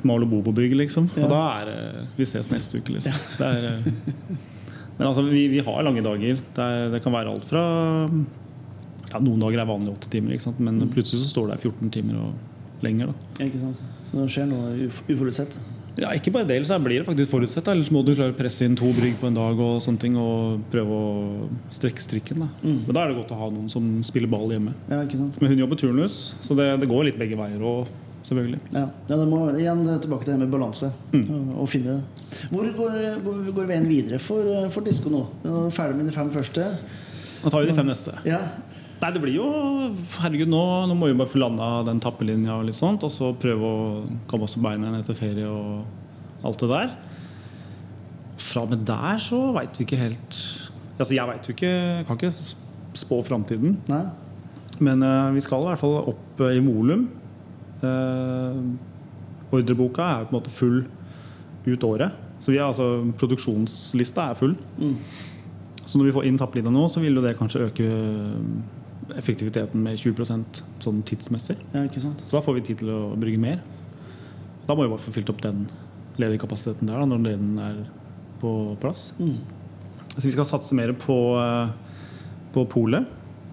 et 0.00 0.06
mal 0.06 0.26
og 0.26 0.34
bo 0.34 0.42
på 0.50 0.54
bygg, 0.58 0.74
liksom. 0.82 1.06
Og 1.14 1.24
Ja. 1.24 1.30
da 1.30 1.40
er 1.60 1.70
det 1.70 1.80
Vi 2.18 2.26
ses 2.26 2.50
neste 2.50 2.82
uke, 2.82 2.94
liksom. 2.98 3.14
Det 3.38 3.46
er, 3.46 3.80
men 4.98 5.08
altså, 5.08 5.22
vi, 5.30 5.46
vi 5.54 5.62
har 5.64 5.82
lange 5.86 6.02
dager. 6.04 6.42
Det, 6.58 6.66
er, 6.66 6.90
det 6.92 7.02
kan 7.06 7.14
være 7.14 7.30
alt 7.32 7.46
fra 7.48 7.62
ja, 8.10 9.18
Noen 9.22 9.40
dager 9.42 9.62
er 9.62 9.66
vanlig 9.70 9.94
åtte 9.94 10.10
timer, 10.12 10.36
men 10.62 10.82
plutselig 10.92 11.22
så 11.24 11.30
står 11.32 11.54
det 11.54 11.62
14 11.64 11.90
timer 11.94 12.18
og 12.20 12.49
lenger. 12.82 13.12
da 13.38 13.44
Ikke 13.44 13.60
sant? 13.60 13.80
Når 14.12 14.24
det 14.26 14.32
skjer 14.34 14.48
noe 14.50 14.72
uf- 14.88 15.04
uforutsett. 15.08 15.58
Ja, 16.00 16.12
Ikke 16.16 16.30
bare 16.32 16.46
det, 16.46 16.60
så 16.66 16.78
blir 16.82 17.00
det 17.02 17.06
faktisk 17.06 17.30
forutsett. 17.30 17.64
da. 17.66 17.72
Ellers 17.72 17.90
må 17.92 18.02
du 18.06 18.14
klare 18.14 18.32
å 18.32 18.36
presse 18.38 18.64
inn 18.64 18.76
to 18.78 18.88
brygg 18.96 19.18
på 19.20 19.26
en 19.28 19.34
dag 19.36 19.58
og 19.60 19.80
sånne 19.84 19.98
ting 20.00 20.16
og 20.16 20.60
prøve 20.72 20.88
å 20.88 21.48
strekke 21.70 22.00
strikken. 22.00 22.38
da 22.40 22.48
Men 22.62 22.94
da 22.94 23.02
er 23.04 23.08
det 23.12 23.16
godt 23.20 23.34
å 23.34 23.38
ha 23.42 23.50
noen 23.50 23.68
som 23.70 24.02
spiller 24.06 24.28
ball 24.30 24.48
hjemme. 24.54 24.72
Ja, 24.88 25.02
ikke 25.04 25.18
sant? 25.18 25.40
Men 25.42 25.50
hun 25.50 25.58
jobber 25.58 25.76
turnus, 25.76 26.34
så 26.46 26.56
det, 26.56 26.68
det 26.80 26.88
går 26.88 27.04
litt 27.10 27.18
begge 27.18 27.36
veier 27.36 27.60
Og, 27.62 27.88
selvfølgelig. 28.24 28.60
Ja, 28.72 28.86
ja 29.10 29.16
det 29.16 29.28
må 29.28 29.42
igjen 29.58 29.84
tilbake 30.00 30.24
til 30.24 30.32
det 30.34 30.38
med 30.46 30.50
balanse. 30.54 30.92
Mm. 31.12 31.26
Og, 31.28 31.52
og 31.64 31.68
finne 31.68 31.98
Hvor 32.50 32.64
går, 32.80 32.98
går, 33.26 33.52
går 33.60 33.66
veien 33.74 33.88
videre 33.90 34.18
for, 34.22 34.70
for 34.70 34.86
disko 34.86 35.10
nå? 35.12 35.22
Er 35.44 35.70
ferdig 35.74 35.96
med 36.00 36.06
de 36.06 36.12
fem 36.16 36.30
første. 36.30 36.70
Da 37.42 37.50
tar 37.50 37.60
vi 37.64 37.70
de 37.70 37.76
fem 37.76 37.86
neste. 37.90 38.14
Ja, 38.24 38.40
Nei, 39.00 39.10
det 39.14 39.20
blir 39.22 39.36
jo 39.38 39.46
Herregud, 40.20 40.50
nå, 40.52 40.64
nå 40.90 40.96
må 40.98 41.08
vi 41.08 41.16
bare 41.16 41.30
få 41.30 41.40
landa 41.40 41.68
den 41.88 42.00
tappelinja 42.02 42.58
og 42.58 42.66
litt 42.68 42.76
sånt, 42.76 43.04
og 43.06 43.12
så 43.12 43.30
prøve 43.40 43.64
å 43.64 43.78
komme 44.28 44.44
oss 44.44 44.58
på 44.58 44.64
beina 44.64 44.88
igjen 44.88 45.00
etter 45.00 45.16
ferie 45.16 45.48
og 45.48 46.44
alt 46.46 46.60
det 46.60 46.68
der. 46.68 46.92
Fra 48.40 48.64
og 48.66 48.74
med 48.74 48.84
der 48.88 49.22
så 49.22 49.38
veit 49.56 49.78
vi 49.78 49.86
ikke 49.88 50.00
helt 50.00 50.42
Altså, 51.00 51.14
jeg 51.16 51.28
veit 51.30 51.46
jo 51.48 51.54
ikke 51.54 51.74
Kan 52.04 52.18
ikke 52.18 52.30
spå 53.00 53.20
framtiden. 53.24 53.78
Men 54.84 55.04
uh, 55.04 55.30
vi 55.32 55.40
skal 55.44 55.62
i 55.62 55.70
hvert 55.70 55.80
fall 55.80 55.94
opp 56.10 56.40
uh, 56.42 56.50
i 56.52 56.60
volum. 56.64 57.06
Uh, 57.80 58.58
ordreboka 59.54 60.04
er 60.04 60.26
på 60.26 60.34
en 60.34 60.38
måte 60.40 60.52
full 60.52 60.82
ut 61.68 61.86
året. 61.86 62.16
Så 62.40 62.52
vi 62.52 62.58
er, 62.58 62.66
altså, 62.66 62.88
produksjonslista 63.20 64.30
er 64.32 64.40
full. 64.40 64.56
Så 65.84 66.00
når 66.00 66.08
vi 66.08 66.14
får 66.16 66.28
inn 66.28 66.40
tapplinja 66.40 66.72
nå, 66.74 66.84
så 66.90 67.00
vil 67.04 67.16
jo 67.16 67.24
det 67.24 67.36
kanskje 67.38 67.68
øke 67.68 67.88
effektiviteten 69.18 69.82
med 69.82 69.98
20 69.98 70.26
sånn 70.82 71.02
tidsmessig. 71.08 71.56
Ja? 71.74 71.84
Så 71.94 72.30
da 72.30 72.42
får 72.44 72.58
vi 72.58 72.66
tid 72.70 72.82
til 72.82 72.92
å 72.94 73.00
brygge 73.20 73.40
mer. 73.42 73.62
Da 74.66 74.76
må 74.76 74.84
vi 74.84 74.92
bare 74.92 75.02
få 75.02 75.14
fylt 75.14 75.30
opp 75.32 75.42
den 75.42 75.64
ledige 76.20 76.44
kapasiteten 76.44 76.90
der 76.90 77.00
da, 77.00 77.08
når 77.08 77.24
den 77.26 77.56
er 77.62 77.80
på 78.40 78.52
plass. 78.82 79.10
Så 80.16 80.26
vi 80.26 80.34
skal 80.34 80.48
satse 80.48 80.76
mer 80.76 80.92
på, 80.92 81.16
eh, 81.40 81.72
på 82.54 82.64
polet. 82.70 83.06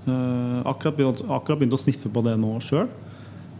Eh, 0.07 0.59
akkurat, 0.65 0.95
begynt, 0.97 1.21
akkurat 1.29 1.59
begynt 1.59 1.75
å 1.75 1.81
sniffe 1.81 2.09
på 2.09 2.23
det 2.25 2.37
nå 2.39 2.57
sjøl. 2.63 2.87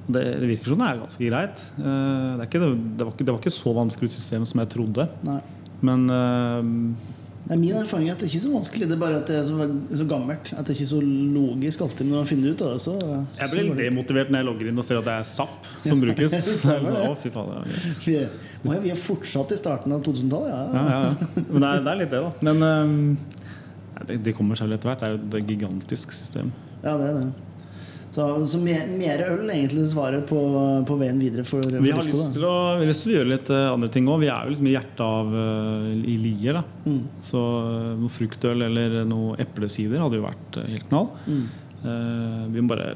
Det, 0.08 0.24
virker 0.40 0.72
som 0.72 0.80
det 0.80 0.88
er 0.88 1.02
ganske 1.02 1.30
greit. 1.30 1.64
Eh, 1.78 1.84
det, 1.84 2.42
er 2.42 2.48
ikke, 2.48 2.64
det, 2.64 3.06
var 3.06 3.14
ikke, 3.14 3.26
det 3.26 3.34
var 3.34 3.42
ikke 3.42 3.58
så 3.58 3.74
vanskelig 3.76 4.12
system 4.12 4.48
som 4.48 4.64
jeg 4.64 4.72
trodde. 4.76 5.08
Nei. 5.28 5.42
Men 5.86 6.08
Nei, 7.48 7.56
min 7.62 7.76
erfaring 7.80 8.10
er 8.10 8.16
at 8.18 8.20
det 8.20 8.28
er 8.28 8.32
ikke 8.34 8.44
så 8.44 8.50
vanskelig. 8.52 8.88
Det 8.90 8.96
er 8.98 9.00
bare 9.00 9.20
at 9.22 9.30
det 9.30 9.38
er 9.40 9.46
så, 9.48 9.68
så 10.02 10.08
gammelt. 10.10 10.50
At 10.52 10.68
det 10.68 10.74
er 10.74 10.80
ikke 10.82 10.90
så 10.90 11.00
logisk 11.04 11.84
alltid. 11.86 12.04
Men 12.04 12.14
når 12.14 12.24
man 12.26 12.30
finner 12.32 12.52
ut 12.52 12.64
av 12.66 12.74
det, 12.74 12.82
så 12.84 12.96
jeg 13.00 13.52
blir 13.54 13.68
litt 13.70 13.80
demotivert 13.80 14.34
når 14.34 14.44
jeg 14.44 14.48
logger 14.50 14.72
inn 14.72 14.84
og 14.84 14.88
ser 14.88 15.00
at 15.00 15.08
det 15.08 15.16
er 15.16 15.28
SAP 15.32 15.72
som 15.88 16.02
brukes. 16.04 16.36
Så 16.36 16.76
det 16.76 16.92
sånn, 16.92 17.00
Å, 17.08 17.16
fy 17.22 17.32
faen, 17.32 17.54
det 17.56 17.94
vi 18.08 18.18
er, 18.20 18.84
vi 18.84 18.94
er 18.94 19.00
fortsatt 19.00 19.56
i 19.56 19.60
starten 19.60 19.96
av 19.96 20.04
2000-tallet, 20.04 20.52
ja. 20.52 20.62
Ja, 20.76 20.86
ja, 20.92 21.02
ja. 21.08 21.44
Men 21.48 21.64
det 21.64 21.72
er, 21.72 21.84
det 21.88 21.94
er 21.94 22.02
litt 22.04 22.16
det, 22.16 22.24
da. 22.28 22.48
Men 22.50 22.68
um, 22.68 23.52
det, 24.04 24.22
det 24.28 24.36
kommer 24.38 24.60
seg 24.60 24.68
vel 24.68 24.80
etter 24.80 24.92
hvert. 24.92 25.06
Det 25.06 25.40
er 25.40 25.44
jo 25.44 25.46
et 25.46 25.54
gigantisk 25.56 26.16
system. 26.16 26.52
Ja, 26.84 26.98
det 27.00 27.12
er 27.14 27.22
det. 27.22 27.47
Så, 28.18 28.26
så 28.50 28.58
mer, 28.58 28.88
mer 28.98 29.22
øl 29.28 29.52
egentlig 29.54 29.84
svarer 29.92 30.24
på, 30.26 30.40
på 30.90 30.96
veien 30.98 31.20
videre 31.22 31.44
for, 31.46 31.62
for 31.62 31.84
Vi 31.86 31.92
har 31.94 32.02
å, 32.02 32.56
vi 32.80 32.82
har 32.82 32.90
lyst 32.90 33.06
til 33.06 33.14
å 33.14 33.18
gjøre 33.20 33.30
litt 33.30 33.52
øh, 33.54 33.68
andre 33.76 33.92
ting 33.94 34.10
òg. 34.10 34.24
Vi 34.24 34.32
er 34.34 34.48
jo 34.48 34.56
liksom 34.56 34.72
i 34.72 34.74
hjertet 34.74 35.04
av 35.06 35.38
uh, 35.38 35.92
i 35.94 36.18
Lier. 36.24 36.58
da 36.58 36.96
Så 37.22 37.44
øh, 37.62 37.94
noe 38.02 38.10
fruktøl 38.10 38.66
eller 38.66 39.04
noe 39.06 39.38
eplesider 39.44 40.02
hadde 40.02 40.18
jo 40.18 40.26
vært 40.26 40.62
helt 40.66 40.90
knall. 40.90 41.12
Eh, 41.86 42.46
vi 42.52 42.62
må 42.62 42.74
bare 42.74 42.94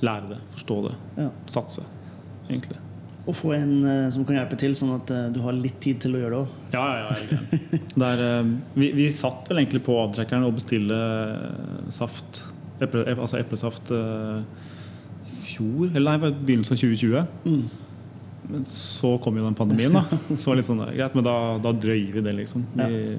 lære 0.00 0.34
det, 0.34 0.42
forstå 0.54 0.82
det, 0.88 0.94
Ja. 1.24 1.30
satse, 1.50 1.82
egentlig. 2.48 2.76
Og 3.28 3.36
få 3.36 3.52
en 3.52 3.72
uh, 3.84 4.10
som 4.10 4.24
kan 4.24 4.38
hjelpe 4.38 4.56
til, 4.56 4.72
sånn 4.78 4.94
at 4.94 5.10
eh, 5.12 5.26
du 5.34 5.42
har 5.44 5.52
litt 5.52 5.76
tid 5.84 5.98
til 6.00 6.14
å 6.16 6.20
gjøre 6.22 6.30
det 6.30 6.38
òg. 6.38 6.52
Ja, 6.72 6.84
ja, 6.96 7.08
ja. 7.10 7.80
Der, 7.98 8.22
vi, 8.72 8.88
vi 8.96 9.10
satt 9.12 9.50
vel 9.50 9.60
egentlig 9.60 9.82
på 9.84 9.98
avtrekkeren 10.00 10.46
og 10.46 10.54
bestilte 10.56 10.96
saft, 11.92 12.40
eple, 12.84 13.04
altså 13.14 13.38
eplesaft, 13.40 13.90
øh, 13.90 14.40
i 15.28 15.36
fjor, 15.48 15.90
eller 15.94 16.18
nei, 16.18 16.32
begynnelsen 16.44 16.76
av 16.76 16.82
2020. 16.82 17.68
Men 18.48 18.64
så 18.64 19.14
kom 19.20 19.36
jo 19.36 19.44
den 19.44 19.56
pandemien, 19.58 19.92
da. 19.92 20.02
Så 20.38 20.48
var 20.48 20.56
det 20.56 20.62
litt 20.62 20.70
sånn, 20.70 20.80
greit, 20.94 21.14
men 21.18 21.26
da, 21.26 21.36
da 21.62 21.72
drøyer 21.76 22.14
vi 22.16 22.24
det, 22.24 22.34
liksom. 22.42 22.64
Vi, 22.78 23.18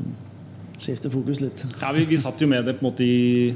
Skifte 0.80 1.10
fokus 1.12 1.41
litt. 1.43 1.65
ja, 1.82 1.89
vi, 1.91 2.06
vi 2.08 2.17
satt 2.17 2.39
jo 2.39 2.48
med 2.48 2.63
det 2.65 2.78
på 2.80 2.86
en 2.86 2.88
måte 2.88 3.04
i, 3.04 3.50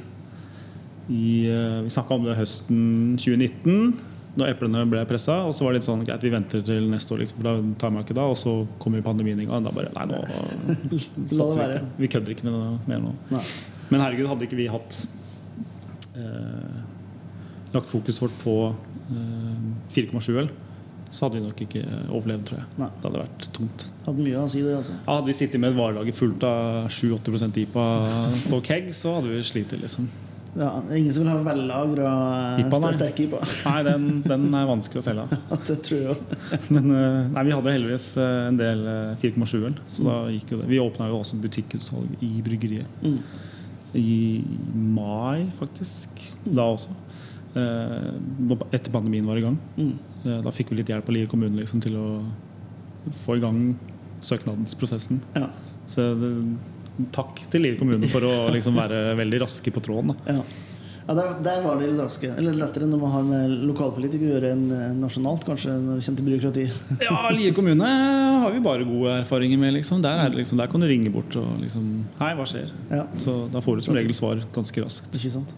i 1.08 1.28
øh, 1.48 1.78
Vi 1.86 1.92
snakka 1.96 2.18
om 2.18 2.26
det 2.28 2.36
høsten 2.36 2.82
2019. 3.16 3.94
når 4.36 4.50
eplene 4.50 4.82
ble 4.90 5.06
pressa. 5.08 5.40
Og 5.48 5.54
så 5.56 5.64
var 5.64 5.72
det 5.72 5.80
litt 5.80 5.88
sånn 5.88 6.04
greit, 6.04 6.24
vi 6.26 6.32
venter 6.34 6.62
til 6.66 6.88
neste 6.92 7.14
år, 7.16 7.22
liksom, 7.24 7.40
for 7.40 7.48
da 7.48 7.54
tar 7.80 7.92
man 7.96 8.04
ikke 8.04 8.16
da. 8.18 8.28
Og 8.34 8.38
så 8.40 8.54
kommer 8.82 9.04
pandemien 9.06 9.40
i 9.40 9.46
gang. 9.48 9.64
Da 9.64 9.72
bare 9.72 9.92
Nei, 9.96 10.06
nå 10.10 10.20
satser 11.38 11.60
vi 11.62 11.68
ikke. 11.70 11.84
Vi 12.02 12.10
kødder 12.18 12.36
ikke 12.36 12.48
med 12.50 12.58
det 12.60 12.92
mer 12.92 13.04
nå. 13.08 13.14
Nei. 13.32 13.44
Men 13.92 14.02
herregud, 14.04 14.28
hadde 14.34 14.48
ikke 14.50 14.58
vi 14.60 14.68
hatt 14.74 15.00
eh, 15.00 15.12
lagt 17.74 17.90
fokus 17.90 18.22
vårt 18.22 18.36
på 18.44 18.58
eh, 19.10 19.96
4,7 19.96 20.38
øl, 20.44 20.50
så 21.14 21.26
hadde 21.28 21.40
vi 21.40 21.46
nok 21.46 21.64
ikke 21.66 21.82
overlevd, 22.10 22.46
tror 22.50 22.60
jeg. 22.62 22.68
Nei. 22.82 22.90
Det 22.98 23.06
hadde 23.08 23.24
vært 23.24 23.48
tungt. 23.54 23.88
Hadde 24.08 24.26
mye 24.26 24.44
å 24.44 24.50
si, 24.50 24.62
det. 24.66 24.76
altså 24.80 24.96
Ja, 24.96 25.16
hadde 25.20 25.30
vi 25.30 25.38
sittet 25.38 25.62
med 25.62 25.74
et 25.74 25.78
varelager 25.78 26.18
fullt 26.18 26.46
av 26.50 26.88
7-8% 26.94 27.60
IPA 27.66 27.88
på 28.50 28.62
keg, 28.66 28.94
så 28.98 29.18
hadde 29.20 29.34
vi 29.34 29.44
slitt, 29.46 29.76
liksom. 29.78 30.08
ja, 30.58 30.72
Ingen 30.90 31.14
som 31.14 31.26
vil 31.28 31.32
ha 31.34 31.38
vellagra 31.46 32.90
sterke 32.98 33.28
IPA. 33.28 33.44
Nei, 33.70 33.78
den, 33.90 34.10
den 34.26 34.50
er 34.58 34.70
vanskelig 34.70 35.04
å 35.04 35.06
selge. 35.06 35.40
det 35.70 35.78
tror 35.86 36.04
jeg. 36.10 36.42
Men 36.74 36.90
eh, 36.98 37.32
nei, 37.38 37.48
vi 37.50 37.56
hadde 37.60 37.78
heldigvis 37.78 38.10
eh, 38.18 38.36
en 38.50 38.62
del 38.62 38.86
eh, 38.98 39.16
4,7-øl, 39.22 39.78
så 39.94 40.10
da 40.10 40.20
gikk 40.34 40.56
jo 40.56 40.62
det. 40.64 40.70
Vi 40.74 40.82
åpna 40.82 41.10
jo 41.14 41.22
også 41.22 41.42
butikkutsalg 41.46 42.26
i 42.26 42.36
bryggeriet. 42.46 43.02
Mm. 43.06 43.22
I 43.96 44.44
mai, 44.74 45.46
faktisk. 45.60 46.22
Da 46.46 46.66
også. 46.74 46.94
Eh, 47.54 48.10
etter 48.74 48.92
pandemien 48.92 49.26
var 49.30 49.38
i 49.38 49.46
gang. 49.46 49.58
Mm. 49.78 49.94
Eh, 50.26 50.42
Da 50.42 50.52
fikk 50.52 50.72
vi 50.72 50.80
litt 50.82 50.90
hjelp 50.90 51.10
av 51.10 51.14
Lier 51.16 51.30
kommune 51.30 51.60
liksom, 51.60 51.82
til 51.84 51.98
å 52.00 52.08
få 53.24 53.38
i 53.38 53.44
gang 53.44 53.76
søknadsprosessen. 54.24 55.20
Ja. 55.36 55.50
Så 55.86 56.08
det, 56.18 56.32
takk 57.14 57.44
til 57.52 57.66
Lier 57.66 57.78
kommune 57.78 58.10
for 58.10 58.26
å 58.26 58.34
liksom, 58.54 58.78
være 58.80 59.16
veldig 59.20 59.44
raske 59.46 59.74
på 59.74 59.84
tråden. 59.84 60.14
Da. 60.14 60.38
Ja. 60.40 60.46
Ja, 61.04 61.14
der, 61.18 61.34
der 61.44 61.58
var 61.66 61.80
det 61.82 61.90
litt 61.92 62.00
raske. 62.00 62.30
Eller 62.40 62.56
lettere 62.56 62.88
når 62.88 63.00
man 63.02 63.12
har 63.12 63.26
med 63.28 63.56
lokalpolitikere 63.68 64.30
å 64.30 64.36
gjøre 64.38 64.52
enn 64.56 64.64
eh, 64.72 64.94
nasjonalt, 64.96 65.44
kanskje, 65.48 65.74
når 65.76 66.00
det 66.00 66.06
kommer 66.08 66.22
til 66.22 66.30
byråkrati. 66.30 66.64
Ja, 67.10 67.18
Lier 67.36 67.56
kommune 67.58 67.90
har 68.44 68.54
vi 68.56 68.64
bare 68.64 68.88
gode 68.88 69.18
erfaringer 69.20 69.60
med. 69.60 69.76
Liksom. 69.82 70.00
Der, 70.06 70.22
er 70.24 70.32
det 70.32 70.40
liksom, 70.40 70.62
der 70.62 70.72
kan 70.72 70.84
du 70.84 70.88
ringe 70.88 71.12
bort 71.12 71.36
og 71.40 71.60
liksom 71.60 71.92
Hei, 72.22 72.32
hva 72.40 72.48
skjer? 72.48 72.72
Ja, 72.94 73.04
Så 73.20 73.36
da 73.52 73.62
får 73.64 73.82
du 73.82 73.88
som 73.90 74.00
regel 74.00 74.16
svar 74.16 74.40
ganske 74.56 74.86
raskt. 74.86 75.12
ikke 75.20 75.36
sant? 75.36 75.54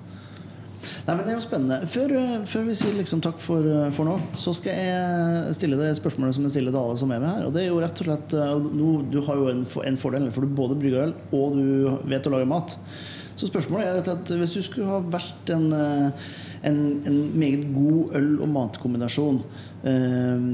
Nei, 1.06 1.14
men 1.14 1.22
Det 1.26 1.32
er 1.32 1.38
jo 1.38 1.46
spennende. 1.46 1.80
Før, 1.94 2.12
eh, 2.18 2.36
før 2.50 2.66
vi 2.66 2.82
sier 2.82 2.98
liksom 2.98 3.22
takk 3.22 3.38
for, 3.42 3.62
eh, 3.70 3.90
for 3.94 4.10
nå, 4.10 4.18
så 4.42 4.54
skal 4.58 4.82
jeg 4.82 5.56
stille 5.62 5.78
det 5.78 5.94
spørsmålet 6.02 6.38
som 6.40 6.50
jeg 6.50 6.58
stiller 6.58 6.74
til 6.74 6.82
alle 6.82 6.98
som 6.98 7.14
er 7.14 7.22
med 7.22 7.30
her. 7.36 7.46
Og 7.46 7.54
det 7.54 7.68
er 7.68 7.70
jo 7.70 7.82
rett 7.86 8.02
og 8.02 8.10
slett 8.10 8.40
nå, 8.74 8.94
Du 9.14 9.22
har 9.30 9.38
jo 9.44 9.52
en, 9.54 9.62
en 9.94 9.98
fordel, 10.02 10.32
for 10.34 10.42
du 10.42 10.58
både 10.58 10.78
brygger 10.82 11.06
øl 11.12 11.14
og 11.38 11.60
du 11.60 12.10
vet 12.10 12.26
å 12.26 12.34
lage 12.34 12.50
mat. 12.50 12.80
Så 13.36 13.50
spørsmålet 13.50 13.88
er 13.90 14.04
slett 14.06 14.34
hvis 14.40 14.56
du 14.56 14.62
skulle 14.64 14.90
ha 14.90 15.00
valgt 15.12 15.52
en, 15.52 15.68
eh, 15.76 16.26
en, 16.70 16.82
en 17.06 17.22
meget 17.36 17.66
god 17.76 18.16
øl- 18.20 18.42
og 18.46 18.52
matkombinasjon 18.54 19.42
eh, 19.84 20.46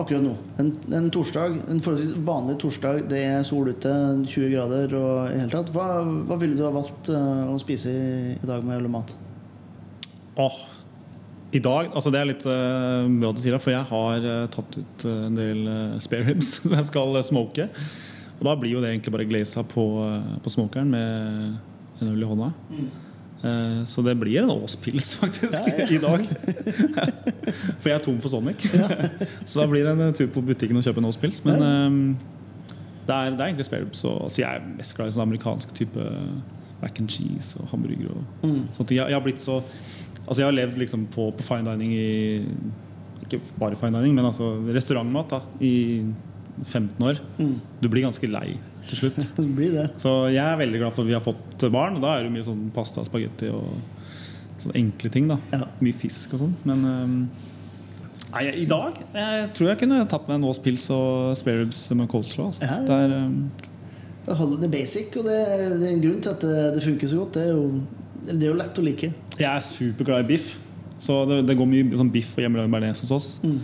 akkurat 0.00 0.22
nå. 0.22 0.34
En, 0.60 0.70
en 0.96 1.08
torsdag, 1.12 1.56
en 1.70 1.80
forholdsvis 1.82 2.18
vanlig 2.26 2.58
torsdag, 2.62 3.06
det 3.10 3.22
er 3.26 3.46
sol 3.46 3.72
ute, 3.72 3.92
20 4.26 4.52
grader 4.52 4.94
og 4.98 5.32
i 5.32 5.38
hele 5.40 5.52
tatt. 5.52 5.72
Hva, 5.74 5.88
hva 6.28 6.38
ville 6.40 6.58
du 6.58 6.66
ha 6.66 6.74
valgt 6.74 7.10
eh, 7.12 7.48
å 7.50 7.56
spise 7.60 7.94
i, 7.94 8.36
i 8.36 8.50
dag 8.50 8.66
med 8.66 8.78
øl 8.78 8.90
og 8.90 8.94
mat? 8.98 9.16
Åh, 10.40 10.60
I 11.52 11.58
dag 11.58 11.90
altså 11.90 12.12
Det 12.14 12.20
er 12.20 12.28
litt 12.28 12.44
uh, 12.46 13.08
bra 13.10 13.32
at 13.32 13.36
du 13.36 13.42
sier 13.42 13.56
det, 13.56 13.64
for 13.64 13.74
jeg 13.74 13.88
har 13.88 14.28
uh, 14.28 14.44
tatt 14.52 14.78
ut 14.78 15.08
uh, 15.08 15.16
en 15.26 15.40
del 15.40 15.64
uh, 15.66 15.98
spare 16.00 16.28
ribs 16.28 16.52
som 16.60 16.76
jeg 16.76 16.92
skal 16.92 17.18
smoke. 17.26 17.66
Og 18.38 18.46
da 18.46 18.54
blir 18.56 18.76
jo 18.76 18.84
det 18.84 18.92
egentlig 18.92 19.12
bare 19.16 19.28
glaza 19.28 19.64
på, 19.66 19.84
på 20.40 20.52
smokeren 20.54 20.94
med 20.94 21.58
en 22.02 22.12
øl 22.14 22.22
i 22.22 22.28
hånda. 22.30 22.50
Eh, 23.40 23.84
så 23.88 24.02
det 24.04 24.16
blir 24.20 24.42
en 24.42 24.50
Åspils, 24.52 25.14
faktisk, 25.22 25.60
Ja, 25.66 25.78
ja. 25.78 25.86
i 25.88 25.98
dag. 25.98 26.26
for 27.80 27.88
jeg 27.88 27.96
er 27.96 28.04
tom 28.04 28.20
for 28.20 28.28
Sonic. 28.32 28.66
så 29.48 29.62
da 29.62 29.66
blir 29.70 29.84
det 29.86 29.94
en 29.96 30.12
tur 30.16 30.28
på 30.34 30.42
butikken 30.44 30.76
og 30.76 30.84
kjøpe 30.84 31.00
en 31.02 31.08
Åspils. 31.10 31.42
Men 31.48 31.62
eh, 31.64 31.90
det, 33.08 33.14
er, 33.16 33.30
det 33.34 33.40
er 33.40 33.46
egentlig 33.50 33.68
spareribs. 33.70 34.04
Altså, 34.04 34.42
jeg 34.42 34.48
er 34.60 34.66
mest 34.76 34.96
glad 34.98 35.08
i 35.10 35.16
sånn 35.16 35.24
amerikansk 35.24 35.72
type 35.78 36.04
mac 36.80 36.96
and 37.00 37.10
cheese 37.12 37.56
og 37.60 37.68
hamburger. 37.72 38.12
Og 38.14 38.46
Mm. 38.46 38.62
ting. 38.76 38.96
Jeg, 38.98 39.06
jeg 39.08 39.16
har 39.18 39.24
blitt 39.24 39.40
så 39.42 39.60
Altså, 40.28 40.42
jeg 40.44 40.46
har 40.46 40.52
levd 40.54 40.76
liksom 40.78 41.06
på, 41.10 41.30
på 41.34 41.42
fine 41.42 41.64
dining 41.72 41.90
i 41.96 42.44
Ikke 43.24 43.40
bare 43.58 43.74
fine 43.80 43.96
dining, 43.98 44.12
men 44.14 44.24
altså 44.28 44.52
restaurantmat 44.76 45.30
da, 45.32 45.40
i 45.64 46.04
15 46.68 47.02
år. 47.08 47.18
Mm. 47.40 47.54
Du 47.82 47.88
blir 47.88 48.04
ganske 48.04 48.28
lei 48.30 48.52
til 48.88 49.02
slutt. 49.02 49.20
Så 50.02 50.12
jeg 50.32 50.44
er 50.44 50.58
veldig 50.60 50.80
glad 50.82 50.94
for 50.96 51.04
at 51.04 51.10
vi 51.10 51.16
har 51.16 51.24
fått 51.24 51.66
barn. 51.72 51.98
Og 51.98 52.04
da 52.04 52.16
er 52.16 52.26
det 52.26 52.34
mye 52.34 52.46
sånn 52.46 52.68
pasta, 52.74 53.04
spagetti 53.06 53.50
og 53.52 53.68
sånne 54.60 54.76
enkle 54.80 55.10
ting. 55.12 55.30
da. 55.30 55.38
Mye 55.80 55.96
fisk 55.96 56.36
og 56.36 56.44
sånn. 56.44 56.54
Men 56.68 56.84
um, 56.84 57.16
nei, 58.34 58.44
i 58.62 58.68
dag 58.70 59.00
jeg 59.16 59.50
tror 59.56 59.72
jeg 59.72 59.82
kunne 59.82 60.02
tatt 60.10 60.28
meg 60.28 60.40
en 60.40 60.48
Aas 60.50 60.60
pils 60.62 60.86
og 60.94 61.34
spareribs 61.40 61.82
med 61.96 62.10
coleslaw. 62.12 62.50
Altså. 62.52 62.64
Ja, 62.66 62.78
ja. 62.80 62.86
Det 62.86 63.00
er, 63.04 63.16
øhm, 63.18 63.42
Det 64.26 64.36
holder 64.36 64.64
det 64.64 64.70
basic, 64.70 65.14
og 65.16 65.24
det, 65.30 65.38
det 65.80 65.86
er 65.88 65.94
en 65.94 66.02
grunn 66.04 66.20
til 66.20 66.34
at 66.34 66.42
det, 66.44 66.64
det 66.76 66.82
funker 66.84 67.08
så 67.08 67.22
godt. 67.22 67.38
Det 67.38 67.46
er, 67.46 67.52
jo, 67.56 68.26
det 68.28 68.42
er 68.42 68.50
jo 68.52 68.58
lett 68.60 68.80
å 68.82 68.84
like. 68.84 69.12
jeg 69.38 69.48
er 69.48 69.64
superglad 69.64 70.26
i 70.26 70.32
biff. 70.34 70.56
Så 71.00 71.22
det, 71.24 71.38
det 71.48 71.56
går 71.56 71.68
mye 71.68 71.96
sånn 71.96 72.12
biff 72.12 72.34
og 72.36 72.44
hjemmelagd 72.44 72.72
bearnés 72.74 73.00
hos 73.00 73.12
oss. 73.16 73.28
Mm. 73.40 73.60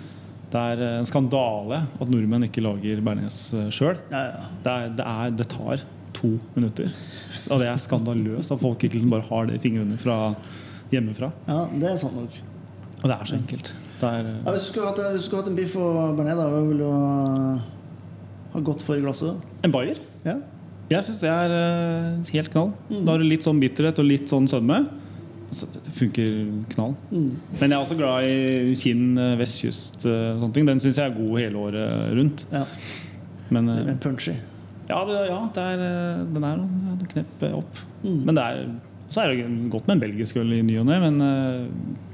Det 0.57 0.63
er 0.73 0.83
en 1.03 1.09
skandale 1.09 1.83
at 2.01 2.09
nordmenn 2.09 2.47
ikke 2.47 2.63
lager 2.65 3.01
bearnés 3.05 3.39
sjøl. 3.75 3.99
Ja, 4.09 4.23
ja. 4.31 4.45
Det, 4.65 4.77
det, 4.97 5.07
det 5.43 5.49
tar 5.53 5.83
to 6.17 6.31
minutter. 6.55 6.89
Og 7.53 7.61
det 7.61 7.69
er 7.69 7.81
skandaløst 7.83 8.55
at 8.55 8.63
folk 8.63 8.81
ikke 8.81 8.97
liksom 8.97 9.13
bare 9.13 9.27
har 9.29 9.51
det 9.51 9.59
i 9.59 9.63
fingrene 9.67 9.99
fra 10.01 10.17
hjemmefra. 10.93 11.29
ja, 11.51 11.61
det 11.75 11.91
er 11.91 11.99
sant 12.01 12.17
nok. 12.17 12.39
Og 13.03 13.09
det 13.11 13.15
er 13.19 13.29
så 13.29 13.37
enkelt. 13.37 13.73
Det 14.01 14.09
er, 14.09 14.29
Ja, 14.33 14.51
hvis, 14.55 14.65
du 14.65 14.69
skulle 14.73 14.89
hatt, 14.89 15.01
hvis 15.13 15.25
du 15.25 15.29
skulle 15.29 15.43
hatt 15.43 15.51
en 15.53 15.59
biff 15.59 15.77
og 15.77 16.17
bearnés, 16.17 16.41
hva 16.41 16.63
ville 16.71 16.85
du 16.85 16.91
ha, 18.53 18.61
gått 18.65 18.85
for 18.87 18.97
i 18.97 19.05
glasset? 19.05 19.43
en 19.67 19.75
bayer. 19.75 20.01
Ja. 20.25 20.39
Jeg 20.89 21.03
syns 21.05 21.21
det 21.21 21.31
er 21.33 21.53
eh, 21.53 22.31
helt 22.33 22.53
knall. 22.55 22.71
Da 22.89 23.13
har 23.13 23.21
du 23.21 23.27
litt 23.27 23.45
sånn 23.45 23.61
bitterhet 23.61 23.99
og 23.99 24.07
litt 24.07 24.31
sånn 24.31 24.47
sødme. 24.49 24.85
Så 25.57 25.67
det, 25.73 25.81
funker 25.97 26.33
knall. 26.75 26.93
Mm. 27.11 27.31
Men 27.61 27.71
jeg 27.71 27.77
er 27.77 27.83
også 27.83 27.97
glad 27.97 28.27
i 28.29 28.75
Kinn, 28.77 29.07
eh, 29.19 29.37
vestkyst. 29.41 30.03
eh, 30.05 30.35
sånne 30.37 30.53
ting 30.55 30.67
Den 30.69 30.83
syns 30.85 30.99
jeg 31.01 31.09
er 31.11 31.17
god 31.17 31.39
hele 31.41 31.63
året 31.69 32.13
rundt. 32.19 32.45
ja. 32.53 32.65
Men 33.49 33.65
Men 33.71 33.99
punchy. 34.03 34.33
ja, 34.89 34.99
det, 35.07 35.17
ja 35.31 35.39
det 35.55 35.63
er, 35.63 35.85
eh, 35.87 36.25
den 36.35 36.45
er 36.45 36.57
noen, 36.59 37.07
knepp 37.13 37.43
eh, 37.47 37.55
opp. 37.57 37.81
Mm. 38.03 38.21
Men 38.27 38.35
det 38.37 38.43
er, 38.45 38.67
så 39.09 39.23
er 39.23 39.33
det 39.35 39.71
godt 39.71 39.87
med 39.87 39.97
en 39.97 40.03
belgisk 40.05 40.37
øl 40.43 40.53
i 40.53 40.63
ny 40.67 40.77
og 40.83 40.87
ne, 40.91 40.99
men 41.05 41.21
eh, 41.23 42.05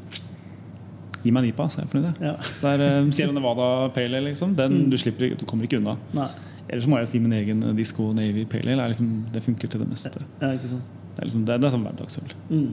gi 1.23 1.31
meg 1.33 1.45
en 1.45 1.51
IPA, 1.53 1.67
så 1.71 1.81
er 1.81 1.85
jeg 1.87 1.93
fornøyd. 1.93 2.23
Ja. 2.23 2.35
Det 2.37 2.71
er 2.77 2.87
eh, 2.89 3.11
Sierra 3.17 3.33
Nevada 3.37 3.69
Pale 3.95 4.19
Ale, 4.19 4.29
liksom. 4.31 4.55
Den, 4.59 4.89
du, 4.91 4.97
slipper, 5.01 5.35
du 5.39 5.45
kommer 5.49 5.65
ikke 5.69 5.79
unna. 5.83 5.97
Nei. 6.19 6.29
Ellers 6.69 6.87
må 6.89 6.99
jeg 7.01 7.09
si 7.11 7.19
min 7.23 7.33
egen 7.37 7.63
eh, 7.69 7.75
Disco 7.79 8.13
Navy 8.17 8.45
Pale 8.51 8.75
Ale. 8.77 8.89
Liksom, 8.93 9.11
det 9.35 9.43
funker 9.45 9.71
til 9.73 9.81
det 9.85 9.89
meste. 9.91 10.21
Ja. 10.21 10.27
Det 10.41 10.49
er, 10.49 11.27
liksom, 11.27 11.45
det, 11.47 11.61
det 11.63 11.69
er 11.69 11.75
sånn 11.75 11.87
hverdagsøl. 11.87 12.35
Mm. 12.51 12.73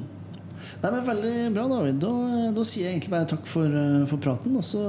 Nei, 0.80 0.92
men 0.94 1.06
Veldig 1.10 1.54
bra, 1.56 1.66
David. 1.68 1.98
Da, 2.00 2.12
da 2.56 2.64
sier 2.68 2.86
jeg 2.86 2.96
egentlig 2.96 3.12
bare 3.12 3.28
takk 3.28 3.48
for, 3.50 3.68
eh, 3.68 4.04
for 4.08 4.22
praten. 4.24 4.54
Og 4.56 4.64
så 4.64 4.82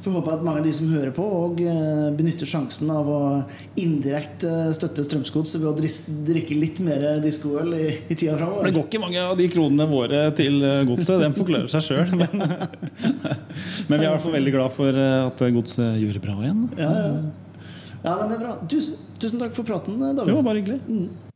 får 0.00 0.08
vi 0.08 0.14
håpe 0.16 0.32
at 0.32 0.44
mange 0.46 0.62
av 0.62 0.68
de 0.68 0.72
som 0.72 0.88
hører 0.92 1.12
på, 1.16 1.26
og 1.42 1.60
eh, 1.60 2.08
benytter 2.16 2.48
sjansen 2.48 2.88
av 2.94 3.10
å 3.12 3.20
indirekte 3.80 4.70
støtte 4.76 5.04
Strømsgods 5.04 5.56
ved 5.58 5.68
å 5.68 5.74
drikke 6.28 6.56
litt 6.56 6.80
mer 6.84 7.04
diskoøl 7.24 7.74
i, 7.76 7.90
i 8.08 8.16
tida 8.16 8.38
Det 8.38 8.72
går 8.72 8.86
ikke 8.86 9.02
mange 9.02 9.20
av 9.20 9.36
de 9.38 9.50
kronene 9.52 9.88
våre 9.90 10.24
til 10.38 10.62
eh, 10.64 10.80
godset. 10.88 11.20
Den 11.26 11.36
forklarer 11.36 11.68
seg 11.72 11.90
sjøl. 11.90 12.16
Men, 12.16 12.48
men 13.90 13.94
vi 13.94 14.02
er 14.02 14.08
i 14.08 14.12
hvert 14.14 14.24
fall 14.24 14.36
veldig 14.38 14.56
glad 14.56 14.76
for 14.80 15.04
eh, 15.04 15.20
at 15.28 15.46
godset 15.58 16.00
gjør 16.00 16.18
det 16.18 16.24
bra 16.24 16.40
igjen. 16.40 16.66
Ja, 16.80 16.92
ja. 17.04 17.14
ja, 18.02 18.12
men 18.14 18.28
det 18.28 18.38
er 18.40 18.44
bra. 18.46 18.60
Tusen, 18.64 19.08
tusen 19.20 19.42
takk 19.44 19.56
for 19.58 19.68
praten, 19.68 20.00
David. 20.00 20.38
var 20.40 20.46
bare 20.54 20.62
hyggelig. 20.62 21.27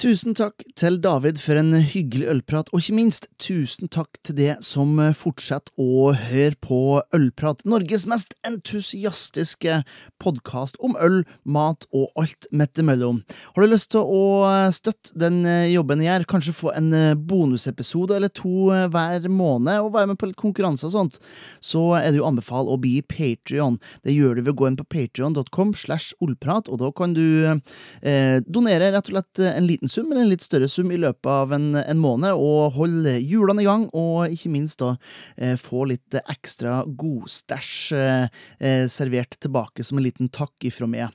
Tusen 0.00 0.32
takk 0.32 0.62
til 0.80 0.94
David 1.04 1.36
for 1.44 1.60
en 1.60 1.74
hyggelig 1.76 2.24
ølprat, 2.32 2.70
og 2.72 2.80
ikke 2.80 2.94
minst 2.96 3.26
tusen 3.36 3.90
takk 3.92 4.16
til 4.24 4.36
det 4.38 4.54
som 4.64 4.94
fortsetter 5.12 5.74
å 5.76 6.14
høre 6.16 6.56
på 6.64 6.78
Ølprat, 7.12 7.60
Norges 7.68 8.06
mest 8.08 8.32
entusiastiske 8.48 9.82
podkast 10.22 10.78
om 10.80 10.94
øl, 11.04 11.18
mat 11.44 11.84
og 11.92 12.16
alt 12.16 12.48
midt 12.48 12.80
imellom. 12.80 13.18
Har 13.52 13.60
du 13.60 13.74
lyst 13.74 13.90
til 13.92 14.08
å 14.08 14.22
støtte 14.72 15.12
den 15.20 15.42
jobben 15.68 16.00
jeg 16.00 16.14
gjør, 16.14 16.26
kanskje 16.32 16.56
få 16.56 16.72
en 16.78 16.88
bonusepisode 17.28 18.16
eller 18.16 18.32
to 18.32 18.70
hver 18.72 19.28
måned, 19.28 19.82
og 19.84 19.92
være 19.98 20.14
med 20.14 20.22
på 20.22 20.30
litt 20.30 20.40
konkurranse 20.40 20.88
og 20.88 20.96
sånt, 20.96 21.20
så 21.60 21.84
er 21.98 22.08
det 22.08 22.22
jo 22.22 22.28
anbefalt 22.30 22.72
å 22.72 22.78
bli 22.80 23.02
Patrion. 23.04 23.76
Det 24.00 24.16
gjør 24.16 24.40
du 24.40 24.46
ved 24.46 24.54
å 24.54 24.58
gå 24.62 24.70
inn 24.70 24.80
på 24.80 24.88
patrion.com 24.96 25.76
slash 25.76 26.16
ollprat, 26.24 26.72
og 26.72 26.80
da 26.86 26.88
kan 26.88 27.12
du 27.12 27.28
eh, 27.44 28.40
donere 28.48 28.94
rett 28.96 29.12
og 29.12 29.18
slett 29.18 29.44
en 29.50 29.68
liten 29.68 29.89
sum, 29.92 30.10
eller 30.10 30.24
en 30.24 30.32
litt 30.32 30.44
større 30.44 30.68
sum 30.70 30.90
i 30.94 31.00
løpet 31.00 31.30
av 31.30 31.54
en, 31.56 31.72
en 31.80 32.00
måned, 32.00 32.38
og 32.38 32.76
holde 32.78 33.16
hjulene 33.18 33.64
i 33.64 33.68
gang, 33.68 33.88
og 33.96 34.32
ikke 34.34 34.52
minst 34.52 34.80
da 34.82 34.94
eh, 35.36 35.56
få 35.60 35.86
litt 35.90 36.18
ekstra 36.22 36.82
godstæsj 36.86 37.76
eh, 37.98 38.42
eh, 38.58 38.86
servert 38.90 39.38
tilbake 39.40 39.86
som 39.86 40.00
en 40.00 40.06
liten 40.06 40.32
takk 40.32 40.70
ifra 40.70 40.88
meg. 40.90 41.10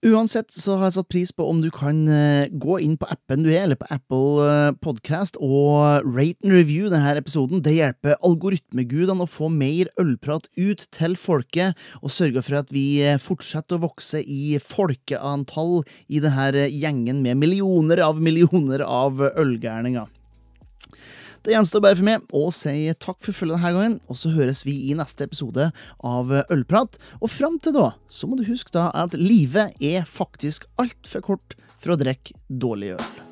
Uansett 0.00 0.48
så 0.56 0.78
har 0.78 0.86
jeg 0.88 0.94
satt 0.94 1.08
pris 1.12 1.30
på 1.36 1.44
om 1.44 1.58
du 1.60 1.66
kan 1.76 1.98
eh, 2.08 2.48
gå 2.48 2.78
inn 2.80 2.94
på 2.96 3.04
appen 3.12 3.42
du 3.44 3.50
er, 3.50 3.66
eller 3.66 3.76
på 3.76 3.88
Apple 3.92 4.46
eh, 4.46 4.70
Podcast, 4.80 5.36
og 5.44 6.06
rate 6.08 6.40
and 6.40 6.54
review 6.56 6.88
denne 6.88 7.12
episoden. 7.20 7.60
Det 7.60 7.74
hjelper 7.76 8.16
algoritmegudene 8.24 9.26
å 9.26 9.28
få 9.28 9.50
mer 9.52 9.90
ølprat 10.00 10.48
ut 10.56 10.86
til 10.96 11.18
folket, 11.20 11.76
og 12.00 12.14
sørger 12.16 12.46
for 12.46 12.62
at 12.62 12.72
vi 12.72 12.86
eh, 13.04 13.20
fortsetter 13.20 13.76
å 13.76 13.84
vokse 13.84 14.22
i 14.24 14.56
folkeantall 14.64 15.82
i 16.08 16.24
denne 16.24 16.64
gjengen 16.72 17.20
med 17.20 17.36
millioner 17.42 18.00
av 18.06 18.24
millioner 18.24 18.80
av 18.86 19.20
ølgærninger. 19.34 20.08
Det 21.40 21.54
gjenstår 21.54 21.80
bare 21.80 21.96
for 21.96 22.04
meg 22.04 22.34
å 22.36 22.50
si 22.52 22.74
takk 23.00 23.16
for 23.24 23.32
følget 23.32 23.56
denne 23.56 23.72
gangen, 23.72 23.96
og 24.12 24.18
så 24.20 24.32
høres 24.34 24.60
vi 24.66 24.74
i 24.90 24.96
neste 24.98 25.24
episode 25.24 25.70
av 26.04 26.34
Ølprat. 26.52 27.00
Og 27.20 27.32
fram 27.32 27.56
til 27.64 27.76
da, 27.78 27.86
så 28.12 28.28
må 28.28 28.36
du 28.36 28.44
huske 28.50 28.74
da 28.76 28.90
at 28.92 29.16
livet 29.16 29.72
er 29.80 30.04
faktisk 30.04 30.68
altfor 30.80 31.24
kort 31.32 31.58
for 31.80 31.94
å 31.96 32.00
drikke 32.00 32.36
dårlig 32.52 32.94
øl. 32.98 33.29